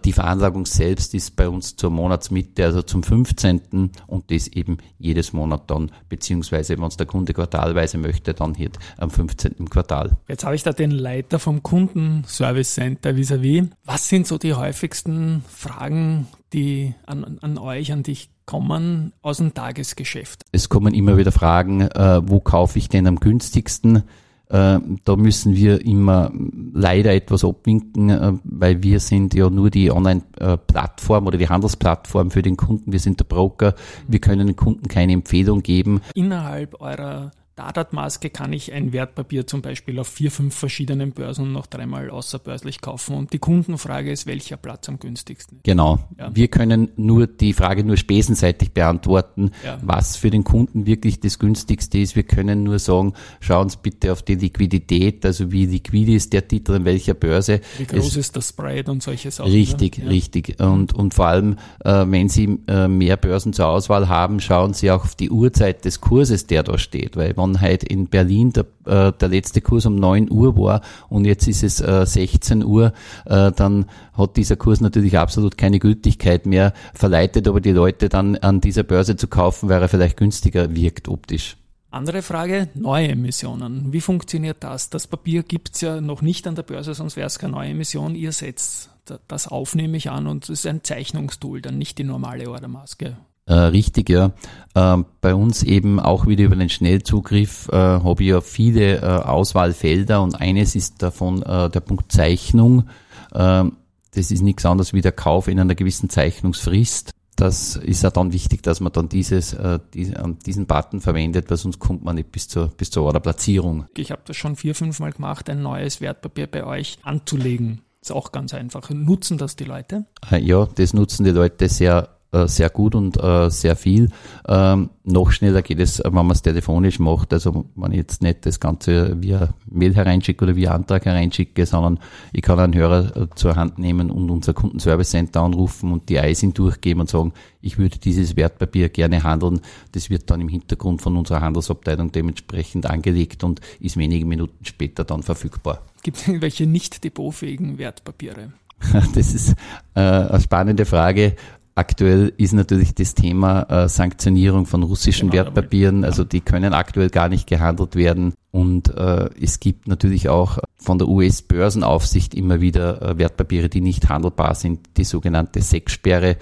Die 0.05 0.13
Veranlagung 0.13 0.65
selbst 0.65 1.13
ist 1.13 1.35
bei 1.35 1.49
uns 1.49 1.75
zur 1.75 1.89
Monatsmitte, 1.89 2.63
also 2.63 2.81
zum 2.81 3.03
15. 3.03 3.91
und 4.07 4.31
das 4.31 4.47
eben 4.47 4.77
jedes 4.97 5.33
Monat 5.33 5.69
dann, 5.69 5.91
beziehungsweise 6.07 6.70
wenn 6.77 6.87
es 6.87 6.97
der 6.97 7.07
Kunde 7.07 7.33
quartalweise 7.33 7.97
möchte, 7.97 8.33
dann 8.33 8.53
hier 8.53 8.71
am 8.97 9.09
15. 9.09 9.55
im 9.59 9.69
Quartal. 9.69 10.17
Jetzt 10.27 10.45
habe 10.45 10.55
ich 10.55 10.63
da 10.63 10.73
den 10.73 10.91
Leiter 10.91 11.39
vom 11.39 11.63
Kundenservice 11.63 12.73
Center 12.73 13.15
vis-à-vis. 13.15 13.63
-vis. 13.63 13.69
Was 13.85 14.07
sind 14.07 14.27
so 14.27 14.37
die 14.37 14.53
häufigsten 14.53 15.43
Fragen? 15.47 15.81
Fragen, 15.81 16.27
die 16.53 16.93
an, 17.05 17.39
an 17.41 17.57
euch, 17.57 17.91
an 17.91 18.03
dich 18.03 18.29
kommen 18.45 19.13
aus 19.21 19.37
dem 19.37 19.53
Tagesgeschäft? 19.53 20.43
Es 20.51 20.69
kommen 20.69 20.93
immer 20.93 21.17
wieder 21.17 21.31
Fragen, 21.31 21.81
äh, 21.81 22.21
wo 22.23 22.39
kaufe 22.39 22.77
ich 22.77 22.89
denn 22.89 23.07
am 23.07 23.19
günstigsten? 23.19 24.03
Äh, 24.51 24.79
da 25.05 25.15
müssen 25.15 25.55
wir 25.55 25.85
immer 25.85 26.31
leider 26.73 27.13
etwas 27.13 27.45
abwinken, 27.45 28.09
äh, 28.09 28.33
weil 28.43 28.83
wir 28.83 28.99
sind 28.99 29.33
ja 29.33 29.49
nur 29.49 29.69
die 29.69 29.91
Online-Plattform 29.91 31.27
oder 31.27 31.37
die 31.37 31.47
Handelsplattform 31.47 32.31
für 32.31 32.41
den 32.41 32.57
Kunden. 32.57 32.91
Wir 32.91 32.99
sind 32.99 33.19
der 33.19 33.25
Broker. 33.25 33.75
Wir 34.09 34.19
können 34.19 34.47
den 34.47 34.55
Kunden 34.57 34.89
keine 34.89 35.13
Empfehlung 35.13 35.63
geben. 35.63 36.01
Innerhalb 36.15 36.81
eurer 36.81 37.31
Dadat-Maske 37.55 38.29
kann 38.29 38.53
ich 38.53 38.71
ein 38.71 38.93
Wertpapier 38.93 39.45
zum 39.45 39.61
Beispiel 39.61 39.99
auf 39.99 40.07
vier, 40.07 40.31
fünf 40.31 40.55
verschiedenen 40.55 41.11
Börsen 41.11 41.51
noch 41.51 41.67
dreimal 41.67 42.09
außerbörslich 42.09 42.79
kaufen. 42.79 43.15
Und 43.15 43.33
die 43.33 43.39
Kundenfrage 43.39 44.09
ist, 44.09 44.25
welcher 44.25 44.55
Platz 44.55 44.87
am 44.87 44.99
günstigsten 44.99 45.57
ist. 45.57 45.65
Genau. 45.65 45.99
Ja. 46.17 46.33
Wir 46.33 46.47
können 46.47 46.89
nur 46.95 47.27
die 47.27 47.51
Frage 47.51 47.83
nur 47.83 47.97
spesenseitig 47.97 48.71
beantworten, 48.71 49.51
ja. 49.65 49.77
was 49.81 50.15
für 50.15 50.29
den 50.29 50.45
Kunden 50.45 50.85
wirklich 50.85 51.19
das 51.19 51.39
günstigste 51.39 51.97
ist. 51.97 52.15
Wir 52.15 52.23
können 52.23 52.63
nur 52.63 52.79
sagen, 52.79 53.13
schauen 53.41 53.67
Sie 53.67 53.77
bitte 53.81 54.13
auf 54.13 54.23
die 54.23 54.35
Liquidität, 54.35 55.25
also 55.25 55.51
wie 55.51 55.65
liquide 55.65 56.13
ist 56.13 56.31
der 56.31 56.47
Titel 56.47 56.75
in 56.75 56.85
welcher 56.85 57.15
Börse. 57.15 57.59
Wie 57.77 57.85
groß 57.85 58.07
es, 58.07 58.15
ist 58.15 58.35
das 58.37 58.49
Spread 58.49 58.87
und 58.87 59.03
solche 59.03 59.29
Sachen. 59.29 59.51
Richtig, 59.51 59.97
ne? 59.97 60.05
ja. 60.05 60.09
richtig. 60.09 60.59
Und, 60.61 60.93
und 60.93 61.13
vor 61.13 61.27
allem, 61.27 61.57
äh, 61.83 62.05
wenn 62.07 62.29
Sie 62.29 62.59
äh, 62.67 62.87
mehr 62.87 63.17
Börsen 63.17 63.51
zur 63.51 63.67
Auswahl 63.67 64.07
haben, 64.07 64.39
schauen 64.39 64.73
Sie 64.73 64.89
auch 64.89 65.03
auf 65.03 65.15
die 65.15 65.29
Uhrzeit 65.29 65.83
des 65.83 65.99
Kurses, 65.99 66.47
der 66.47 66.63
da 66.63 66.77
steht, 66.77 67.17
weil 67.17 67.33
heute 67.61 67.85
in 67.85 68.07
Berlin 68.07 68.53
der, 68.53 68.65
äh, 68.85 69.11
der 69.11 69.27
letzte 69.27 69.61
Kurs 69.61 69.85
um 69.85 69.95
9 69.95 70.31
Uhr 70.31 70.55
war 70.57 70.81
und 71.09 71.25
jetzt 71.25 71.47
ist 71.47 71.63
es 71.63 71.81
äh, 71.81 72.05
16 72.05 72.63
Uhr, 72.63 72.93
äh, 73.25 73.51
dann 73.51 73.85
hat 74.13 74.37
dieser 74.37 74.55
Kurs 74.55 74.81
natürlich 74.81 75.17
absolut 75.17 75.57
keine 75.57 75.79
Gültigkeit 75.79 76.45
mehr, 76.45 76.73
verleitet 76.93 77.47
aber 77.47 77.61
die 77.61 77.71
Leute 77.71 78.09
dann 78.09 78.35
an 78.37 78.61
dieser 78.61 78.83
Börse 78.83 79.15
zu 79.15 79.27
kaufen, 79.27 79.69
weil 79.69 79.81
er 79.81 79.89
vielleicht 79.89 80.17
günstiger 80.17 80.75
wirkt 80.75 81.07
optisch. 81.07 81.57
Andere 81.91 82.21
Frage, 82.21 82.69
neue 82.73 83.09
Emissionen. 83.09 83.91
Wie 83.91 83.99
funktioniert 83.99 84.63
das? 84.63 84.89
Das 84.89 85.07
Papier 85.07 85.43
gibt's 85.43 85.81
ja 85.81 85.99
noch 85.99 86.21
nicht 86.21 86.47
an 86.47 86.55
der 86.55 86.63
Börse, 86.63 86.93
sonst 86.93 87.17
wäre 87.17 87.27
es 87.27 87.37
keine 87.37 87.51
neue 87.51 87.71
Emission. 87.71 88.15
Ihr 88.15 88.31
setzt 88.31 88.89
das 89.27 89.47
auf, 89.49 89.75
nehme 89.75 89.97
ich 89.97 90.09
an, 90.09 90.27
und 90.27 90.45
es 90.45 90.49
ist 90.49 90.67
ein 90.67 90.85
Zeichnungstool, 90.85 91.61
dann 91.61 91.77
nicht 91.77 91.97
die 91.97 92.05
normale 92.05 92.49
Ordermaske. 92.49 93.17
Äh, 93.45 93.53
richtig, 93.53 94.09
ja. 94.09 94.31
Äh, 94.75 95.03
bei 95.19 95.35
uns 95.35 95.63
eben 95.63 95.99
auch 95.99 96.27
wieder 96.27 96.45
über 96.45 96.55
den 96.55 96.69
Schnellzugriff 96.69 97.67
äh, 97.69 97.75
habe 97.75 98.23
ich 98.23 98.29
ja 98.29 98.41
viele 98.41 98.97
äh, 98.97 99.05
Auswahlfelder 99.05 100.21
und 100.21 100.39
eines 100.39 100.75
ist 100.75 101.01
davon 101.01 101.41
äh, 101.43 101.69
der 101.69 101.79
Punkt 101.81 102.11
Zeichnung. 102.11 102.87
Ähm, 103.33 103.77
das 104.13 104.31
ist 104.31 104.41
nichts 104.41 104.65
anderes 104.65 104.93
wie 104.93 105.01
der 105.01 105.11
Kauf 105.11 105.47
in 105.47 105.59
einer 105.59 105.75
gewissen 105.75 106.09
Zeichnungsfrist. 106.09 107.11
Das 107.35 107.75
ist 107.75 108.03
ja 108.03 108.11
dann 108.11 108.33
wichtig, 108.33 108.61
dass 108.61 108.81
man 108.81 108.91
dann 108.91 109.09
dieses, 109.09 109.53
äh, 109.53 109.79
diese, 109.93 110.13
diesen 110.45 110.67
Button 110.67 111.01
verwendet, 111.01 111.49
weil 111.49 111.57
sonst 111.57 111.79
kommt 111.79 112.03
man 112.03 112.15
nicht 112.15 112.31
bis 112.31 112.47
zur, 112.47 112.67
bis 112.67 112.91
zur 112.91 113.03
Orderplatzierung. 113.03 113.85
Ich 113.97 114.11
habe 114.11 114.21
das 114.25 114.37
schon 114.37 114.55
vier, 114.55 114.75
fünf 114.75 114.99
Mal 114.99 115.11
gemacht, 115.11 115.49
ein 115.49 115.61
neues 115.63 116.01
Wertpapier 116.01 116.47
bei 116.47 116.63
euch 116.63 116.99
anzulegen. 117.03 117.81
Ist 118.01 118.11
auch 118.11 118.31
ganz 118.31 118.53
einfach. 118.53 118.89
Nutzen 118.89 119.37
das 119.37 119.55
die 119.55 119.63
Leute? 119.63 120.05
Ja, 120.29 120.67
das 120.75 120.93
nutzen 120.93 121.23
die 121.23 121.31
Leute 121.31 121.69
sehr 121.69 122.09
äh, 122.31 122.47
sehr 122.47 122.69
gut 122.69 122.95
und 122.95 123.21
äh, 123.21 123.49
sehr 123.49 123.75
viel. 123.75 124.09
Ähm, 124.47 124.89
noch 125.03 125.31
schneller 125.31 125.61
geht 125.61 125.79
es, 125.79 126.01
wenn 126.03 126.13
man 126.13 126.31
es 126.31 126.41
telefonisch 126.41 126.99
macht. 126.99 127.33
Also 127.33 127.65
wenn 127.75 127.91
ich 127.91 127.97
jetzt 127.97 128.21
nicht 128.21 128.45
das 128.45 128.59
Ganze 128.59 129.21
via 129.21 129.53
Mail 129.69 129.93
hereinschicke 129.93 130.45
oder 130.45 130.55
via 130.55 130.73
Antrag 130.73 131.05
hereinschicke, 131.05 131.65
sondern 131.65 131.99
ich 132.31 132.41
kann 132.41 132.59
einen 132.59 132.73
Hörer 132.73 133.15
äh, 133.17 133.27
zur 133.35 133.55
Hand 133.55 133.79
nehmen 133.79 134.09
und 134.09 134.29
unser 134.29 134.53
Kundenservice 134.53 135.09
Center 135.09 135.41
anrufen 135.41 135.91
und 135.91 136.07
die 136.07 136.15
ISIN 136.15 136.53
durchgeben 136.53 137.01
und 137.01 137.09
sagen, 137.09 137.33
ich 137.61 137.77
würde 137.77 137.97
dieses 137.99 138.35
Wertpapier 138.35 138.89
gerne 138.89 139.23
handeln. 139.23 139.59
Das 139.91 140.09
wird 140.09 140.29
dann 140.29 140.39
im 140.41 140.47
Hintergrund 140.47 141.01
von 141.01 141.17
unserer 141.17 141.41
Handelsabteilung 141.41 142.11
dementsprechend 142.11 142.85
angelegt 142.85 143.43
und 143.43 143.59
ist 143.79 143.97
wenige 143.97 144.25
Minuten 144.25 144.63
später 144.63 145.03
dann 145.03 145.21
verfügbar. 145.21 145.81
Gibt 146.01 146.17
es 146.17 146.27
irgendwelche 146.27 146.65
nicht 146.65 147.03
depotfähigen 147.03 147.77
Wertpapiere? 147.77 148.53
Das 149.13 149.33
ist 149.33 149.55
äh, 149.95 149.99
eine 149.99 150.41
spannende 150.41 150.85
Frage. 150.85 151.35
Aktuell 151.73 152.33
ist 152.37 152.53
natürlich 152.53 152.93
das 152.95 153.15
Thema 153.15 153.63
äh, 153.63 153.87
Sanktionierung 153.87 154.65
von 154.65 154.83
russischen 154.83 155.29
genau, 155.29 155.45
Wertpapieren, 155.45 156.03
also 156.03 156.25
die 156.25 156.41
können 156.41 156.73
aktuell 156.73 157.09
gar 157.09 157.29
nicht 157.29 157.47
gehandelt 157.47 157.95
werden. 157.95 158.33
Und 158.51 158.93
äh, 158.95 159.29
es 159.41 159.61
gibt 159.61 159.87
natürlich 159.87 160.27
auch 160.27 160.57
von 160.75 160.97
der 160.97 161.07
US-Börsenaufsicht 161.07 162.33
immer 162.33 162.59
wieder 162.59 163.01
äh, 163.01 163.17
Wertpapiere, 163.17 163.69
die 163.69 163.79
nicht 163.79 164.09
handelbar 164.09 164.55
sind, 164.55 164.81
die 164.97 165.05
sogenannte 165.05 165.61
SEC-Sperre. 165.61 166.35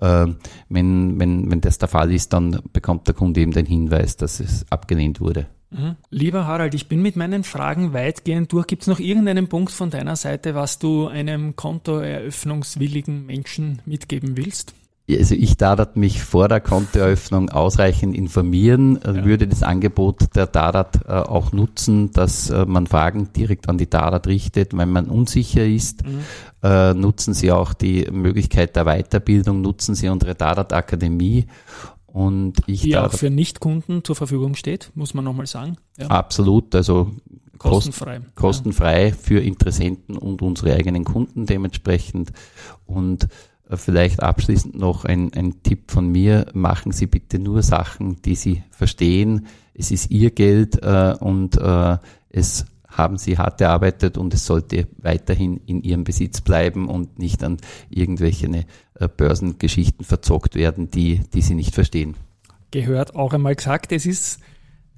Äh, 0.00 0.26
wenn, 0.68 1.18
wenn, 1.18 1.50
wenn 1.50 1.60
das 1.60 1.78
der 1.78 1.88
Fall 1.88 2.12
ist, 2.12 2.32
dann 2.32 2.60
bekommt 2.72 3.08
der 3.08 3.14
Kunde 3.14 3.40
eben 3.40 3.52
den 3.52 3.66
Hinweis, 3.66 4.16
dass 4.16 4.38
es 4.38 4.64
abgelehnt 4.70 5.20
wurde. 5.20 5.46
Mhm. 5.70 5.96
Lieber 6.10 6.46
Harald, 6.46 6.74
ich 6.74 6.88
bin 6.88 7.02
mit 7.02 7.16
meinen 7.16 7.44
Fragen 7.44 7.92
weitgehend 7.92 8.52
durch. 8.52 8.66
Gibt 8.66 8.82
es 8.82 8.88
noch 8.88 9.00
irgendeinen 9.00 9.48
Punkt 9.48 9.72
von 9.72 9.90
deiner 9.90 10.16
Seite, 10.16 10.54
was 10.54 10.78
du 10.78 11.08
einem 11.08 11.56
kontoeröffnungswilligen 11.56 13.26
Menschen 13.26 13.82
mitgeben 13.84 14.36
willst? 14.36 14.74
Also 15.08 15.36
ich 15.36 15.56
darf 15.56 15.94
mich 15.94 16.24
vor 16.24 16.48
der 16.48 16.60
Kontoeröffnung 16.60 17.50
ausreichend 17.50 18.16
informieren, 18.16 18.98
ja. 19.04 19.24
würde 19.24 19.46
das 19.46 19.62
Angebot 19.62 20.34
der 20.34 20.48
Dadat 20.48 21.00
äh, 21.06 21.12
auch 21.12 21.52
nutzen, 21.52 22.10
dass 22.10 22.50
äh, 22.50 22.66
man 22.66 22.88
Fragen 22.88 23.32
direkt 23.32 23.68
an 23.68 23.78
die 23.78 23.88
Dadat 23.88 24.26
richtet, 24.26 24.76
wenn 24.76 24.90
man 24.90 25.06
unsicher 25.06 25.64
ist. 25.64 26.04
Mhm. 26.04 26.20
Äh, 26.60 26.94
nutzen 26.94 27.34
Sie 27.34 27.52
auch 27.52 27.72
die 27.72 28.08
Möglichkeit 28.10 28.74
der 28.74 28.84
Weiterbildung, 28.84 29.60
nutzen 29.60 29.94
Sie 29.94 30.08
unsere 30.08 30.34
Dadat 30.34 30.72
Akademie 30.72 31.46
und 32.16 32.62
ich 32.66 32.80
die 32.80 32.96
auch 32.96 33.12
für 33.12 33.28
Nichtkunden 33.28 34.02
zur 34.02 34.16
Verfügung 34.16 34.54
steht, 34.54 34.90
muss 34.94 35.12
man 35.12 35.22
nochmal 35.22 35.46
sagen. 35.46 35.76
Ja. 35.98 36.06
Absolut, 36.06 36.74
also 36.74 37.10
kostenfrei. 37.58 38.22
Kostenfrei 38.34 39.08
ja. 39.08 39.14
für 39.14 39.40
Interessenten 39.40 40.16
und 40.16 40.40
unsere 40.40 40.72
eigenen 40.74 41.04
Kunden 41.04 41.44
dementsprechend. 41.44 42.32
Und 42.86 43.28
äh, 43.68 43.76
vielleicht 43.76 44.22
abschließend 44.22 44.78
noch 44.78 45.04
ein, 45.04 45.34
ein 45.34 45.62
Tipp 45.62 45.90
von 45.90 46.08
mir, 46.08 46.46
machen 46.54 46.90
Sie 46.90 47.06
bitte 47.06 47.38
nur 47.38 47.62
Sachen, 47.62 48.22
die 48.22 48.34
Sie 48.34 48.62
verstehen. 48.70 49.46
Es 49.74 49.90
ist 49.90 50.10
Ihr 50.10 50.30
Geld 50.30 50.82
äh, 50.82 51.14
und 51.20 51.58
äh, 51.58 51.98
es 52.30 52.64
haben 52.96 53.18
sie 53.18 53.38
hart 53.38 53.60
erarbeitet 53.60 54.16
und 54.16 54.32
es 54.34 54.46
sollte 54.46 54.88
weiterhin 54.98 55.60
in 55.66 55.82
ihrem 55.82 56.04
Besitz 56.04 56.40
bleiben 56.40 56.88
und 56.88 57.18
nicht 57.18 57.44
an 57.44 57.58
irgendwelche 57.90 58.46
äh, 58.46 59.08
Börsengeschichten 59.08 60.04
verzockt 60.04 60.54
werden, 60.54 60.90
die, 60.90 61.20
die 61.34 61.42
sie 61.42 61.54
nicht 61.54 61.74
verstehen. 61.74 62.16
Gehört 62.70 63.14
auch 63.14 63.32
einmal 63.32 63.54
gesagt, 63.54 63.92
es 63.92 64.06
ist 64.06 64.40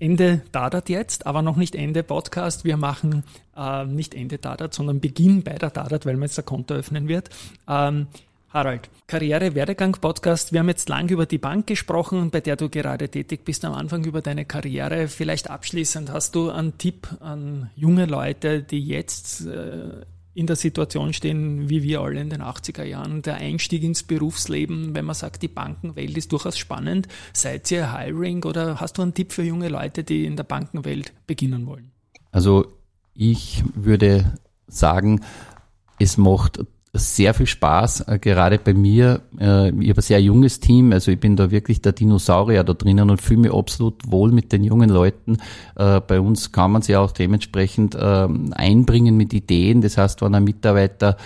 Ende 0.00 0.42
Dadat 0.52 0.88
jetzt, 0.88 1.26
aber 1.26 1.42
noch 1.42 1.56
nicht 1.56 1.74
Ende 1.74 2.04
Podcast. 2.04 2.64
Wir 2.64 2.76
machen 2.76 3.24
äh, 3.56 3.84
nicht 3.84 4.14
Ende 4.14 4.38
Dadat, 4.38 4.72
sondern 4.72 5.00
Beginn 5.00 5.42
bei 5.42 5.54
der 5.54 5.70
Dadat, 5.70 6.06
weil 6.06 6.14
man 6.14 6.28
jetzt 6.28 6.38
ein 6.38 6.44
Konto 6.44 6.74
öffnen 6.74 7.08
wird. 7.08 7.30
Ähm, 7.68 8.06
Harald, 8.50 8.88
Karriere-Werdegang-Podcast. 9.08 10.52
Wir 10.54 10.60
haben 10.60 10.68
jetzt 10.68 10.88
lang 10.88 11.10
über 11.10 11.26
die 11.26 11.36
Bank 11.36 11.66
gesprochen, 11.66 12.30
bei 12.30 12.40
der 12.40 12.56
du 12.56 12.70
gerade 12.70 13.10
tätig 13.10 13.44
bist, 13.44 13.62
am 13.66 13.74
Anfang 13.74 14.04
über 14.04 14.22
deine 14.22 14.46
Karriere. 14.46 15.08
Vielleicht 15.08 15.50
abschließend 15.50 16.10
hast 16.10 16.34
du 16.34 16.50
einen 16.50 16.78
Tipp 16.78 17.08
an 17.20 17.70
junge 17.76 18.06
Leute, 18.06 18.62
die 18.62 18.80
jetzt 18.80 19.46
äh, 19.46 20.06
in 20.32 20.46
der 20.46 20.56
Situation 20.56 21.12
stehen, 21.12 21.68
wie 21.68 21.82
wir 21.82 22.00
alle 22.00 22.22
in 22.22 22.30
den 22.30 22.40
80er 22.40 22.84
Jahren. 22.84 23.20
Der 23.20 23.36
Einstieg 23.36 23.82
ins 23.82 24.02
Berufsleben, 24.02 24.94
wenn 24.94 25.04
man 25.04 25.14
sagt, 25.14 25.42
die 25.42 25.48
Bankenwelt 25.48 26.16
ist 26.16 26.32
durchaus 26.32 26.56
spannend. 26.56 27.06
Seid 27.34 27.70
ihr 27.70 27.92
Hiring 27.92 28.44
oder 28.44 28.80
hast 28.80 28.96
du 28.96 29.02
einen 29.02 29.12
Tipp 29.12 29.32
für 29.32 29.42
junge 29.42 29.68
Leute, 29.68 30.04
die 30.04 30.24
in 30.24 30.36
der 30.36 30.44
Bankenwelt 30.44 31.12
beginnen 31.26 31.66
wollen? 31.66 31.90
Also 32.30 32.72
ich 33.12 33.62
würde 33.74 34.38
sagen, 34.68 35.20
es 35.98 36.16
macht 36.16 36.60
sehr 36.94 37.34
viel 37.34 37.46
Spaß, 37.46 38.00
äh, 38.08 38.18
gerade 38.18 38.58
bei 38.58 38.72
mir. 38.72 39.20
Äh, 39.38 39.68
ich 39.80 39.90
habe 39.90 40.00
ein 40.00 40.02
sehr 40.02 40.20
junges 40.20 40.60
Team, 40.60 40.92
also 40.92 41.10
ich 41.10 41.20
bin 41.20 41.36
da 41.36 41.50
wirklich 41.50 41.82
der 41.82 41.92
Dinosaurier 41.92 42.64
da 42.64 42.72
drinnen 42.72 43.10
und 43.10 43.20
fühle 43.20 43.40
mich 43.40 43.52
absolut 43.52 44.10
wohl 44.10 44.32
mit 44.32 44.52
den 44.52 44.64
jungen 44.64 44.88
Leuten. 44.88 45.36
Äh, 45.76 46.00
bei 46.00 46.20
uns 46.20 46.52
kann 46.52 46.72
man 46.72 46.82
sich 46.82 46.96
auch 46.96 47.12
dementsprechend 47.12 47.96
ähm, 48.00 48.52
einbringen 48.54 49.16
mit 49.16 49.34
Ideen. 49.34 49.82
Das 49.82 49.98
heißt, 49.98 50.22
wenn 50.22 50.34
ein 50.34 50.44
Mitarbeiter 50.44 51.16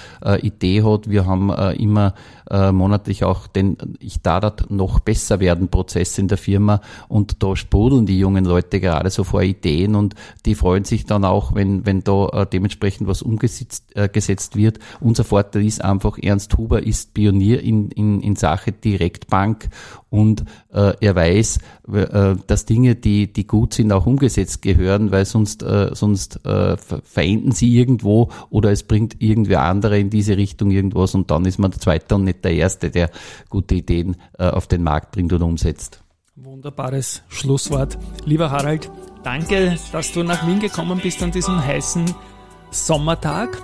Idee 0.43 0.83
hat, 0.83 1.09
wir 1.09 1.27
haben 1.27 1.51
immer 1.51 2.15
monatlich 2.51 3.25
auch 3.25 3.47
den 3.47 3.77
Ich 3.99 4.23
da 4.23 4.41
dort 4.41 4.71
noch 4.71 5.01
besser 5.01 5.41
werden 5.41 5.69
Prozess 5.69 6.19
in 6.19 6.29
der 6.29 6.39
Firma 6.39 6.81
und 7.09 7.43
da 7.43 7.57
sprudeln 7.57 8.07
die 8.07 8.19
jungen 8.19 8.45
Leute 8.45 8.81
gerade 8.81 9.11
so 9.11 9.25
vor 9.25 9.43
Ideen 9.43 9.95
und 9.95 10.15
die 10.47 10.55
freuen 10.55 10.85
sich 10.85 11.07
dann 11.07 11.25
auch, 11.25 11.55
wenn, 11.55 11.87
wenn 11.87 12.05
da 12.05 12.45
dementsprechend 12.45 13.09
was 13.09 13.23
umgesetzt 13.23 13.95
gesetzt 14.13 14.57
wird. 14.57 14.79
Unser 15.01 15.25
Vorteil 15.25 15.52
ist 15.59 15.85
einfach, 15.85 16.19
Ernst 16.19 16.57
Huber 16.57 16.83
ist 16.83 17.15
Pionier 17.15 17.63
in, 17.63 17.91
in, 17.91 18.21
in 18.21 18.37
Sache 18.37 18.73
Direktbank 18.73 19.69
und 20.11 20.45
äh, 20.73 20.93
er 21.01 21.15
weiß, 21.15 21.59
äh, 21.93 22.35
dass 22.47 22.65
Dinge, 22.67 22.95
die, 22.95 23.33
die 23.33 23.47
gut 23.47 23.75
sind, 23.75 23.93
auch 23.93 24.07
umgesetzt 24.07 24.63
gehören, 24.63 25.11
weil 25.11 25.25
sonst, 25.25 25.63
äh, 25.63 25.91
sonst 25.95 26.45
äh, 26.45 26.77
verenden 26.77 27.53
sie 27.53 27.77
irgendwo 27.77 28.31
oder 28.51 28.71
es 28.71 28.83
bringt 28.83 29.21
irgendwer 29.21 29.63
andere 29.63 29.99
in 29.99 30.11
diese 30.11 30.37
Richtung 30.37 30.71
irgendwas 30.71 31.15
und 31.15 31.31
dann 31.31 31.45
ist 31.45 31.59
man 31.59 31.71
der 31.71 31.81
Zweite 31.81 32.15
und 32.15 32.25
nicht 32.25 32.45
der 32.45 32.53
Erste, 32.53 32.91
der 32.91 33.11
gute 33.49 33.77
Ideen 33.77 34.17
äh, 34.39 34.49
auf 34.49 34.67
den 34.67 34.83
Markt 34.83 35.13
bringt 35.13 35.33
und 35.33 35.43
umsetzt. 35.43 36.03
Wunderbares 36.35 37.23
Schlusswort. 37.29 37.99
Lieber 38.25 38.51
Harald, 38.51 38.91
danke, 39.23 39.77
dass 39.93 40.13
du 40.13 40.23
nach 40.23 40.47
Wien 40.47 40.61
gekommen 40.61 40.99
bist 41.03 41.23
an 41.23 41.31
diesem 41.31 41.63
heißen 41.63 42.07
Sommertag. 42.71 43.63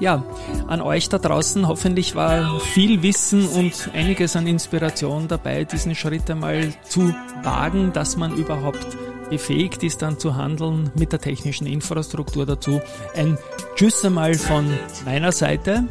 Ja, 0.00 0.22
an 0.68 0.80
euch 0.80 1.08
da 1.08 1.18
draußen 1.18 1.66
hoffentlich 1.66 2.14
war 2.14 2.60
viel 2.60 3.02
Wissen 3.02 3.48
und 3.48 3.90
einiges 3.94 4.36
an 4.36 4.46
Inspiration 4.46 5.26
dabei, 5.26 5.64
diesen 5.64 5.94
Schritt 5.96 6.30
einmal 6.30 6.72
zu 6.84 7.12
wagen, 7.42 7.92
dass 7.92 8.16
man 8.16 8.34
überhaupt 8.36 8.86
befähigt 9.28 9.82
ist, 9.82 10.02
dann 10.02 10.18
zu 10.18 10.36
handeln 10.36 10.90
mit 10.94 11.12
der 11.12 11.20
technischen 11.20 11.66
Infrastruktur 11.66 12.46
dazu. 12.46 12.80
Ein 13.16 13.38
Tschüss 13.74 14.04
einmal 14.04 14.34
von 14.34 14.66
meiner 15.04 15.32
Seite. 15.32 15.84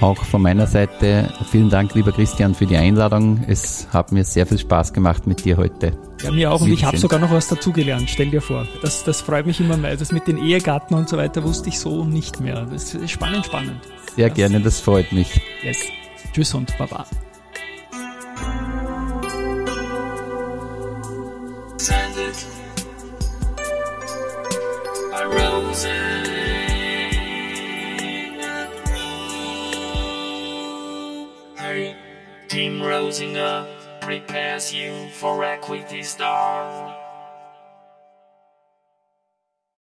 Auch 0.00 0.24
von 0.24 0.42
meiner 0.42 0.66
Seite 0.66 1.32
vielen 1.50 1.70
Dank, 1.70 1.94
lieber 1.94 2.12
Christian, 2.12 2.54
für 2.54 2.66
die 2.66 2.76
Einladung. 2.76 3.44
Es 3.46 3.88
hat 3.92 4.12
mir 4.12 4.24
sehr 4.24 4.46
viel 4.46 4.58
Spaß 4.58 4.92
gemacht 4.92 5.26
mit 5.26 5.44
dir 5.44 5.56
heute. 5.56 5.92
Ja, 6.22 6.30
mir 6.30 6.52
auch. 6.52 6.60
Und 6.60 6.72
ich 6.72 6.84
habe 6.84 6.96
sogar 6.96 7.18
noch 7.18 7.30
was 7.30 7.48
dazugelernt. 7.48 8.08
Stell 8.10 8.30
dir 8.30 8.42
vor. 8.42 8.66
Das, 8.82 9.04
das 9.04 9.20
freut 9.20 9.46
mich 9.46 9.60
immer 9.60 9.76
mehr. 9.76 9.96
Das 9.96 10.12
mit 10.12 10.26
den 10.26 10.38
Ehegatten 10.38 10.94
und 10.94 11.08
so 11.08 11.16
weiter 11.16 11.44
wusste 11.44 11.68
ich 11.68 11.78
so 11.78 12.04
nicht 12.04 12.40
mehr. 12.40 12.66
Das 12.66 12.94
ist 12.94 13.10
spannend, 13.10 13.46
spannend. 13.46 13.80
Sehr 14.16 14.28
das, 14.28 14.36
gerne, 14.36 14.60
das 14.60 14.80
freut 14.80 15.12
mich. 15.12 15.40
Yes. 15.62 15.78
Tschüss 16.32 16.54
und 16.54 16.76
Baba. 16.78 17.06
Team 32.48 32.80
Rosinger 32.80 33.68
prepares 34.00 34.72
you 34.72 35.10
for 35.10 35.44
equity 35.44 36.02
star. 36.02 36.97